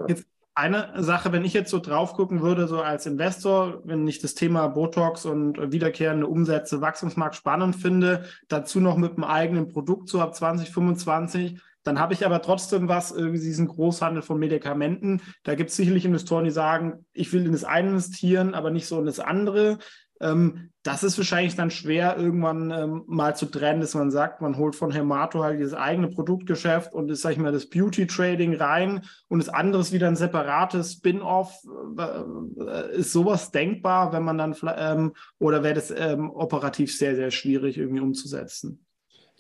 Jetzt 0.08 0.26
eine 0.60 0.92
Sache, 1.02 1.32
wenn 1.32 1.46
ich 1.46 1.54
jetzt 1.54 1.72
so 1.72 1.80
drauf 1.80 2.14
gucken 2.14 2.42
würde, 2.42 2.68
so 2.68 2.82
als 2.82 3.06
Investor, 3.06 3.82
wenn 3.86 4.08
ich 4.08 4.20
das 4.20 4.36
Thema 4.36 4.68
Botox 4.68 5.26
und 5.26 5.72
wiederkehrende 5.72 6.28
Umsätze, 6.28 6.82
Wachstumsmarkt 6.82 7.36
spannend 7.36 7.76
finde, 7.76 8.26
dazu 8.48 8.80
noch 8.80 8.98
mit 8.98 9.14
einem 9.14 9.24
eigenen 9.24 9.70
Produkt 9.70 10.10
so 10.10 10.20
ab 10.22 10.36
2025, 10.36 11.60
dann 11.84 12.00
habe 12.00 12.14
ich 12.14 12.26
aber 12.26 12.42
trotzdem 12.42 12.90
was, 12.90 13.12
irgendwie 13.12 13.40
diesen 13.40 13.68
Großhandel 13.68 14.22
von 14.22 14.38
Medikamenten. 14.38 15.22
Da 15.44 15.56
gibt 15.56 15.70
es 15.70 15.78
sicherlich 15.78 16.06
Investoren, 16.06 16.44
die 16.44 16.52
sagen, 16.52 17.06
ich 17.14 17.32
will 17.32 17.46
in 17.46 17.54
das 17.54 17.64
eine 17.64 17.90
investieren, 17.90 18.54
aber 18.54 18.70
nicht 18.70 18.86
so 18.86 19.00
in 19.00 19.06
das 19.06 19.20
andere. 19.20 19.80
Ähm, 20.22 20.70
das 20.84 21.04
ist 21.04 21.18
wahrscheinlich 21.18 21.56
dann 21.56 21.72
schwer, 21.72 22.18
irgendwann 22.18 22.72
ähm, 22.72 23.04
mal 23.06 23.36
zu 23.36 23.46
trennen, 23.46 23.82
dass 23.82 23.96
man 23.96 24.12
sagt, 24.12 24.42
man 24.42 24.58
holt 24.58 24.76
von 24.76 24.92
Hermato 24.92 25.44
halt 25.44 25.60
dieses 25.60 25.74
eigene 25.74 26.08
Produktgeschäft 26.08 26.94
und 26.94 27.10
ist, 27.10 27.22
sag 27.22 27.32
ich 27.32 27.38
mal, 27.38 27.52
das 27.52 27.70
Beauty 27.70 28.08
Trading 28.08 28.56
rein 28.56 29.04
und 29.28 29.40
das 29.40 29.50
andere 29.50 29.82
ist 29.82 29.92
wieder 29.92 30.08
ein 30.08 30.16
separates 30.16 30.94
Spin-off. 30.94 31.54
Äh, 31.98 32.96
ist 32.96 33.12
sowas 33.12 33.52
denkbar, 33.52 34.14
wenn 34.14 34.24
man 34.24 34.38
dann, 34.38 34.56
ähm, 34.78 35.14
oder 35.38 35.64
wäre 35.64 35.76
das 35.76 35.92
ähm, 35.92 36.32
operativ 36.32 36.98
sehr, 36.98 37.16
sehr 37.16 37.32
schwierig 37.32 37.78
irgendwie 37.78 38.02
umzusetzen? 38.02 38.86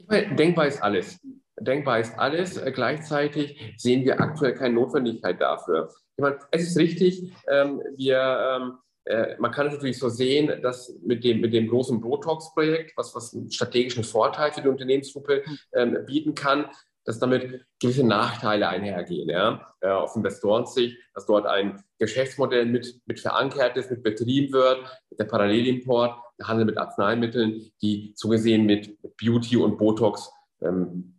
Denkbar 0.09 0.67
ist 0.67 0.83
alles. 0.83 1.19
Denkbar 1.59 1.99
ist 1.99 2.17
alles. 2.17 2.57
Äh, 2.57 2.71
gleichzeitig 2.73 3.75
sehen 3.77 4.03
wir 4.03 4.19
aktuell 4.19 4.53
keine 4.53 4.75
Notwendigkeit 4.75 5.39
dafür. 5.39 5.89
Ich 6.17 6.21
meine, 6.21 6.37
es 6.51 6.63
ist 6.63 6.77
richtig, 6.77 7.31
ähm, 7.49 7.81
wir 7.95 8.59
ähm, 8.59 8.73
äh, 9.09 9.35
man 9.39 9.51
kann 9.51 9.67
es 9.67 9.73
natürlich 9.73 9.97
so 9.97 10.07
sehen, 10.07 10.61
dass 10.61 10.95
mit 11.01 11.23
dem, 11.23 11.41
mit 11.41 11.51
dem 11.51 11.67
großen 11.67 11.99
Botox-Projekt, 11.99 12.95
was, 12.95 13.15
was 13.15 13.33
einen 13.33 13.49
strategischen 13.49 14.03
Vorteil 14.03 14.51
für 14.51 14.61
die 14.61 14.67
Unternehmensgruppe 14.67 15.43
ähm, 15.73 15.97
bieten 16.05 16.35
kann, 16.35 16.65
dass 17.05 17.17
damit 17.17 17.65
gewisse 17.81 18.05
Nachteile 18.05 18.69
einhergehen. 18.69 19.27
Ja? 19.27 19.73
Äh, 19.81 19.87
aus 19.87 20.15
Investorensicht, 20.15 20.95
dass 21.15 21.25
dort 21.25 21.47
ein 21.47 21.83
Geschäftsmodell 21.97 22.67
mit, 22.67 23.01
mit 23.07 23.19
verankert 23.19 23.77
ist, 23.77 23.89
mit 23.89 24.03
betrieben 24.03 24.53
wird, 24.53 24.85
der 25.17 25.25
Parallelimport, 25.25 26.15
der 26.37 26.47
Handel 26.47 26.65
mit 26.65 26.77
Arzneimitteln, 26.77 27.71
die 27.81 28.13
zugesehen 28.13 28.67
mit 28.67 28.95
Beauty 29.17 29.57
und 29.57 29.79
Botox 29.79 30.31
ähm, 30.61 31.15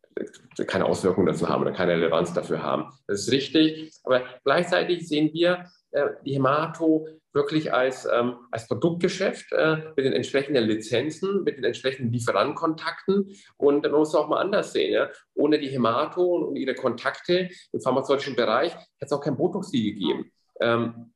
keine 0.66 0.84
Auswirkungen 0.84 1.26
dazu 1.26 1.48
haben 1.48 1.62
oder 1.62 1.72
keine 1.72 1.92
Relevanz 1.92 2.32
dafür 2.32 2.62
haben. 2.62 2.92
Das 3.08 3.22
ist 3.22 3.32
richtig, 3.32 3.92
aber 4.04 4.22
gleichzeitig 4.44 5.08
sehen 5.08 5.30
wir 5.32 5.64
äh, 5.90 6.06
die 6.24 6.34
Hemato 6.34 7.08
wirklich 7.32 7.72
als, 7.72 8.08
ähm, 8.12 8.36
als 8.50 8.66
Produktgeschäft 8.66 9.52
äh, 9.52 9.76
mit 9.96 10.04
den 10.04 10.12
entsprechenden 10.12 10.64
Lizenzen, 10.64 11.42
mit 11.44 11.56
den 11.56 11.64
entsprechenden 11.64 12.12
Lieferantenkontakten. 12.12 13.30
Und 13.56 13.82
man 13.82 13.92
muss 13.92 14.08
es 14.08 14.14
auch 14.14 14.28
mal 14.28 14.40
anders 14.40 14.72
sehen. 14.72 14.92
Ja? 14.92 15.08
Ohne 15.34 15.58
die 15.58 15.68
Hemato 15.68 16.22
und 16.22 16.56
ihre 16.56 16.74
Kontakte 16.74 17.48
im 17.72 17.80
pharmazeutischen 17.80 18.36
Bereich 18.36 18.74
hätte 18.74 18.86
es 19.00 19.12
auch 19.12 19.20
kein 19.20 19.36
Botox 19.36 19.70
gegeben. 19.70 20.30
Ähm, 20.60 21.12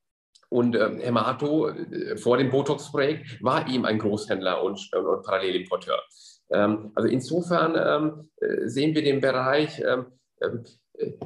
und 0.49 0.77
ähm, 0.77 1.01
Hemato 1.01 1.69
äh, 1.69 2.17
vor 2.17 2.37
dem 2.37 2.51
Botox-Projekt 2.51 3.43
war 3.43 3.67
ihm 3.69 3.85
ein 3.85 3.99
Großhändler 3.99 4.63
und, 4.63 4.89
und, 4.95 5.07
und 5.07 5.25
Parallelimporteur. 5.25 6.01
Ähm, 6.51 6.93
also 6.95 7.09
insofern 7.09 7.75
ähm, 7.77 8.31
äh, 8.41 8.69
sehen 8.69 8.95
wir 8.95 9.03
den 9.03 9.21
Bereich 9.21 9.83
ähm, 9.85 10.07
ähm, 10.41 10.65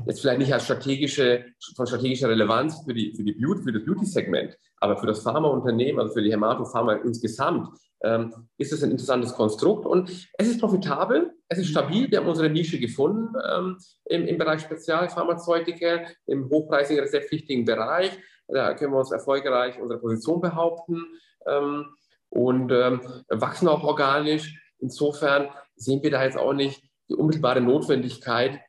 jetzt 0.07 0.21
vielleicht 0.21 0.39
nicht 0.39 0.53
als 0.53 0.65
strategische, 0.65 1.45
von 1.77 1.87
strategischer 1.87 2.29
Relevanz 2.29 2.83
für, 2.85 2.95
die, 2.95 3.15
für, 3.15 3.23
die 3.23 3.33
Beauty, 3.33 3.63
für 3.63 3.73
das 3.73 3.85
Beauty-Segment, 3.85 4.57
aber 4.81 4.97
für 4.97 5.07
das 5.07 5.23
Pharmaunternehmen, 5.23 6.01
also 6.01 6.15
für 6.15 6.23
die 6.23 6.33
Hämatopharma 6.33 6.95
insgesamt, 6.95 7.69
ähm, 8.03 8.33
ist 8.59 8.73
es 8.73 8.83
ein 8.83 8.91
interessantes 8.91 9.35
Konstrukt 9.35 9.85
und 9.85 10.11
es 10.39 10.49
ist 10.49 10.61
profitabel, 10.61 11.33
es 11.49 11.59
ist 11.59 11.69
stabil, 11.69 12.11
wir 12.11 12.19
haben 12.19 12.29
unsere 12.29 12.49
Nische 12.49 12.79
gefunden 12.79 13.35
ähm, 13.51 13.79
im, 14.05 14.27
im 14.27 14.39
Bereich 14.39 14.61
Spezialpharmazeutika, 14.61 16.07
im 16.27 16.49
hochpreisigen, 16.49 17.03
rezeptpflichtigen 17.03 17.65
Bereich. 17.65 18.17
Da 18.47 18.75
können 18.75 18.93
wir 18.93 18.99
uns 18.99 19.13
erfolgreich 19.13 19.81
unsere 19.81 20.01
Position 20.01 20.41
behaupten 20.41 21.05
ähm, 21.47 21.87
und 22.31 22.71
ähm, 22.73 23.01
wachsen 23.29 23.69
auch 23.69 23.83
organisch. 23.83 24.59
Insofern 24.79 25.49
sehen 25.75 26.03
wir 26.03 26.11
da 26.11 26.23
jetzt 26.23 26.39
auch 26.39 26.53
nicht 26.53 26.83
die 27.09 27.15
unmittelbare 27.15 27.61
Notwendigkeit, 27.61 28.61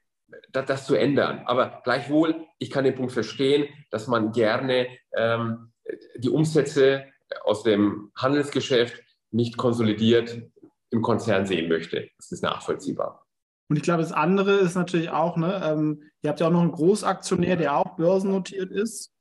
das, 0.52 0.65
das, 0.65 0.86
zu 0.86 0.95
ändern. 0.95 1.43
Aber 1.45 1.82
gleichwohl, 1.84 2.45
ich 2.58 2.69
kann 2.69 2.84
den 2.84 2.95
Punkt 2.95 3.12
verstehen, 3.12 3.67
dass 3.91 4.08
man 4.08 4.32
gerne 4.32 4.88
ähm, 5.15 5.72
die 6.17 6.30
Umsätze 6.30 7.06
aus 7.43 7.63
dem 7.63 8.12
Handelsgeschäft 8.15 9.02
nicht 9.32 9.58
konsolidiert 9.58 10.41
im 10.89 11.02
Konzern 11.02 11.45
sehen 11.45 11.69
möchte. 11.69 12.10
Das 12.17 12.32
ist 12.32 12.41
nachvollziehbar. 12.41 13.25
Und 13.69 13.75
ich 13.75 13.84
glaube, 13.84 14.02
das 14.02 14.12
andere 14.12 14.54
ist 14.54 14.75
natürlich 14.75 15.12
auch, 15.12 15.38
ne, 15.38 15.62
ähm, 15.63 16.04
ihr 16.23 16.30
habt 16.32 16.39
ja 16.39 16.47
auch 16.47 16.52
noch 16.52 16.62
einen 16.62 16.71
Großaktionär, 16.71 17.56
der 17.56 17.78
auch 17.78 17.95
börsennotiert 17.95 18.71
ist 18.71 19.13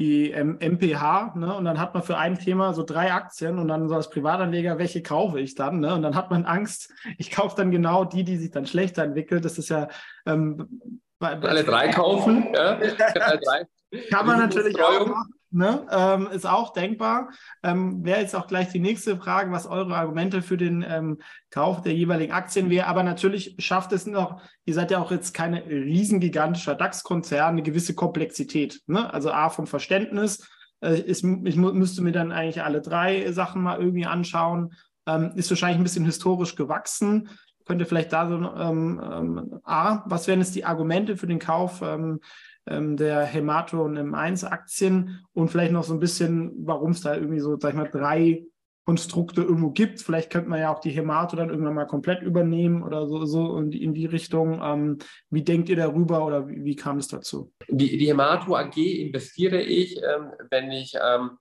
die 0.00 0.32
ähm, 0.32 0.58
MPH, 0.60 1.34
ne? 1.36 1.54
Und 1.54 1.64
dann 1.64 1.78
hat 1.78 1.94
man 1.94 2.02
für 2.02 2.16
ein 2.16 2.36
Thema 2.38 2.74
so 2.74 2.82
drei 2.82 3.12
Aktien 3.12 3.58
und 3.58 3.68
dann 3.68 3.88
so 3.88 3.94
als 3.94 4.10
Privatanleger, 4.10 4.78
welche 4.78 5.02
kaufe 5.02 5.38
ich 5.38 5.54
dann? 5.54 5.80
Ne? 5.80 5.94
Und 5.94 6.02
dann 6.02 6.16
hat 6.16 6.30
man 6.30 6.44
Angst, 6.44 6.92
ich 7.18 7.30
kaufe 7.30 7.56
dann 7.56 7.70
genau 7.70 8.04
die, 8.04 8.24
die 8.24 8.36
sich 8.36 8.50
dann 8.50 8.66
schlechter 8.66 9.04
entwickelt. 9.04 9.44
Das 9.44 9.58
ist 9.58 9.68
ja 9.68 9.88
ähm, 10.26 11.00
bei, 11.20 11.36
bei 11.36 11.48
alle 11.48 11.64
drei 11.64 11.88
kaufen, 11.88 12.48
ja? 12.52 12.78
alle 12.78 13.40
drei. 13.40 13.66
Kann 14.10 14.26
man 14.26 14.40
natürlich 14.40 14.82
auch 14.82 15.06
machen. 15.06 15.32
Ne? 15.54 15.86
Ähm, 15.88 16.26
ist 16.32 16.46
auch 16.46 16.72
denkbar. 16.72 17.30
Ähm, 17.62 18.04
Wäre 18.04 18.20
jetzt 18.20 18.34
auch 18.34 18.48
gleich 18.48 18.70
die 18.72 18.80
nächste 18.80 19.16
Frage, 19.16 19.52
was 19.52 19.68
eure 19.68 19.94
Argumente 19.94 20.42
für 20.42 20.56
den 20.56 20.84
ähm, 20.86 21.18
Kauf 21.50 21.80
der 21.80 21.94
jeweiligen 21.94 22.32
Aktien 22.32 22.70
wäre. 22.70 22.88
Aber 22.88 23.04
natürlich 23.04 23.54
schafft 23.60 23.92
es 23.92 24.04
noch, 24.04 24.42
ihr 24.64 24.74
seid 24.74 24.90
ja 24.90 24.98
auch 24.98 25.12
jetzt 25.12 25.32
keine 25.32 25.64
riesengigantischer 25.64 26.74
DAX-Konzern, 26.74 27.50
eine 27.50 27.62
gewisse 27.62 27.94
Komplexität. 27.94 28.80
Ne? 28.88 29.14
Also 29.14 29.30
A 29.30 29.48
vom 29.48 29.68
Verständnis. 29.68 30.50
Äh, 30.80 30.98
ist, 31.00 31.22
ich 31.22 31.56
müsste 31.56 32.02
mir 32.02 32.12
dann 32.12 32.32
eigentlich 32.32 32.64
alle 32.64 32.80
drei 32.80 33.30
Sachen 33.30 33.62
mal 33.62 33.78
irgendwie 33.78 34.06
anschauen. 34.06 34.74
Ähm, 35.06 35.34
ist 35.36 35.50
wahrscheinlich 35.50 35.78
ein 35.78 35.84
bisschen 35.84 36.04
historisch 36.04 36.56
gewachsen 36.56 37.28
könnte 37.64 37.86
vielleicht 37.86 38.12
da 38.12 38.28
so, 38.28 38.34
ähm, 38.36 39.00
ähm, 39.02 39.60
A, 39.64 40.02
was 40.04 40.26
wären 40.26 40.40
jetzt 40.40 40.54
die 40.54 40.66
Argumente 40.66 41.16
für 41.16 41.26
den 41.26 41.38
Kauf 41.38 41.80
ähm, 42.66 42.84
ähm, 42.84 42.96
der 42.96 43.24
Hemato 43.24 43.82
und 43.82 43.98
M1-Aktien 43.98 45.24
und 45.32 45.48
vielleicht 45.48 45.72
noch 45.72 45.84
so 45.84 45.94
ein 45.94 46.00
bisschen, 46.00 46.52
warum 46.66 46.92
es 46.92 47.00
da 47.00 47.14
irgendwie 47.14 47.40
so, 47.40 47.58
sag 47.58 47.70
ich 47.70 47.76
mal, 47.76 47.90
drei 47.90 48.44
Konstrukte 48.86 49.42
irgendwo 49.42 49.70
gibt. 49.70 50.00
Vielleicht 50.00 50.30
könnte 50.30 50.50
man 50.50 50.60
ja 50.60 50.72
auch 50.72 50.80
die 50.80 50.90
Hemato 50.90 51.36
dann 51.36 51.48
irgendwann 51.48 51.74
mal 51.74 51.86
komplett 51.86 52.22
übernehmen 52.22 52.82
oder 52.82 53.06
so, 53.06 53.24
so 53.24 53.56
in, 53.58 53.70
die, 53.70 53.82
in 53.82 53.94
die 53.94 54.06
Richtung. 54.06 54.60
Ähm, 54.62 54.98
wie 55.30 55.42
denkt 55.42 55.68
ihr 55.70 55.76
darüber 55.76 56.24
oder 56.26 56.48
wie, 56.48 56.64
wie 56.64 56.76
kam 56.76 56.98
es 56.98 57.08
dazu? 57.08 57.50
Die, 57.68 57.96
die 57.96 58.08
Hemato 58.08 58.54
AG 58.54 58.76
investiere 58.76 59.62
ich, 59.62 59.96
ähm, 59.96 60.32
wenn 60.50 60.70
ich 60.70 60.94
ähm, 61.02 61.38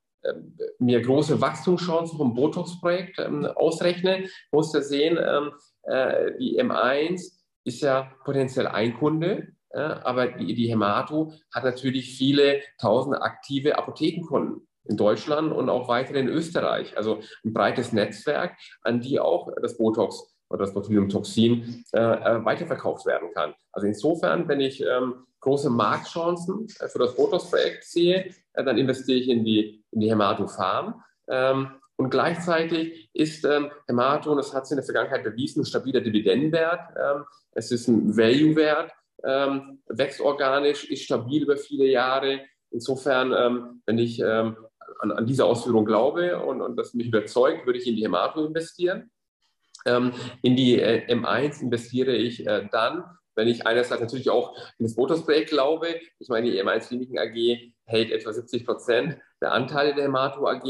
mir 0.79 1.01
große 1.01 1.41
Wachstumschancen 1.41 2.17
vom 2.17 2.33
Botox-Projekt 2.33 3.19
ähm, 3.19 3.45
ausrechne, 3.45 4.29
musste 4.53 4.81
sehen, 4.81 5.17
ähm, 5.21 5.51
äh, 5.83 6.31
die 6.39 6.61
M1 6.61 7.39
ist 7.65 7.81
ja 7.81 8.09
potenziell 8.23 8.67
ein 8.67 8.93
Kunde, 8.93 9.49
aber 9.79 10.27
die, 10.27 10.53
die 10.53 10.67
Hemato 10.67 11.33
hat 11.53 11.63
natürlich 11.63 12.17
viele 12.17 12.61
tausende 12.79 13.21
aktive 13.21 13.77
Apothekenkunden 13.77 14.67
in 14.85 14.97
Deutschland 14.97 15.51
und 15.51 15.69
auch 15.69 15.87
weitere 15.87 16.19
in 16.19 16.27
Österreich. 16.27 16.95
Also 16.97 17.21
ein 17.43 17.53
breites 17.53 17.93
Netzwerk, 17.93 18.57
an 18.81 18.99
die 18.99 19.19
auch 19.19 19.49
das 19.61 19.77
Botox 19.77 20.33
oder 20.49 20.65
das 20.65 20.73
Botulinumtoxin 20.73 21.83
äh, 21.93 21.99
äh, 21.99 22.45
weiterverkauft 22.45 23.05
werden 23.05 23.29
kann. 23.33 23.55
Also 23.71 23.87
insofern, 23.87 24.47
wenn 24.47 24.59
ich 24.59 24.81
ähm, 24.81 25.25
große 25.39 25.69
Marktchancen 25.69 26.67
äh, 26.79 26.87
für 26.87 26.99
das 26.99 27.15
Botox-Projekt 27.15 27.83
sehe, 27.85 28.29
äh, 28.53 28.63
dann 28.63 28.77
investiere 28.77 29.17
ich 29.17 29.29
in 29.29 29.43
die, 29.43 29.83
in 29.91 29.99
die 29.99 30.09
Hemato 30.09 30.47
Farm. 30.47 31.01
Ähm, 31.27 31.71
und 31.95 32.09
gleichzeitig 32.09 33.09
ist 33.13 33.45
ähm, 33.45 33.71
Hemato, 33.87 34.31
und 34.31 34.37
das 34.37 34.53
hat 34.53 34.67
sich 34.67 34.73
in 34.73 34.77
der 34.77 34.85
Vergangenheit 34.85 35.23
bewiesen, 35.23 35.61
ein 35.61 35.65
stabiler 35.65 36.01
Dividendenwert. 36.01 36.81
Ähm, 36.97 37.23
es 37.53 37.71
ist 37.71 37.87
ein 37.87 38.15
Value-Wert, 38.15 38.91
ähm, 39.23 39.79
wächst 39.87 40.21
organisch, 40.21 40.89
ist 40.89 41.03
stabil 41.03 41.43
über 41.43 41.57
viele 41.57 41.85
Jahre. 41.85 42.41
Insofern, 42.71 43.33
ähm, 43.33 43.81
wenn 43.85 43.97
ich 43.97 44.19
ähm, 44.19 44.57
an, 44.99 45.11
an, 45.11 45.25
diese 45.25 45.45
Ausführung 45.45 45.85
glaube 45.85 46.39
und, 46.43 46.61
und 46.61 46.75
das 46.75 46.93
mich 46.93 47.07
überzeugt, 47.07 47.65
würde 47.65 47.79
ich 47.79 47.87
in 47.87 47.95
die 47.95 48.03
Hemato 48.03 48.45
investieren. 48.45 49.11
Ähm, 49.85 50.13
in 50.41 50.55
die 50.55 50.79
äh, 50.79 51.05
M1 51.13 51.61
investiere 51.61 52.15
ich 52.15 52.47
äh, 52.47 52.67
dann, 52.71 53.03
wenn 53.35 53.47
ich 53.47 53.67
einerseits 53.67 54.01
natürlich 54.01 54.29
auch 54.29 54.55
in 54.77 54.85
das 54.85 54.95
Botox-Projekt 54.95 55.49
glaube. 55.49 55.99
Ich 56.19 56.29
meine, 56.29 56.49
die 56.49 56.61
M1 56.61 56.87
Kliniken 56.87 57.17
AG 57.17 57.73
hält 57.85 58.11
etwa 58.11 58.31
70 58.31 58.65
Prozent 58.65 59.17
der 59.41 59.51
Anteile 59.51 59.93
der 59.93 60.05
Hemato 60.05 60.47
AG. 60.47 60.63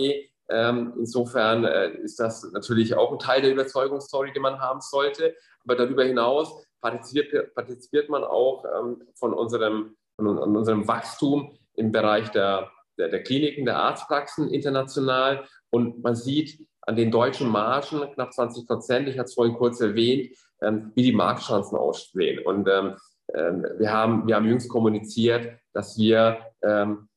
Ähm, 0.49 0.93
insofern 0.97 1.63
äh, 1.63 1.91
ist 2.01 2.19
das 2.19 2.43
natürlich 2.51 2.95
auch 2.95 3.11
ein 3.11 3.19
Teil 3.19 3.41
der 3.41 3.51
Überzeugungsstory, 3.51 4.33
die 4.33 4.39
man 4.39 4.59
haben 4.59 4.81
sollte. 4.81 5.35
Aber 5.63 5.75
darüber 5.75 6.03
hinaus 6.03 6.65
partizipiert, 6.83 7.55
partizipiert 7.55 8.09
man 8.09 8.23
auch 8.23 8.65
ähm, 8.65 9.01
von, 9.15 9.33
unserem, 9.33 9.95
von 10.17 10.27
unserem 10.27 10.87
Wachstum 10.87 11.57
im 11.75 11.91
Bereich 11.91 12.29
der, 12.29 12.69
der, 12.97 13.07
der 13.07 13.23
Kliniken, 13.23 13.65
der 13.65 13.77
Arztpraxen 13.77 14.49
international. 14.49 15.47
Und 15.71 16.03
man 16.03 16.15
sieht, 16.15 16.67
an 16.81 16.97
den 16.97 17.11
deutschen 17.11 17.47
Margen, 17.49 18.01
knapp 18.13 18.33
20 18.33 18.67
Prozent, 18.67 19.07
ich 19.07 19.17
hatte 19.17 19.29
es 19.29 19.33
vorhin 19.33 19.55
kurz 19.55 19.79
erwähnt, 19.79 20.35
ähm, 20.61 20.91
wie 20.95 21.03
die 21.03 21.13
Marktchancen 21.13 21.77
aussehen. 21.77 22.45
Und 22.45 22.67
ähm, 22.67 22.95
ähm, 23.33 23.65
wir, 23.77 23.91
haben, 23.91 24.27
wir 24.27 24.35
haben 24.35 24.45
jüngst 24.45 24.67
kommuniziert, 24.69 25.57
dass 25.71 25.97
wir 25.97 26.39
ähm, 26.61 27.07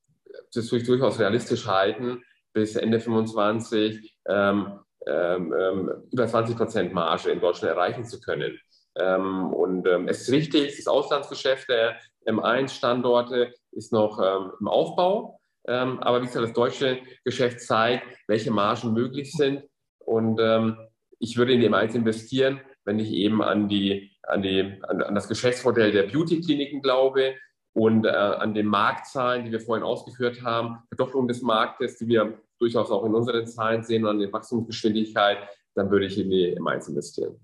das 0.54 0.68
durchaus 0.68 1.18
realistisch 1.18 1.66
halten, 1.66 2.22
bis 2.52 2.76
Ende 2.76 3.00
25 3.00 4.16
ähm, 4.28 4.78
ähm, 5.06 6.04
über 6.12 6.26
20 6.26 6.56
Prozent 6.56 6.92
Marge 6.92 7.30
in 7.30 7.40
Deutschland 7.40 7.74
erreichen 7.74 8.04
zu 8.04 8.20
können. 8.20 8.58
Und 9.02 9.86
es 10.08 10.22
ist 10.22 10.32
richtig, 10.32 10.76
das 10.76 10.86
Auslandsgeschäft 10.86 11.68
der 11.68 11.98
M1-Standorte 12.26 13.52
ist 13.72 13.92
noch 13.92 14.18
im 14.60 14.68
Aufbau. 14.68 15.38
Ähm, 15.66 16.00
aber 16.00 16.22
wie 16.22 16.26
gesagt, 16.26 16.44
das 16.44 16.52
deutsche 16.52 17.00
Geschäft 17.24 17.60
zeigt, 17.60 18.06
welche 18.28 18.50
Margen 18.50 18.92
möglich 18.92 19.32
sind. 19.32 19.64
Und 19.98 20.38
ähm, 20.40 20.76
ich 21.18 21.36
würde 21.36 21.52
in 21.52 21.60
dem 21.60 21.74
eins 21.74 21.94
investieren, 21.94 22.60
wenn 22.84 22.98
ich 22.98 23.10
eben 23.10 23.42
an, 23.42 23.68
die, 23.68 24.12
an, 24.22 24.42
die, 24.42 24.80
an, 24.82 25.02
an 25.02 25.14
das 25.14 25.28
Geschäftsmodell 25.28 25.90
der 25.90 26.04
Beauty-Kliniken 26.04 26.82
glaube 26.82 27.34
und 27.72 28.06
äh, 28.06 28.10
an 28.10 28.54
den 28.54 28.66
Marktzahlen, 28.66 29.44
die 29.44 29.52
wir 29.52 29.60
vorhin 29.60 29.84
ausgeführt 29.84 30.42
haben, 30.42 30.78
Verdopplung 30.88 31.26
des 31.26 31.42
Marktes, 31.42 31.98
die 31.98 32.06
wir 32.06 32.40
durchaus 32.58 32.90
auch 32.90 33.04
in 33.04 33.14
unseren 33.14 33.46
Zahlen 33.46 33.82
sehen 33.82 34.04
und 34.04 34.10
an 34.10 34.18
der 34.20 34.32
Wachstumsgeschwindigkeit, 34.32 35.38
dann 35.74 35.90
würde 35.90 36.06
ich 36.06 36.18
in 36.18 36.30
die 36.30 36.58
M1 36.58 36.88
investieren. 36.88 37.36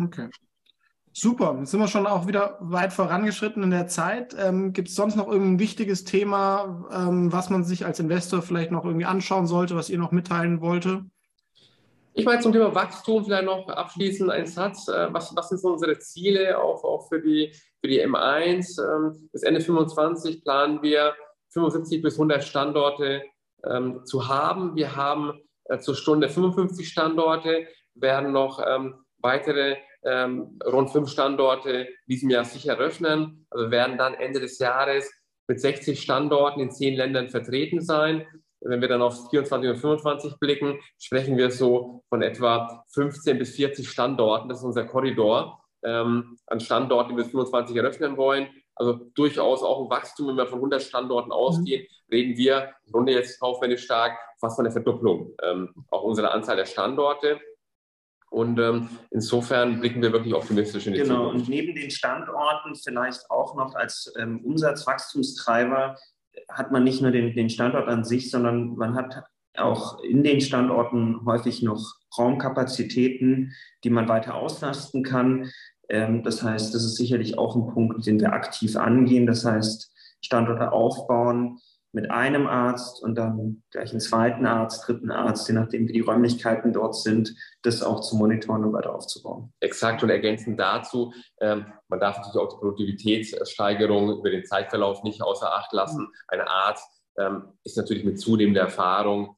Okay. 0.00 0.28
Super, 1.20 1.56
jetzt 1.58 1.72
sind 1.72 1.80
wir 1.80 1.88
schon 1.88 2.06
auch 2.06 2.28
wieder 2.28 2.58
weit 2.60 2.92
vorangeschritten 2.92 3.64
in 3.64 3.72
der 3.72 3.88
Zeit. 3.88 4.36
Ähm, 4.38 4.72
Gibt 4.72 4.86
es 4.86 4.94
sonst 4.94 5.16
noch 5.16 5.26
irgendein 5.26 5.58
wichtiges 5.58 6.04
Thema, 6.04 6.86
ähm, 6.92 7.32
was 7.32 7.50
man 7.50 7.64
sich 7.64 7.84
als 7.84 7.98
Investor 7.98 8.40
vielleicht 8.40 8.70
noch 8.70 8.84
irgendwie 8.84 9.04
anschauen 9.04 9.48
sollte, 9.48 9.74
was 9.74 9.90
ihr 9.90 9.98
noch 9.98 10.12
mitteilen 10.12 10.60
wollte? 10.60 11.04
Ich 12.14 12.24
meine 12.24 12.38
zum 12.38 12.52
Thema 12.52 12.72
Wachstum 12.72 13.24
vielleicht 13.24 13.46
noch 13.46 13.68
abschließend 13.68 14.30
einen 14.30 14.46
Satz. 14.46 14.86
Äh, 14.86 15.12
was, 15.12 15.34
was 15.34 15.48
sind 15.48 15.60
so 15.60 15.72
unsere 15.72 15.98
Ziele 15.98 16.56
auch, 16.56 16.84
auch 16.84 17.08
für, 17.08 17.20
die, 17.20 17.52
für 17.80 17.88
die 17.88 18.00
M1? 18.00 18.80
Ähm, 18.80 19.28
bis 19.32 19.42
Ende 19.42 19.58
2025 19.58 20.44
planen 20.44 20.82
wir 20.82 21.14
75 21.48 22.00
bis 22.00 22.14
100 22.14 22.44
Standorte 22.44 23.24
ähm, 23.64 24.04
zu 24.04 24.28
haben. 24.28 24.76
Wir 24.76 24.94
haben 24.94 25.32
äh, 25.64 25.80
zur 25.80 25.96
Stunde 25.96 26.28
55 26.28 26.88
Standorte, 26.88 27.66
werden 27.94 28.30
noch 28.30 28.64
ähm, 28.64 28.94
weitere 29.20 29.78
ähm, 30.08 30.58
rund 30.64 30.90
fünf 30.90 31.10
Standorte 31.10 31.88
diesem 32.06 32.30
Jahr 32.30 32.44
sicher 32.44 32.78
öffnen. 32.78 33.46
Also 33.50 33.70
werden 33.70 33.98
dann 33.98 34.14
Ende 34.14 34.40
des 34.40 34.58
Jahres 34.58 35.10
mit 35.46 35.60
60 35.60 36.00
Standorten 36.00 36.60
in 36.60 36.70
zehn 36.70 36.94
Ländern 36.94 37.28
vertreten 37.28 37.80
sein. 37.80 38.26
Wenn 38.60 38.80
wir 38.80 38.88
dann 38.88 39.02
auf 39.02 39.30
24 39.30 39.70
und 39.70 39.76
25 39.76 40.38
blicken, 40.40 40.80
sprechen 40.98 41.36
wir 41.36 41.50
so 41.50 42.02
von 42.08 42.22
etwa 42.22 42.84
15 42.92 43.38
bis 43.38 43.54
40 43.56 43.88
Standorten. 43.88 44.48
Das 44.48 44.58
ist 44.58 44.64
unser 44.64 44.84
Korridor 44.84 45.62
ähm, 45.84 46.38
an 46.46 46.60
Standorten, 46.60 47.12
die 47.12 47.18
wir 47.18 47.24
25 47.24 47.76
eröffnen 47.76 48.16
wollen. 48.16 48.48
Also 48.74 48.94
durchaus 49.14 49.62
auch 49.62 49.84
ein 49.84 49.90
Wachstum, 49.90 50.28
wenn 50.28 50.36
wir 50.36 50.46
von 50.46 50.58
100 50.58 50.82
Standorten 50.82 51.32
ausgehen, 51.32 51.82
mhm. 51.82 52.14
reden 52.14 52.36
wir, 52.36 52.72
Runde 52.92 53.12
jetzt 53.12 53.40
kaufmännisch 53.40 53.84
stark, 53.84 54.16
fast 54.40 54.56
von 54.56 54.64
der 54.64 54.72
Verdopplung 54.72 55.34
ähm, 55.42 55.74
auch 55.90 56.02
unserer 56.02 56.32
Anzahl 56.32 56.56
der 56.56 56.66
Standorte. 56.66 57.40
Und 58.30 58.58
ähm, 58.58 58.88
insofern 59.10 59.80
blicken 59.80 60.02
wir 60.02 60.12
wirklich 60.12 60.34
optimistisch 60.34 60.86
in 60.86 60.92
die 60.92 61.00
genau. 61.00 61.26
Zukunft. 61.26 61.32
Genau, 61.32 61.42
und 61.44 61.48
neben 61.48 61.74
den 61.74 61.90
Standorten 61.90 62.74
vielleicht 62.74 63.30
auch 63.30 63.54
noch 63.56 63.74
als 63.74 64.12
ähm, 64.18 64.44
Umsatzwachstumstreiber 64.44 65.96
hat 66.52 66.70
man 66.70 66.84
nicht 66.84 67.02
nur 67.02 67.10
den, 67.10 67.34
den 67.34 67.50
Standort 67.50 67.88
an 67.88 68.04
sich, 68.04 68.30
sondern 68.30 68.76
man 68.76 68.94
hat 68.94 69.24
auch 69.56 70.02
in 70.02 70.22
den 70.22 70.40
Standorten 70.40 71.24
häufig 71.24 71.62
noch 71.62 71.94
Raumkapazitäten, 72.16 73.52
die 73.84 73.90
man 73.90 74.08
weiter 74.08 74.34
auslasten 74.34 75.02
kann. 75.02 75.50
Ähm, 75.88 76.22
das 76.22 76.42
heißt, 76.42 76.74
das 76.74 76.84
ist 76.84 76.96
sicherlich 76.96 77.38
auch 77.38 77.56
ein 77.56 77.72
Punkt, 77.72 78.06
den 78.06 78.20
wir 78.20 78.32
aktiv 78.32 78.76
angehen. 78.76 79.26
Das 79.26 79.44
heißt, 79.44 79.92
Standorte 80.20 80.72
aufbauen, 80.72 81.58
mit 81.92 82.10
einem 82.10 82.46
Arzt 82.46 83.02
und 83.02 83.14
dann 83.14 83.62
gleich 83.70 83.90
einen 83.90 84.00
zweiten 84.00 84.46
Arzt, 84.46 84.86
dritten 84.86 85.10
Arzt, 85.10 85.48
je 85.48 85.54
nachdem 85.54 85.88
wie 85.88 85.92
die 85.92 86.00
Räumlichkeiten 86.00 86.72
dort 86.72 86.94
sind, 86.96 87.34
das 87.62 87.82
auch 87.82 88.00
zu 88.00 88.16
monitoren 88.16 88.64
und 88.64 88.72
weiter 88.72 88.94
aufzubauen. 88.94 89.52
Exakt 89.60 90.02
und 90.02 90.10
ergänzend 90.10 90.60
dazu, 90.60 91.12
ähm, 91.40 91.66
man 91.88 92.00
darf 92.00 92.18
natürlich 92.18 92.36
auch 92.36 92.52
die 92.52 92.58
Produktivitätssteigerung 92.58 94.18
über 94.18 94.30
den 94.30 94.44
Zeitverlauf 94.44 95.02
nicht 95.02 95.22
außer 95.22 95.52
Acht 95.52 95.72
lassen. 95.72 96.08
Ein 96.28 96.42
Arzt 96.42 96.86
ähm, 97.18 97.52
ist 97.64 97.76
natürlich 97.76 98.04
mit 98.04 98.20
zunehmender 98.20 98.62
Erfahrung 98.62 99.36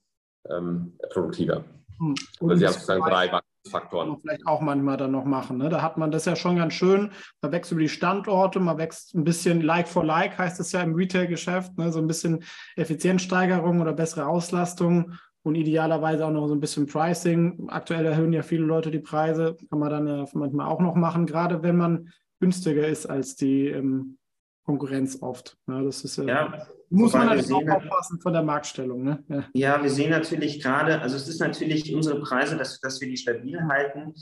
ähm, 0.49 0.99
produktiver. 1.11 1.65
Und 1.99 2.19
also 2.41 2.57
Sie 2.57 2.67
haben 2.67 2.73
sozusagen 2.73 3.03
drei 3.03 3.29
Faktoren. 3.69 4.17
Vielleicht 4.21 4.47
auch 4.47 4.61
manchmal 4.61 4.97
dann 4.97 5.13
noch 5.13 5.25
machen. 5.25 5.59
Ne? 5.59 5.69
Da 5.69 5.83
hat 5.83 5.99
man 5.99 6.11
das 6.11 6.25
ja 6.25 6.35
schon 6.35 6.57
ganz 6.57 6.73
schön. 6.73 7.11
Man 7.43 7.53
wächst 7.53 7.73
über 7.73 7.81
die 7.81 7.89
Standorte, 7.89 8.59
man 8.61 8.79
wächst 8.79 9.15
ein 9.15 9.25
bisschen 9.25 9.61
Like 9.61 9.89
for 9.89 10.05
Like, 10.05 10.39
heißt 10.39 10.61
es 10.61 10.73
ja 10.73 10.83
im 10.83 10.95
Retail-Geschäft, 10.95 11.77
ne? 11.77 11.93
so 11.93 11.99
ein 11.99 12.07
bisschen 12.07 12.43
Effizienzsteigerung 12.77 13.81
oder 13.81 13.93
bessere 13.93 14.27
Auslastung 14.27 15.15
und 15.43 15.55
idealerweise 15.55 16.27
auch 16.27 16.31
noch 16.31 16.49
so 16.49 16.55
ein 16.55 16.61
bisschen 16.61 16.87
Pricing. 16.87 17.69
Aktuell 17.69 18.07
erhöhen 18.07 18.33
ja 18.33 18.43
viele 18.43 18.65
Leute 18.65 18.91
die 18.91 18.99
Preise, 18.99 19.57
kann 19.69 19.79
man 19.79 19.91
dann 19.91 20.07
ja 20.07 20.25
manchmal 20.33 20.67
auch 20.67 20.81
noch 20.81 20.95
machen, 20.95 21.27
gerade 21.27 21.63
wenn 21.63 21.77
man 21.77 22.09
günstiger 22.41 22.87
ist 22.87 23.07
als 23.07 23.37
die 23.37 23.67
ähm, 23.69 24.17
Konkurrenz 24.65 25.19
oft. 25.21 25.57
Ne? 25.67 25.85
Das 25.85 26.05
ist 26.05 26.17
ja, 26.19 26.25
ja 26.25 26.67
muss 26.91 27.13
man 27.13 27.29
natürlich 27.29 27.53
auch 27.53 27.77
aufpassen 27.77 28.21
von 28.21 28.33
der 28.33 28.43
Marktstellung. 28.43 29.03
Ne? 29.05 29.25
Ja. 29.29 29.45
ja. 29.55 29.83
wir 29.83 29.91
sehen 29.91 30.11
natürlich 30.11 30.61
gerade, 30.61 31.01
also 31.01 31.17
es 31.17 31.29
ist 31.29 31.41
natürlich 31.41 31.95
unsere 31.95 32.21
Preise, 32.21 32.57
dass, 32.57 32.81
dass 32.81 33.01
wir 33.01 33.09
die 33.09 33.17
stabil 33.17 33.61
halten. 33.69 34.15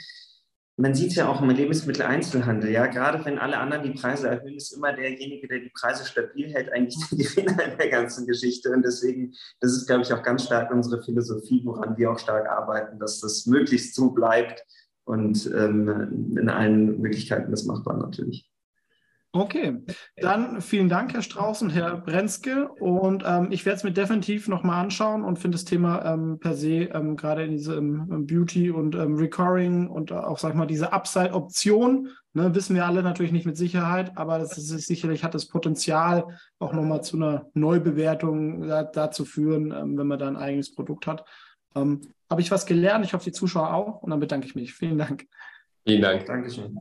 Man 0.81 0.95
sieht 0.95 1.11
es 1.11 1.17
ja 1.17 1.29
auch 1.29 1.43
im 1.43 1.51
Lebensmitteleinzelhandel, 1.51 2.71
ja, 2.71 2.87
gerade 2.87 3.25
wenn 3.25 3.41
alle 3.41 3.59
anderen 3.59 3.83
die 3.83 3.99
Preise 3.99 4.29
erhöhen, 4.29 4.55
ist 4.55 4.71
immer 4.71 4.93
derjenige, 4.93 5.49
der 5.49 5.59
die 5.59 5.73
Preise 5.75 6.05
stabil 6.05 6.53
hält, 6.55 6.73
eigentlich 6.73 6.97
der 7.11 7.19
Gewinner 7.19 7.73
in 7.73 7.79
der 7.79 7.89
ganzen 7.89 8.29
Geschichte. 8.29 8.71
Und 8.71 8.85
deswegen, 8.85 9.35
das 9.61 9.73
ist, 9.73 9.87
glaube 9.89 10.03
ich, 10.03 10.13
auch 10.13 10.23
ganz 10.23 10.45
stark 10.45 10.71
unsere 10.71 11.03
Philosophie, 11.03 11.63
woran 11.65 11.97
wir 11.97 12.13
auch 12.13 12.19
stark 12.19 12.49
arbeiten, 12.49 13.01
dass 13.01 13.19
das 13.19 13.47
möglichst 13.47 13.97
so 13.97 14.11
bleibt 14.11 14.65
und 15.05 15.47
ähm, 15.47 16.37
in 16.39 16.49
allen 16.49 17.01
Möglichkeiten 17.01 17.51
das 17.51 17.65
machbar 17.65 17.97
natürlich. 17.97 18.48
Okay, 19.33 19.85
dann 20.17 20.63
vielen 20.63 20.89
Dank, 20.89 21.13
Herr 21.13 21.21
Strauß 21.21 21.61
und 21.61 21.71
Herr 21.71 21.99
Brenzke. 21.99 22.69
Und 22.81 23.25
ähm, 23.27 23.49
ich 23.51 23.67
werde 23.67 23.77
es 23.77 23.85
mir 23.85 23.93
definitiv 23.93 24.49
nochmal 24.49 24.83
anschauen 24.83 25.23
und 25.23 25.39
finde 25.39 25.57
das 25.57 25.67
Thema 25.67 26.03
ähm, 26.05 26.39
per 26.41 26.55
se 26.55 26.85
ähm, 26.95 27.15
gerade 27.15 27.45
in 27.45 27.51
diesem 27.51 28.27
Beauty 28.27 28.71
und 28.71 28.95
ähm, 28.95 29.17
Recurring 29.17 29.89
und 29.89 30.13
auch, 30.13 30.39
sag 30.39 30.51
ich 30.51 30.57
mal, 30.57 30.67
diese 30.67 30.95
Upside-Option, 30.95 32.09
ne, 32.33 32.55
wissen 32.55 32.75
wir 32.75 32.87
alle 32.87 33.03
natürlich 33.03 33.33
nicht 33.33 33.45
mit 33.45 33.59
Sicherheit, 33.59 34.17
aber 34.17 34.39
das 34.39 34.57
ist 34.57 34.87
sicherlich 34.87 35.25
hat 35.25 35.35
das 35.35 35.47
Potenzial, 35.47 36.25
auch 36.59 36.73
nochmal 36.73 37.05
zu 37.05 37.19
einer 37.19 37.51
Neubewertung 37.53 38.67
da, 38.67 38.83
dazu 38.83 39.27
führen, 39.27 39.73
ähm, 39.73 39.99
wenn 39.99 40.07
man 40.07 40.19
da 40.19 40.27
ein 40.27 40.37
eigenes 40.37 40.75
Produkt 40.75 41.07
hat. 41.07 41.27
Ähm, 41.75 42.01
Habe 42.31 42.41
ich 42.41 42.51
was 42.51 42.65
gelernt? 42.65 43.05
Ich 43.05 43.13
hoffe, 43.13 43.25
die 43.25 43.33
Zuschauer 43.33 43.75
auch. 43.75 44.03
Und 44.03 44.11
dann 44.11 44.21
bedanke 44.21 44.47
ich 44.47 44.55
mich. 44.55 44.73
Vielen 44.73 44.97
Dank. 44.97 45.27
Vielen 45.87 46.01
Dank. 46.01 46.25
Dankeschön. 46.25 46.79